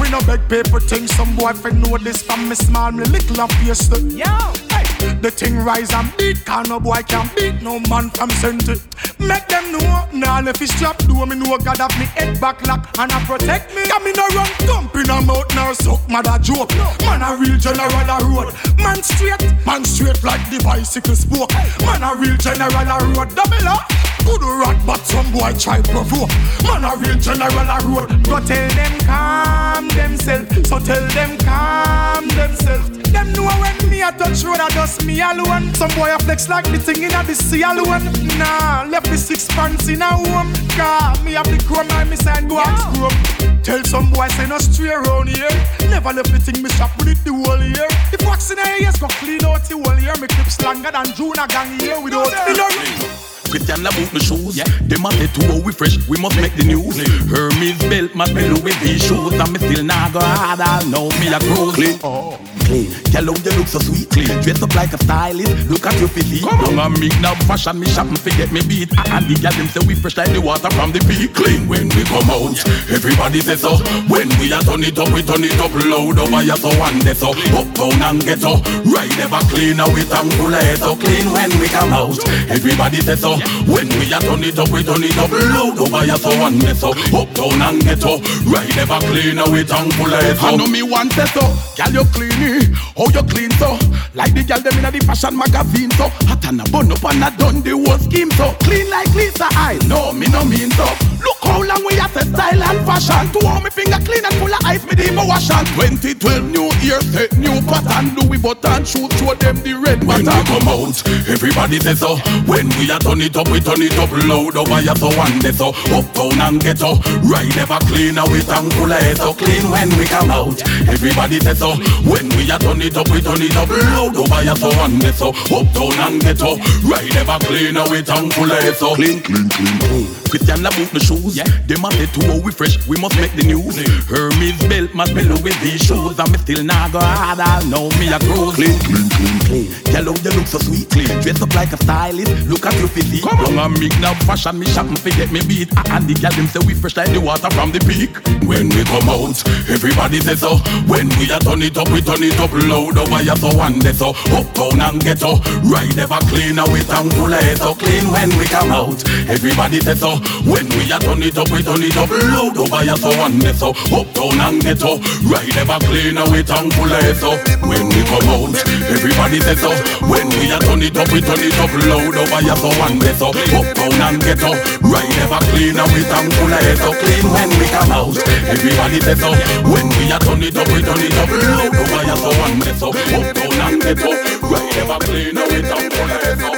[0.00, 3.40] We no beg paper things, some boy fi know this from me small, me little
[3.40, 4.16] and pasty.
[4.16, 4.24] Yo,
[4.70, 8.74] hey, the thing rise and beat, can no boy can beat no man from center.
[9.18, 12.66] Make them know, nah if it's strap, do me know God have me head back
[12.66, 13.86] lock and I protect me.
[13.86, 16.74] Got me no run thump in a mouth, nor suck mother joke.
[17.00, 21.52] Man a real general a road, man straight, man straight like the bicycle spoke.
[21.86, 23.90] Man a real general a road, double up.
[24.24, 26.30] Good rat, but some boy try provoke.
[26.64, 28.24] Man a real general a road.
[28.24, 30.68] Go tell them calm themselves.
[30.68, 32.88] So tell them calm themselves.
[33.12, 35.72] Them know when me a touch road, I just me alone.
[35.74, 38.04] Some boy a flex like the thing in a the sea alone.
[38.38, 40.52] Nah, left the six pants in a home.
[40.70, 43.62] Car me have the chrome and me sign go ask chrome.
[43.62, 45.52] Tell some boy say no stray around here.
[45.90, 47.88] Never left the thing me shop with it the whole year.
[48.12, 51.06] If wax in a ears go clean out the whole year, me clips longer than
[51.14, 52.32] June a gang here without.
[52.48, 54.56] Me no Christian about the shoes.
[54.56, 54.66] Yeah.
[54.82, 56.98] Them a say too how we fresh, we must make the news.
[57.30, 59.30] Hermes belt, my pillow with these shoes.
[59.30, 61.78] And me still not go hard, I know me a cruise.
[61.78, 62.00] Clean.
[62.02, 62.34] Oh.
[62.66, 62.90] Clean.
[63.12, 64.10] Tell how you look so sweet.
[64.10, 64.26] Clean.
[64.42, 65.70] Dress up like a stylist.
[65.70, 66.42] Look at your physique.
[66.42, 68.90] Come on, me now fashion me shop and forget me beat.
[68.90, 71.34] And the gal them say we fresh like the water from the peak.
[71.34, 72.58] Clean when we come out.
[72.90, 73.78] Everybody say so.
[74.10, 76.98] When we a turn it up, we turn it up loud over here so one
[77.06, 77.30] day so.
[77.54, 78.58] Up down and get so.
[78.90, 80.50] Right never clean now we thankful
[80.80, 82.18] so clean when we come out.
[82.50, 83.43] Everybody say so.
[83.66, 86.60] When we a turn it up, we turn it up loud over here so one
[86.74, 86.90] so.
[87.16, 88.20] Up down and get so.
[88.48, 90.46] Right never clean now we thankful so.
[90.46, 91.44] I know me want say so.
[91.76, 92.74] Gal you clean it.
[92.96, 93.78] How you clean so?
[94.14, 96.08] Like the gal them in the fashion magazine so.
[96.30, 98.54] Hot and a bun up and a done the whole scheme so.
[98.62, 99.78] Clean like Lisa I.
[99.88, 100.86] know me no mean so.
[101.24, 103.32] Look how long we have the style and fashion.
[103.32, 106.68] To all me finger clean and full of ice me the wash and 2012 new
[106.84, 108.14] year set new pattern.
[108.14, 110.96] Do we button shoot show them the red when we come out.
[111.28, 112.16] Everybody say so.
[112.46, 115.38] When we a turn it up, we turn it up loud over here so one
[115.38, 115.70] day so.
[115.90, 116.98] Uptown and ghetto.
[117.26, 120.60] Right never clean we thankful eh, so clean when we come out.
[120.88, 121.74] Everybody say so.
[122.06, 124.98] When we a turn it up, we turn it up loud over here so one
[124.98, 125.30] day so.
[125.50, 126.56] Uptown and ghetto.
[126.86, 130.06] Right never clean we thankful eh, so clean, clean, clean, clean.
[130.34, 131.36] Christian about the shoes.
[131.36, 131.46] Yeah.
[131.70, 133.78] Them a say too how we fresh, we must make the news.
[134.10, 136.18] Hermes belt, my pillow with these shoes.
[136.18, 138.58] And me still not go hard, I know me a cruise.
[138.58, 139.66] Clean, clean, clean, clean.
[139.94, 140.90] Tell how you look so sweet.
[140.90, 141.06] Clean.
[141.22, 143.13] Dress up like a stylist, look at your physique.
[143.22, 145.68] Come on, me now fashion me shop and forget me beat.
[145.76, 148.10] Ah, And the gal them say we fresh like the water from the peak.
[148.44, 149.38] When we come out,
[149.70, 150.58] everybody say so.
[150.90, 153.78] When we a turn it up, we turn it up loud over here so one
[153.78, 154.10] day so.
[154.34, 158.72] Uptown and ghetto, right never clean, now we thankful eh, so clean when we come
[158.72, 158.98] out.
[159.30, 160.18] Everybody say so.
[160.44, 163.38] When we a turn it up, we turn it up loud over here so one
[163.38, 163.70] day so.
[163.94, 164.98] Uptown and ghetto,
[165.30, 167.38] right never clean, now we thankful eh, so.
[167.62, 168.58] When we come out,
[168.90, 169.70] everybody say so.
[170.10, 172.98] When we a turn it up, we turn it up loud over here so one
[173.12, 173.28] so.
[173.28, 174.50] Uptown and ghetto,
[174.80, 178.16] right never clean, now we thankful eh, so clean when we come out.
[178.48, 179.30] Everybody so.
[179.68, 182.30] When we a turn it up, we turn it up loud over here so
[182.78, 182.88] so.
[182.88, 184.10] Uptown and ghetto,
[184.48, 186.50] right never clean, now we thankful eh, so.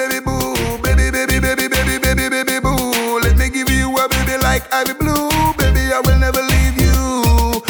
[0.82, 3.20] baby, baby, baby, baby, baby, baby, boo.
[3.20, 5.28] Let me give you a baby like ivy blue.
[5.59, 7.62] Baby, I will never leave you.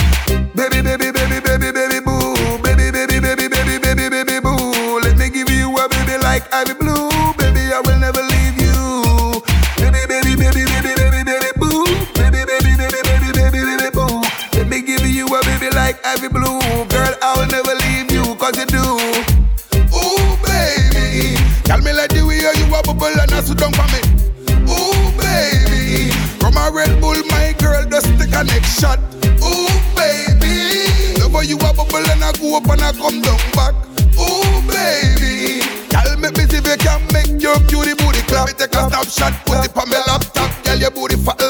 [0.54, 2.34] Baby, baby, baby, baby, baby, boo.
[2.62, 5.00] Baby, baby, baby, baby, baby, baby, boo.
[5.00, 6.95] Let me give you a baby like ivy blue.
[15.96, 16.60] Like ivy blue.
[16.88, 18.82] Girl, I will never leave you, cause you do.
[19.94, 21.36] Ooh, baby.
[21.64, 24.00] Tell me like the way you a bubble and a sit down for me.
[24.68, 26.10] Ooh, baby.
[26.38, 28.98] From a Red Bull, my girl, just take a next shot.
[29.42, 31.20] Ooh, baby.
[31.20, 33.74] Love you a bubble and a go up and a come down back.
[34.18, 35.62] Ooh, baby.
[35.88, 38.48] Tell me, me see if you can make your cutie booty clap.
[38.48, 40.50] Me take a snapshot, put it on my laptop.
[40.64, 41.40] Girl, your booty fat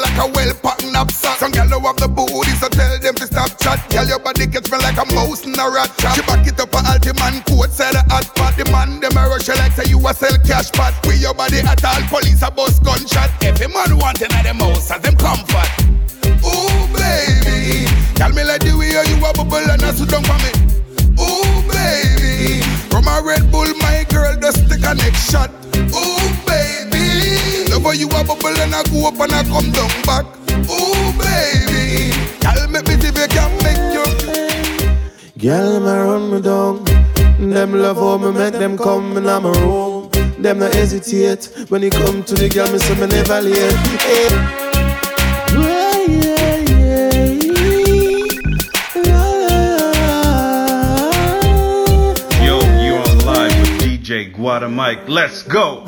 [3.28, 3.90] tell stop chat.
[3.90, 6.14] Girl, your body gets me like a mouse in a rat trap.
[6.14, 8.56] She back it up for a Altiman coat, say the hot pot.
[8.56, 10.94] The man, them a rush like say you a sell cash pot.
[11.06, 13.30] With your body at all, police a bust gunshot.
[13.44, 15.68] Every man wanting at them house as them comfort.
[16.44, 17.86] Ooh, baby.
[18.14, 20.52] Tell me like the way you a bubble and a sit down for me.
[21.20, 22.62] Ooh, baby.
[22.90, 25.50] From a Red Bull, my girl, just take a next shot.
[25.76, 27.70] Ooh, baby.
[27.70, 30.26] Love how you a bubble and a go up and a come down back.
[30.70, 31.35] Ooh, baby.
[35.46, 36.82] Girl, me run me down.
[37.38, 40.10] Them love how me make them come in my room.
[40.42, 42.68] Them no er hesitate when it come to the girl.
[42.72, 43.56] Me say me never late.
[43.56, 43.70] Eh.
[44.08, 44.28] Hey.
[45.54, 46.02] Yeah,
[49.04, 49.22] yeah,
[52.44, 55.08] Yo, you on live with DJ Gwada Mike.
[55.08, 55.84] Let's go.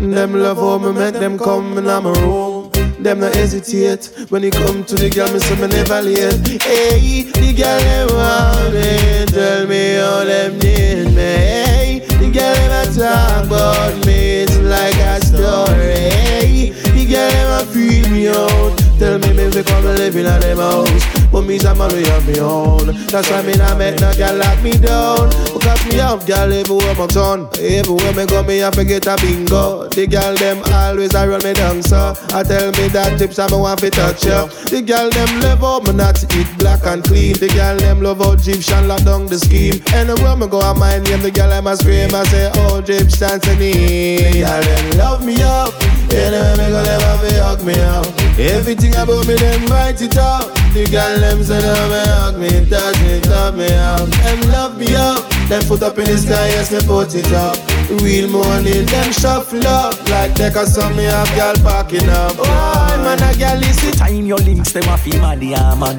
[0.00, 2.55] Them love how me make them come in my room.
[2.98, 5.32] Them no hesitate when it come to the girl.
[5.32, 6.62] Me say me never late.
[6.62, 9.26] Hey, the girl them want me.
[9.26, 11.22] Tell me how them need me.
[11.22, 14.42] Hey, the girl a talk about me.
[14.42, 16.10] It's like a story.
[16.10, 18.76] Hey, the girl a feel me out.
[18.98, 21.25] Tell me me come live in a them house.
[21.32, 22.86] But me man we have me own.
[23.08, 25.30] That's why me not make no girl lock me down.
[25.52, 27.48] Because me have girl everywhere my turn.
[27.58, 29.88] Everywhere me go me have to get a bingo.
[29.88, 32.14] The girl them always a run me down so.
[32.32, 34.46] I tell me that tips I me want fi touch ya.
[34.46, 37.34] The girl them level, me not eat black and clean.
[37.34, 39.82] The girl them love how Egyptian lock down the scheme.
[39.92, 42.14] Anywhere me go I mind name the girl them a scream.
[42.14, 44.16] I say oh Egyptian to me.
[44.16, 45.74] The girl them love me up.
[46.12, 48.06] Anywhere me go them have to hug me up.
[48.38, 50.54] Everything about me them write it up.
[50.72, 54.78] The girl them say them me hug me, touch me, love me up, and love
[54.78, 55.24] me up.
[55.48, 57.56] Left foot up in the sky, yes, me put it up.
[58.02, 59.94] Real money, them shuffle up.
[60.10, 62.34] Like take a some me have girl packing up.
[62.38, 63.96] Oh, man, a girl is it.
[63.96, 65.98] Time your links, them a feel mad, yeah, man.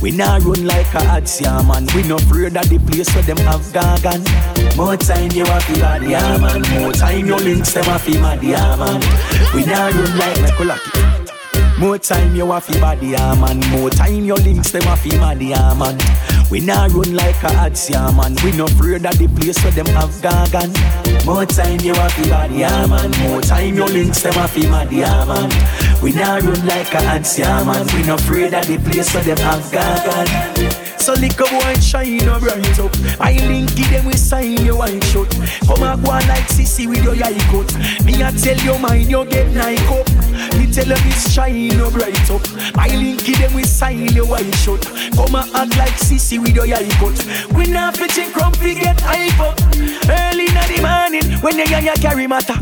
[0.00, 1.86] We nah run like a ads, yeah, man.
[1.94, 4.24] We no afraid of the place where them have gargan.
[4.76, 6.62] More time you a feel mad, yeah, man.
[6.80, 9.00] More time your links, them a feel mad, yeah, man.
[9.54, 11.05] We nah run like a lucky.
[11.78, 13.60] More time you a fi body, yeah, man.
[13.70, 15.98] More time your links them a fi mad, yeah, man.
[16.50, 18.34] We nah run like a ads, yeah, man.
[18.42, 20.72] We no afraid of the place where them have gargan.
[21.26, 23.10] More time you a fi body, yeah, man.
[23.28, 25.50] More time your links them a fi mad, yeah, man.
[26.02, 27.86] We nah run like a ads, yeah, man.
[27.94, 30.86] We no afraid of the place where them have gargan.
[31.06, 32.90] So a boy shine your bright up.
[33.20, 35.30] I link it them we sign your white shut.
[35.68, 37.70] Come and go like sissy with your eye cut.
[38.04, 40.25] Me a tell you mine you get Nike up.
[40.58, 42.42] Me tell you this shine your bright up.
[42.76, 44.84] I link it them we sign your white shut.
[45.14, 47.54] Come and act like sissy with your eye cut.
[47.54, 49.58] We not fetching crumpy get hype up.
[50.08, 52.54] Early in the morning when young you carry matter.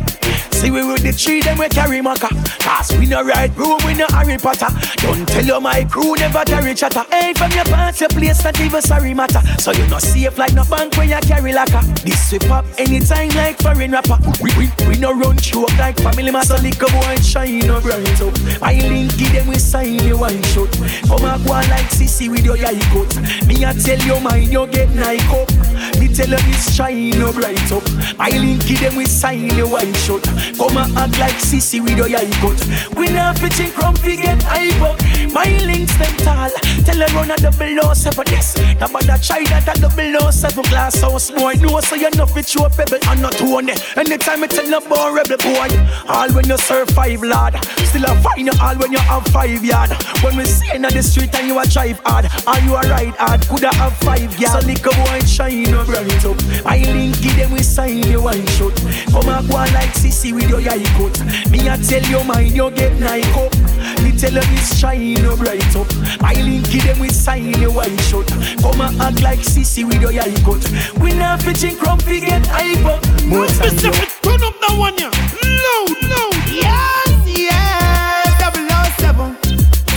[0.53, 2.31] See we with the tree, them we carry maca.
[2.61, 4.69] Cause we no right room, we no Harry Potter.
[4.97, 7.05] Don't tell you my crew never carry chatter.
[7.11, 9.41] Hey, from your pants, your place not even sorry matter.
[9.59, 11.83] So you no safe like no bank when you carry lacquer.
[12.03, 14.19] This we pop anytime like foreign rapper.
[14.41, 16.55] We, we, we no run choke like family master.
[16.55, 18.35] A boy shine no bright up.
[18.63, 20.73] I link give them we sign you one shot.
[21.09, 23.47] Come and go on like sissy with your eye cut.
[23.47, 25.51] Me a tell you mine, you get Nike up.
[25.99, 27.83] Me tell you this shine no bright up.
[28.19, 30.23] I link give them we sign you one shot.
[30.57, 32.97] Come and act like sissy with your eye cut.
[32.97, 35.01] We not fetching crumpy get hype up.
[35.33, 36.51] My links them tall.
[36.85, 38.55] Tell her run a double O seven this.
[38.81, 41.55] Now but that try that a seven glass house boy.
[41.61, 43.71] No so you know fit you a pebble and not one.
[43.97, 45.69] Anytime I tell boy rebel boy.
[46.09, 47.63] All when you serve five lad.
[47.87, 49.91] Still a fine all when you have five yard.
[50.23, 52.27] When we see in the street and you a drive hard.
[52.47, 53.47] Are you a ride hard?
[53.47, 54.63] Coulda have five yard.
[54.63, 56.37] So a boy shine up bright up.
[56.67, 58.75] I link give them we sign you one shot.
[59.11, 61.17] Come and go like sissy with your eye cut.
[61.51, 63.55] Me a tell you mine, you get Nike up.
[64.03, 65.87] Me tell you this shine no bright up.
[66.21, 68.31] I link give them we sign you one shot.
[68.65, 70.65] Come and act like sissy with your eye cut.
[71.03, 73.05] We not fetching crumpy get hype up.
[73.27, 75.13] More specific, turn up that one yeah.
[75.45, 76.37] Loud, loud.
[76.49, 78.41] Yes, yes.
[78.41, 79.37] Double O seven.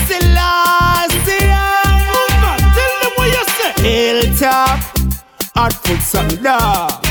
[0.08, 1.48] Selassie.
[2.12, 3.72] Woman, tell them what you say.
[3.88, 4.80] Hilltop.
[5.56, 7.07] Hot foot something da.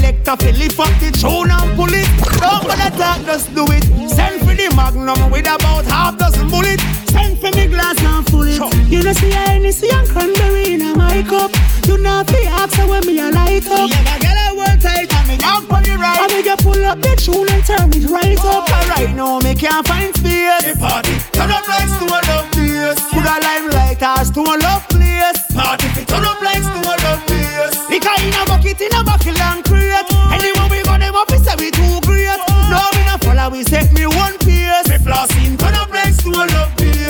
[0.00, 2.08] Selector to lift up the tune and pull it.
[2.40, 3.84] Don't bother talk, just do it.
[4.08, 6.82] Send for the magnum with about half dozen bullets.
[7.12, 8.56] Send for me glass and full it.
[8.88, 11.52] You know see Hennessy and cranberry in my cup.
[11.86, 13.90] You know fi ask when me a light up.
[13.90, 16.18] Yeah, get a work tight me down for the right.
[16.18, 18.66] I make you pull up the tune and turn it right up.
[18.66, 20.66] Alright now me can't find space.
[20.66, 22.98] The party turn up like stone love place.
[23.14, 25.40] Put a limelight as stone love place.
[25.54, 27.76] Party turn up like stone love place.
[27.90, 30.10] Liquor in a bucket in a bucket and crate.
[30.34, 30.89] Anywhere we go them up we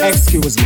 [0.02, 0.64] Excuse me.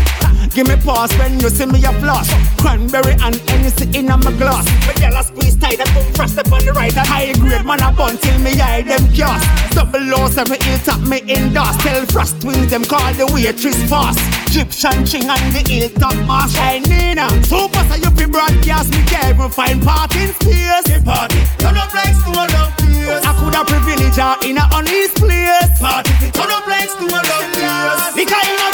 [0.55, 2.31] Give me pause when you see me a floss.
[2.61, 4.65] Cranberry and Hennessy in a my glass.
[4.87, 6.97] But y'all a squeeze tight and come frost up on the right.
[6.97, 9.43] And high grade man a bun till me eye them gas.
[9.75, 11.81] Double O seven ill tap me in dust.
[11.81, 14.21] Tell frost twins them call the waitress fast.
[14.49, 16.55] Egyptian ching and the ill top mask.
[16.89, 17.27] Nina.
[17.43, 20.87] Super so you fi broadcast me can't even find parking space.
[20.87, 22.49] The party turn up like stone
[22.79, 23.25] place.
[23.27, 25.75] I coulda privilege her in a uneasy place.
[25.81, 28.15] Party turn up like stone love place.
[28.15, 28.74] Liquor in a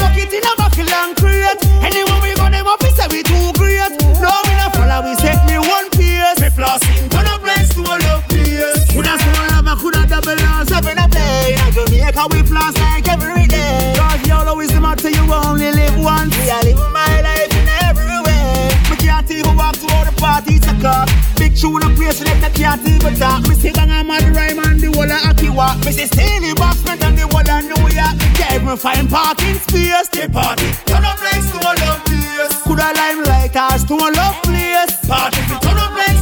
[10.38, 11.56] I O seven a play.
[11.58, 13.94] In Jamaica we floss like every day.
[13.96, 16.36] Cause you always the matter you only live once.
[16.38, 18.70] Me I live my life in every way.
[18.90, 21.06] Me can't even walk to all the parties a car.
[21.36, 23.42] Big tune and place let the can't even talk.
[23.48, 25.78] Me sit down and mad rhyme and the whole of Aki walk.
[25.84, 28.14] Me say Steely Boxman and the whole of New York.
[28.20, 30.08] Me can't even find parking space.
[30.12, 32.54] The party turn up like stone love place.
[32.62, 34.94] Coulda limelight or stone love place.
[35.08, 36.19] Party turn up like place.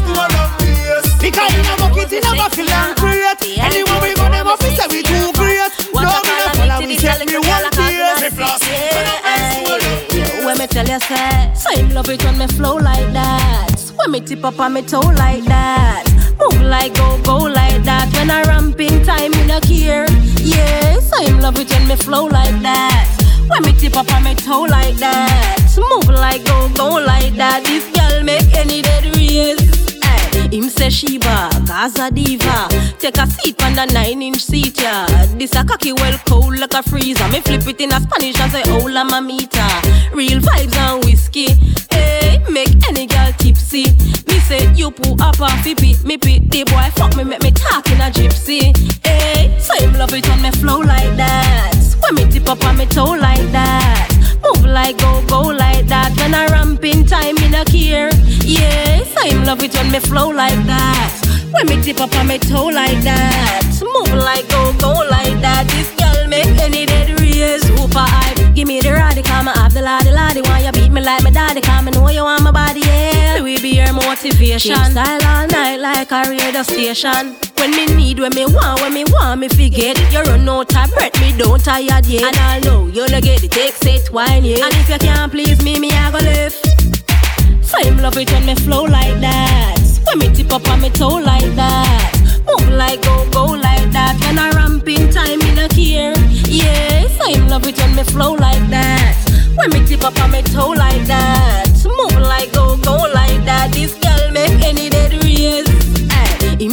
[1.28, 3.60] Because in a bucket in a buckle and crate.
[3.60, 5.68] Anywhere we go up we say we too great.
[5.92, 8.20] No me no follow we set me one place.
[8.24, 10.44] Me floss turn up like stone love place.
[10.46, 13.76] When me tell you say, so him love it when me flow like that.
[13.96, 16.04] When me tip up on me toe like that.
[16.40, 18.10] Move like go go like that.
[18.14, 20.06] When I ramping time me no care.
[20.40, 23.04] Yeah, so him love it when me flow like that.
[23.48, 25.60] When me tip up on me toe like that.
[25.76, 27.64] Move like go go like that.
[27.64, 29.77] This girl make any dead race.
[30.50, 32.68] Him say she bad, Gaza diva.
[32.98, 35.06] Take a seat on the nine inch seat, yeah.
[35.36, 37.28] This a cocky well cold like a freezer.
[37.28, 40.14] Me flip it in a Spanish and say, oh, hola mamita.
[40.14, 41.48] Real vibes and whiskey.
[41.90, 43.84] Hey, make any girl tipsy.
[44.26, 47.42] Me say you pull up off fi beat me beat the boy fuck me make
[47.42, 48.74] me talk in a gypsy.
[49.06, 51.74] Hey, so him love it when me flow like that.
[52.02, 54.08] When me tip up on me toe like that.
[54.42, 56.16] Move like go go like that.
[56.16, 58.10] When I ramp in time in a care.
[58.42, 61.50] Yeah, so him love it when me flow that.
[61.52, 63.66] When me tip up on me toe like that.
[63.82, 65.66] Move like go go like that.
[65.66, 68.54] This girl make any dead race super hype.
[68.54, 70.42] Give me the radical, come have the laddie laddie.
[70.42, 71.60] Why you beat me like my daddy?
[71.60, 73.42] Come and know you want my body, yeah.
[73.42, 74.74] We be your motivation.
[74.74, 77.34] Keep style all night like a radio station.
[77.56, 80.12] When me need, when me want, when me want, me forget it.
[80.12, 82.22] You run out of breath, me don't tired yet.
[82.22, 84.66] And I know you'll get it, take it, wine yeah.
[84.66, 86.54] And if you can't please me, me I go live.
[87.64, 89.77] So him love it when me flow like that.
[90.08, 92.12] When me tip up on me toe like that.
[92.46, 94.16] Move like go go like that.
[94.20, 96.14] When I ramp in time in a care.
[96.46, 99.16] Yeah, so him love it when me flow like that.
[99.56, 101.66] When me tip up on me toe like that.
[101.84, 103.72] Move like go go like that.
[103.72, 105.67] This girl make any dead race.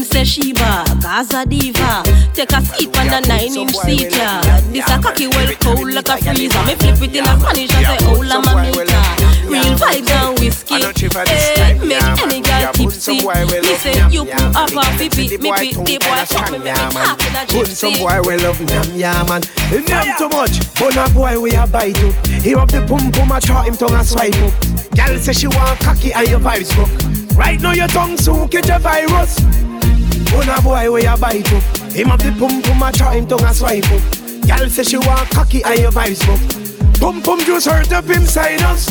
[0.06, 2.04] Ay, say she bad, Gaza diva.
[2.34, 4.62] Take a seat on the nine inch seat, yeah.
[4.70, 6.64] This a cocky well cold like a freezer.
[6.66, 9.02] Me flip it in a Spanish and say, oh la mamita.
[9.50, 10.76] Real vibes and whiskey.
[11.26, 13.26] Hey, make any girl tipsy.
[13.26, 16.72] Me say you pull up and fi beat me beat the boy fuck me me
[16.72, 19.42] talk in a some boy we love nam yeah man
[19.88, 23.32] nam too much But a boy we a bite up He up the pum pum
[23.32, 24.54] a chart him tongue a swipe up
[24.96, 28.70] Girl say she want cocky and your vibes broke Right now your tongue soon catch
[28.70, 29.40] a virus
[30.32, 31.64] But a boy we a bite up.
[31.92, 34.02] Him up the pum pum a chart him tongue a swipe up.
[34.48, 36.65] Girl say she want cocky and your vibes broke
[37.00, 38.90] Pum pum juice hurt up him sinus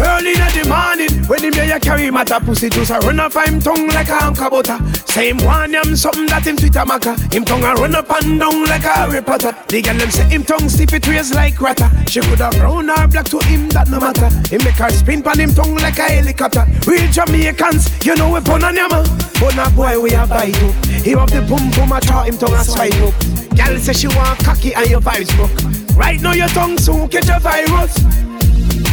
[0.00, 3.60] Early in the morning When him there carry at pussy juice I run up him
[3.60, 4.78] tongue like a anchor butter.
[5.06, 7.14] Same one him something that him Twitter maca.
[7.32, 10.24] Him tongue a run up and down like a Harry Potter The girl them say
[10.28, 11.90] him tongue stiff it like ratter.
[12.08, 14.28] She could have brown or black to him that no matter.
[14.48, 16.64] Him make her spin pan him tongue like a helicopter.
[16.86, 19.04] Real Jamaicans you know we pun on yama
[19.38, 20.74] But a boy we a bite up.
[21.04, 23.14] He have the pum pum a chart him tongue a swipe up.
[23.54, 25.72] Girl say she want cocky and your vibes broke.
[25.96, 27.98] Right now your tongue soon catch a virus.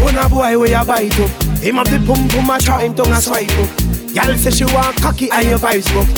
[0.01, 1.29] When a boy we a bite up.
[1.61, 3.69] Him have the pum pum a chart him tongue a swipe up.
[4.13, 6.09] Girl say she want cocky and your vibes broke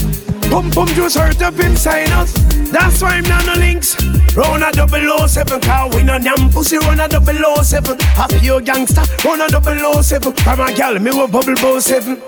[0.50, 2.32] Pum pum juice hurt up him sinus
[2.72, 3.96] That's why I'm not no links.
[4.36, 6.78] Run a double O seven Car we no damn pussy.
[6.78, 8.00] Run a double O seven.
[8.00, 10.34] Half your gangster run a double O seven.
[10.34, 12.22] From a gal me with bubble bow seven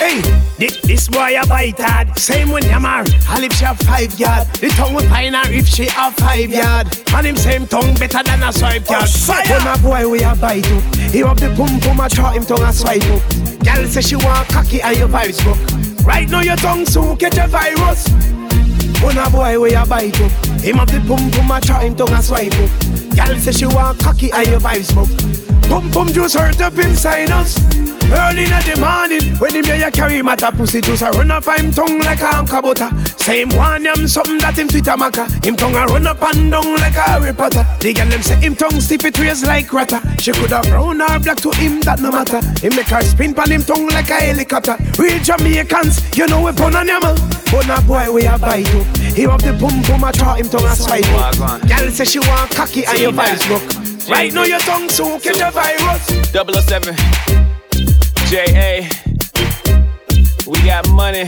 [0.00, 0.22] Hey,
[0.56, 2.16] this, this boy a bite hard.
[2.18, 3.10] Same when you marry.
[3.28, 4.48] Her lips she have five yard.
[4.54, 6.88] The tongue with pine her if she have five yard.
[7.12, 9.04] And him same tongue better than a swipe yard.
[9.04, 10.82] Oh, when a boy we a bite up.
[11.12, 13.22] He have the pum pum a chart him tongue a swipe up.
[13.62, 16.06] Girl say she want cocky and your vibes broke.
[16.06, 18.08] Right now your tongue soon catch a virus.
[19.02, 20.30] When a boy we a bite up.
[20.60, 22.70] Him have the pum pum a chart him tongue a swipe up.
[23.16, 25.10] Girl say she want cocky and your vibes broke.
[25.68, 27.56] Pum pum juice hurt up inside sinus.
[28.10, 31.44] Early in the morning, when him there you carry a pussy juice, I run up
[31.44, 32.90] him tongue like a anchor butter.
[33.16, 35.30] Same one him something that him Twitter maca.
[35.44, 37.64] Him tongue a run up and down like a Harry Potter.
[37.78, 40.00] The girl them say him tongue stiff it waist like ratter.
[40.18, 42.40] She could have brown or black to him that no matter.
[42.58, 44.76] Him make her spin pan him tongue like a helicopter.
[44.98, 47.14] Real Jamaicans, you know we pun on yama.
[47.52, 48.66] But a boy we a bite.
[49.14, 51.60] He have the boom boom, I chart him tongue a swipe up.
[51.68, 54.08] Girl say she want cocky and your vibes broke.
[54.08, 56.06] Right now your tongue soon catch oh a virus.
[56.32, 56.94] 007
[58.30, 58.88] JA.
[60.46, 61.26] We got money.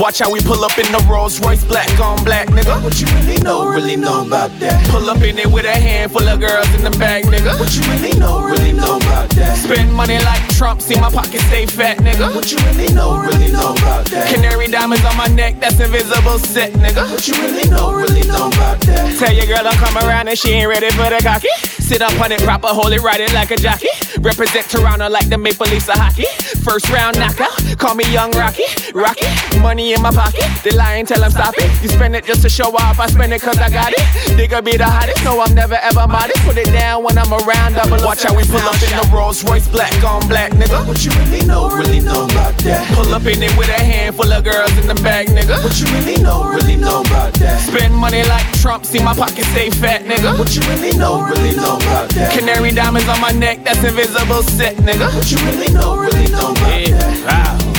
[0.00, 2.82] Watch how we pull up in the Rolls Royce, black on black, nigga.
[2.82, 4.88] What you really know, really know about that?
[4.88, 7.60] Pull up in it with a handful of girls in the bag, nigga.
[7.60, 9.58] What you really know, really know about that?
[9.58, 12.34] Spend money like Trump, see my pockets stay fat, nigga.
[12.34, 14.32] What you really know, really know about that?
[14.32, 17.04] Canary diamonds on my neck, that's invisible set, nigga.
[17.10, 19.18] What you really know, really know about that?
[19.18, 21.52] Tell your girl I'm come around and she ain't ready for the cocky.
[21.76, 23.88] Sit up on it, proper, hold it, ride it like a jockey.
[24.20, 26.24] Represent Toronto like the Maple Leafs of hockey.
[26.64, 28.64] First round knockout, call me Young Rocky.
[28.94, 29.26] Rocky,
[29.60, 30.44] money in my pocket.
[30.62, 31.70] They lying, tell them stop it.
[31.82, 34.04] You spend it just to show off, I spend it cause I got it.
[34.38, 36.40] Digga be the hottest, no, I'm never ever modest.
[36.44, 39.44] Put it down when I'm around, double Watch how we pull up in the Rolls
[39.44, 40.86] Royce, black on black, nigga.
[40.86, 42.86] What you really know, really know about that?
[42.94, 45.62] Pull up in it with a handful of girls in the bag, nigga.
[45.62, 47.60] What you really know, really know about that?
[47.60, 50.38] Spend money like Trump, see my pockets stay fat, nigga.
[50.38, 52.36] What you really know, really know about that?
[52.36, 55.12] Canary diamonds on my neck, that's invisible set, nigga.
[55.14, 56.88] What you really know, really know about that?
[56.88, 57.69] Yeah, wow.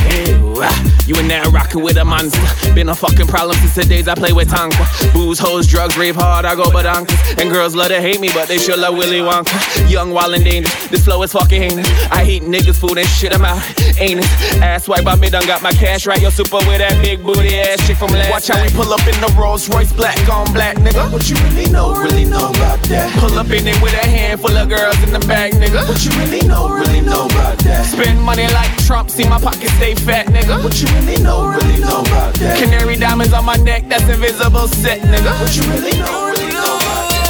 [1.12, 2.40] You in there rocking with a monster.
[2.74, 5.12] Been a fucking problem since the days I play with Tonka.
[5.12, 7.38] Booze, hoes, drugs, rave hard, I go badonkers.
[7.38, 9.92] And girls love to hate me, but they sure love Willy Wonka.
[9.92, 10.88] Young, wild, and dangerous.
[10.88, 11.90] This flow is fucking heinous.
[12.12, 13.60] I hate niggas, food, and shit, I'm out.
[14.00, 14.62] Ain't it?
[14.64, 16.22] Ass wipe, I me done got my cash right.
[16.22, 19.06] Yo, super with that big booty ass chick from last Watch how we pull up
[19.06, 21.12] in the Rolls Royce, black on black, nigga.
[21.12, 23.12] What you really know, really know about that?
[23.20, 25.86] Pull up in it with a handful of girls in the bag, nigga.
[25.90, 27.84] What you really know, really know about that?
[27.84, 30.64] Spend money like Trump, see my pockets stay fat, nigga.
[30.64, 32.60] What you really know, really know about that?
[32.62, 35.32] Canary diamonds on my neck, that's invisible set, nigga.
[35.40, 37.22] What you really know, really know about that?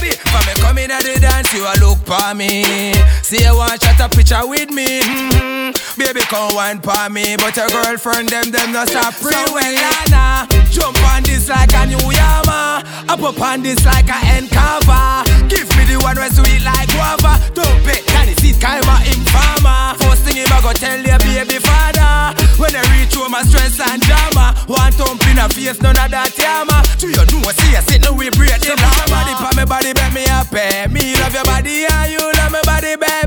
[0.00, 0.16] baby.
[0.16, 2.92] For me come in at the dance, you a look for me.
[3.28, 5.04] See you want shot a picture with me.
[5.04, 6.00] Mm-hmm.
[6.00, 9.36] Baby, come wine for me, but your girlfriend them them not stop free.
[9.36, 12.80] So well, Lana, jump on this like a new yama.
[13.04, 15.28] Up up on this like a end cover.
[15.44, 17.36] Give me the one where sweet like guava.
[17.52, 19.92] Don't bet that it's it kind of informer.
[20.00, 22.32] First thing him I go tell your baby father.
[22.56, 24.56] When I reach home, my stress and drama.
[24.72, 26.80] One thump in a face, none of that yama.
[26.96, 28.72] Do you know see I sit no we break the.
[29.12, 30.88] Body pa me body, bet me happy.
[30.88, 33.17] Me love your body and you love me body, baby.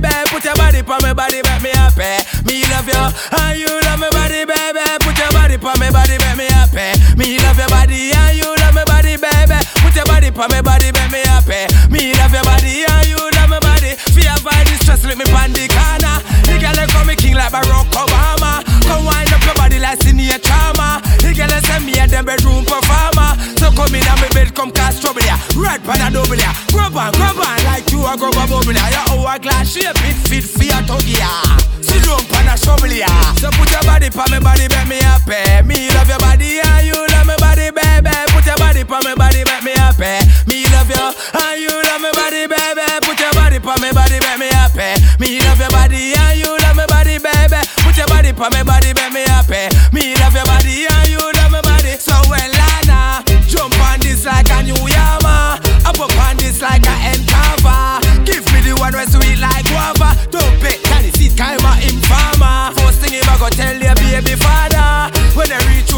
[0.41, 2.17] Put your body pa me body, bet me happy.
[2.49, 4.81] Me love you and you love me body, baby.
[5.05, 6.97] Put your body pa me body, bet me happy.
[7.13, 9.61] Me love your body and you love me body, baby.
[9.85, 11.69] Put your body pa me body, bet me happy.
[11.93, 13.93] Me love your body and you love me body.
[14.17, 16.17] Fear avoid this stress, let me pan the corner.
[16.49, 18.65] The girl they call me king like Barack Obama.
[18.89, 21.05] Come wind up your body like senior trauma.
[21.21, 23.20] The girl they send me a them bedroom performer.
[23.81, 25.33] Come in and me bed, come cast trouble ya.
[25.57, 26.53] Red pan a double ya.
[26.69, 28.85] Grab on, grab on like you a grab a bubble ya.
[28.93, 31.33] Your hourglass shape it fit for your tuggy ya.
[31.81, 33.09] Sit down pan a shovel ya.
[33.41, 35.65] So put your body pa me body, bet me happy.
[35.65, 38.13] Me love your body and you love me body, baby.
[38.29, 40.13] Put your body pa me body, bet me happy.
[40.45, 41.01] Me love you
[41.41, 42.85] and you love me body, baby.
[43.01, 44.93] Put your body pa me body, bet me happy.
[45.17, 47.59] Me love your body and you love me body, baby.
[47.81, 49.73] Put your body pa me body, bet me happy.
[49.89, 51.10] Me love your body and you
[54.21, 55.59] this like a new yama.
[55.85, 58.23] Up up on this like a end cover.
[58.25, 60.15] Give me the one where sweet like guava.
[60.29, 62.71] Don't bet that it's it kind of informer.
[62.77, 65.20] First thing him I go tell your baby father.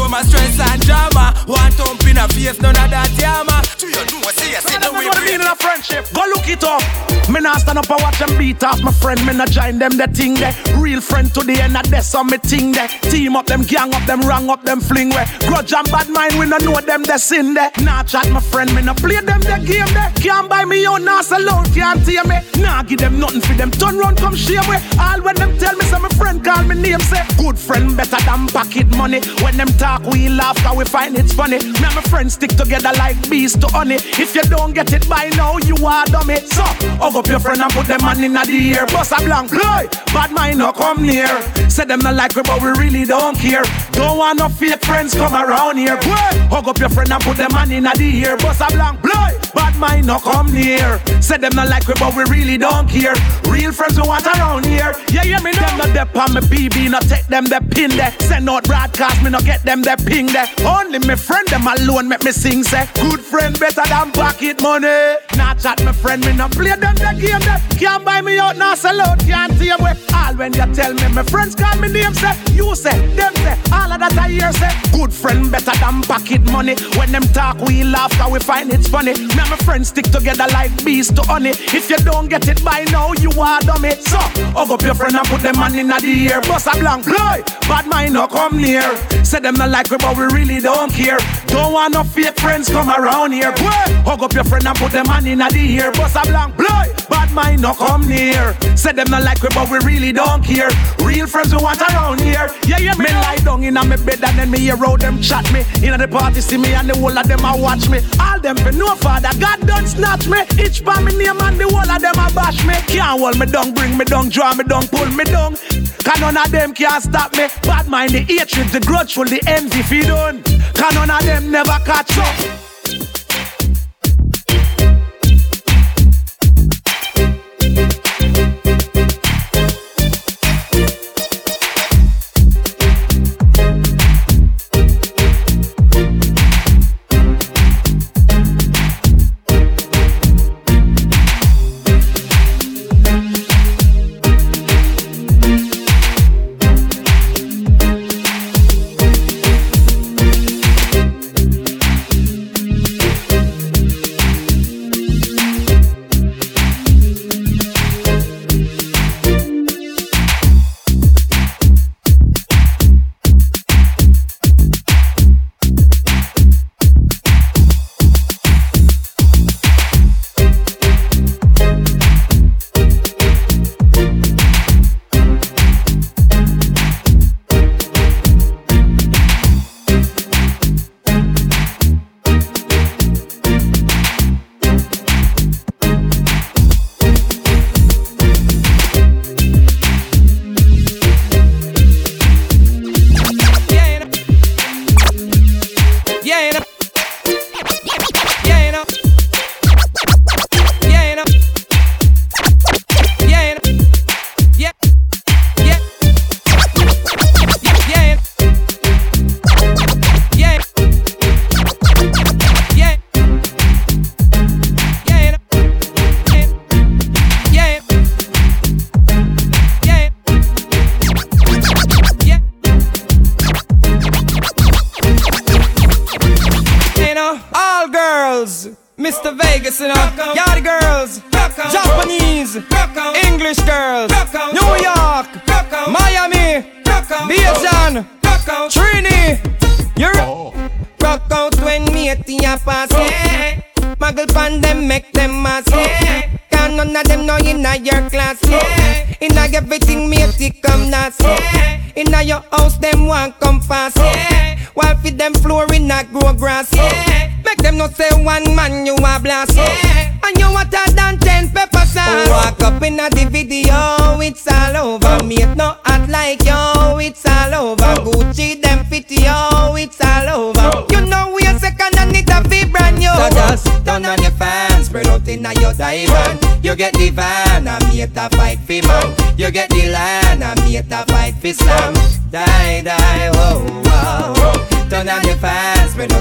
[0.04, 1.32] When I reach home, my stress and drama.
[1.46, 3.62] One thump in a face, none of that yama.
[3.78, 4.54] Do you know what say?
[4.54, 6.06] I say no we What mean in a friendship?
[6.12, 6.82] Go look it up.
[7.28, 9.24] Me nah stand up and watch them beat off my friend.
[9.24, 10.54] Me nah join them the thing there.
[10.76, 12.88] Real friend to the end of this on me thing there.
[13.08, 15.26] Team up them, gang up them, rang up them, fling where.
[15.48, 17.70] Grudge and bad mind, we no know them the sin there.
[17.80, 20.12] Nah chat my friend, me nah play them the game there.
[20.16, 22.40] Can't buy me out, nah alone, can't tear me.
[22.60, 23.70] Nah give them nothing for them.
[23.70, 24.76] Turn round, come share me.
[25.00, 28.20] All when them tell me, say my friend call me name, say good friend better
[28.24, 29.20] than pocket money.
[29.42, 31.58] When them talk, we laugh, cause we find it's funny.
[31.58, 33.96] Me and my friends stick together like bees to honey.
[33.96, 36.36] If you don't get it by now, you are dummy.
[36.36, 36.64] So,
[36.98, 38.86] hug up your friend and put them man in the ear.
[38.86, 39.88] Bust a blank, boy.
[40.12, 41.28] Bad mind no come near.
[41.68, 43.64] Say them not like we, but we really don't care.
[43.92, 45.96] Don't want no fake friends come around here.
[45.96, 48.36] Boy, hug up your friend and put them man in the ear.
[48.38, 49.43] Bust a blank, boy.
[49.54, 51.00] Bad mind no come near.
[51.20, 53.14] Say them not like we, but we really don't care.
[53.48, 54.94] Real friends we want around here.
[55.10, 55.60] Yeah, yeah, me know.
[55.64, 58.12] Them not dep on me BB, no take them the pin there.
[58.20, 60.46] Send out broadcast, me no get them the ping there.
[60.66, 62.86] Only me friend them alone make me sing say.
[62.94, 65.16] Good friend better than pocket money.
[65.36, 67.60] Not chat my friend, me no play them the game there.
[67.78, 69.92] Can't buy me out, now sell out, can't tear me.
[70.14, 72.34] All when you tell me, my friends call me name say.
[72.52, 74.70] You say, them say, all of that I hear say.
[74.92, 76.76] Good friend better than pocket money.
[76.96, 79.12] When them talk, we laugh, cause we find it's funny.
[79.12, 81.50] Me and my friends stick together like bees to honey.
[81.50, 83.92] If you don't get it by now, you are dummy.
[84.00, 84.18] So,
[84.56, 86.40] hug up your friend and put them man in the ear.
[86.42, 87.42] Bust a blank, boy.
[87.68, 88.96] Bad mind no come near.
[89.24, 91.18] Say them not like we, but we really don't care.
[91.46, 93.52] Don't want no fake friends come around here.
[93.52, 95.92] Boy, hug up your friend and put them man in the ear.
[95.92, 96.86] Bust a blank, boy.
[97.08, 98.54] Bad mind no come near.
[98.76, 100.70] Say them not like we, but we really don't care.
[101.04, 102.48] Real friends we want around here.
[102.66, 105.44] Yeah, yeah, me lie down in me bed and then me hear out them chat
[105.52, 105.60] me.
[105.86, 108.00] In the party see me and the whole of them a watch me.
[108.18, 110.40] All them for no father, God don't snatch me.
[110.62, 112.74] Each by me name and the whole of them a bash me.
[112.86, 115.56] Can't hold me down, bring me down, draw me down, pull me down.
[116.04, 117.48] Cause none of them can stop me.
[117.62, 120.42] Bad mind, the hatred, the grudge, grudgeful, the envy, feed on.
[120.74, 122.73] Cause none of them never catch up.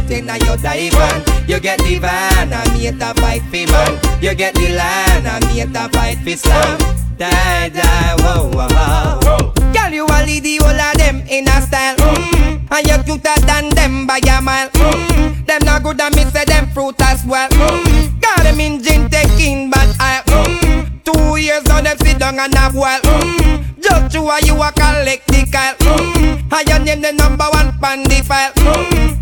[0.04, 1.50] Out inna your diamond.
[1.50, 4.22] You get the van, and me it a fight for man.
[4.22, 6.78] You get the land, and me it a fight for slam.
[7.18, 9.54] Die, die, whoa, whoa, whoa.
[9.74, 11.96] Girl, you a lead the whole of them in a style.
[11.98, 12.68] Mm.
[12.72, 14.70] And you cuter than them by a mile.
[14.70, 15.46] Mm.
[15.46, 17.50] Them not good and me say them fruit as well.
[17.50, 18.20] Mm.
[18.20, 20.24] Got them engine taking bad eye.
[20.26, 21.04] Mm.
[21.04, 23.00] Two years now them sit down and have well.
[23.02, 23.80] Mm.
[23.80, 25.76] Just you are you a collect the kyle.
[25.76, 26.52] Mm.
[26.52, 28.54] And your name the number one pan the file.
[28.54, 29.13] Mm.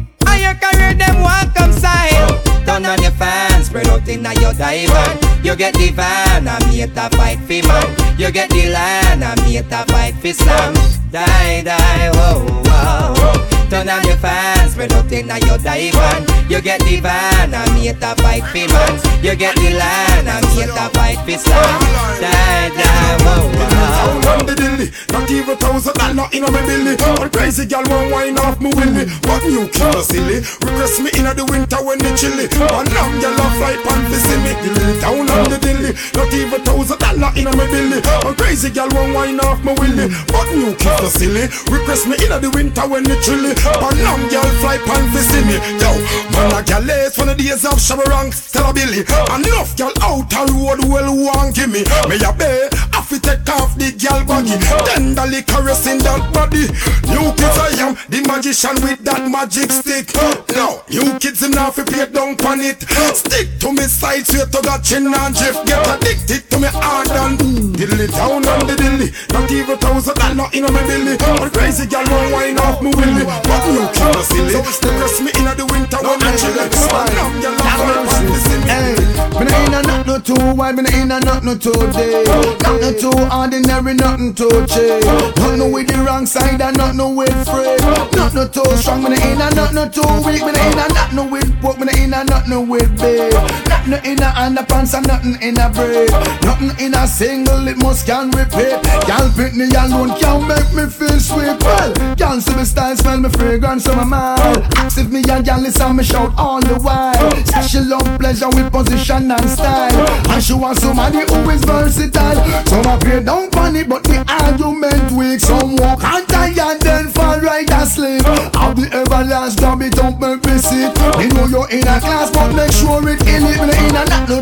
[0.41, 2.09] Your career them walk come side.
[2.25, 2.63] Oh.
[2.65, 5.45] Turn on your fans, spread out inna your diamond.
[5.45, 8.19] You get the van, me it a fight for man.
[8.19, 10.73] You get the land, and me it a fight for slam.
[11.11, 13.31] Die, die, oh, whoa, whoa.
[13.33, 13.50] Oh.
[13.71, 16.27] Turn on your fans, spread out inna your diamond.
[16.51, 19.23] You get the van, and me it a fight for man.
[19.23, 21.79] You get the land, and me it a fight for slam.
[22.19, 23.47] Die, die, whoa.
[23.95, 26.99] Down on the dilly, not even thousand dollar in a me billy.
[27.15, 30.43] All crazy gal want wine off me willy, but you a silly.
[30.67, 32.51] Request me in the winter when it chilly.
[32.59, 34.51] One long gal a fly pan fi see me.
[34.67, 38.03] Dilly down on the dilly, not even thousand dollar in a me billy.
[38.19, 41.47] All crazy gal want wine off me willy, but you a silly.
[41.71, 43.60] Request me in the winter when it chilly.
[43.61, 45.57] One long gal fly pan fi see me.
[45.77, 45.91] Yo,
[46.33, 49.05] man a gal lace one of the days of Shabarang, tell a Billy.
[49.05, 51.83] Enough gal out a road well want give me.
[52.09, 54.57] Me a bay, I fi take off the gal body,
[54.89, 56.73] tenderly caressing that body.
[57.13, 60.09] New kids I am the magician with that magic stick.
[60.57, 62.81] Now, new kids him now fi play down on it.
[63.13, 65.65] Stick to me side straight to got chin and drift.
[65.67, 67.37] Get addicted to me hard and
[67.77, 69.13] dilly down on the dilly.
[69.29, 71.17] Not even thousand dollar in my belly.
[71.17, 73.25] But crazy gal won't wine off me willy.
[73.51, 74.53] But you a silly.
[75.01, 76.55] Press me in the winter when I chill.
[76.55, 78.95] Now gal love me Hey,
[79.35, 82.23] me nah inna not no too wide, me nah inna not no too day.
[82.63, 85.03] Not no too ordinary, nothing too cheap.
[85.35, 87.75] Not no with the wrong side and not no with free.
[88.15, 90.45] Not no too strong, me nah inna not no too weak.
[90.45, 93.33] Me nah inna not no with pork, me nah inna not no with babe.
[93.67, 96.11] Not no inna underpants and nothing inna braid.
[96.47, 98.79] Nothing in a single, it must can repeat.
[99.09, 101.57] Y'all me alone can make me feel sweet.
[101.59, 104.67] Well, y'all see me style, smell me fragrance on my mind.
[104.97, 107.31] If me and y'all listen me shout all the while.
[107.45, 109.97] Say she love pleasure with position and style.
[110.29, 112.37] And she want somebody who is versatile.
[112.69, 115.39] Some appear down funny, but the argument weak.
[115.39, 118.23] Some walk and tie and then fall right asleep.
[118.53, 120.93] How the everlast dumb it don't make me sit.
[121.17, 123.41] Me know you're in a class, but make sure it it.
[123.41, 124.41] Me in a not no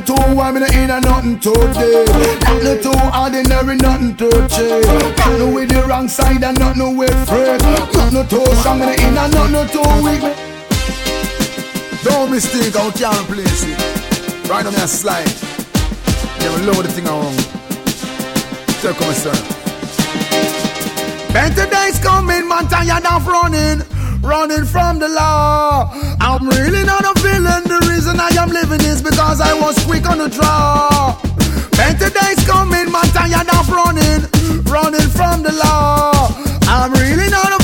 [0.51, 2.09] me no in a nothing deep.
[2.43, 4.83] Not no too ordinary, nothing too cheap.
[5.17, 7.61] Not no with the wrong side and not no with freak.
[7.93, 10.21] Not no too strong, me in a no too weak.
[10.21, 10.33] Me
[12.03, 13.77] Don't mistake out can't place it.
[14.49, 15.29] Right on that slide.
[16.41, 17.37] Never load the thing around.
[18.81, 19.35] Tell come sir.
[21.33, 23.79] Better days coming, man, tired of running,
[24.21, 25.91] running from the law.
[26.19, 27.63] I'm really not a villain.
[27.73, 31.19] The reason I am living is because I was quick on the draw.
[31.77, 34.21] Better days coming, man, tired of running,
[34.65, 36.33] running from the law.
[36.63, 37.58] I'm really not a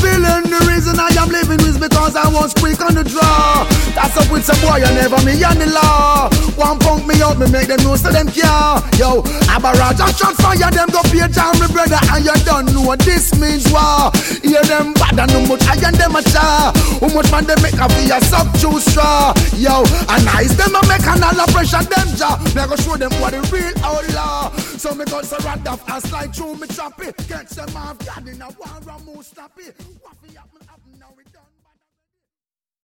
[0.86, 3.66] reason I am living is because I was quick on the draw.
[3.98, 6.30] That's up with some boy, I never me on the law.
[6.56, 8.78] One punk me out, me make them know so them care.
[9.02, 12.70] Yo, a barrage of shot fire, them go pay down me brother, and you don't
[12.70, 14.14] know what this means war.
[14.46, 16.70] Hear them bad and how much I and them a char.
[17.02, 19.34] How much man they make a be a sub two straw.
[19.58, 22.38] Yo, and nice them a make an all pressure them jaw.
[22.54, 24.54] Me go show them what the real outlaw.
[24.78, 27.18] So me go so run off and slide through me chop it.
[27.26, 29.74] Catch them off guard in a war, I move stop it.
[30.04, 30.55] Waffy up.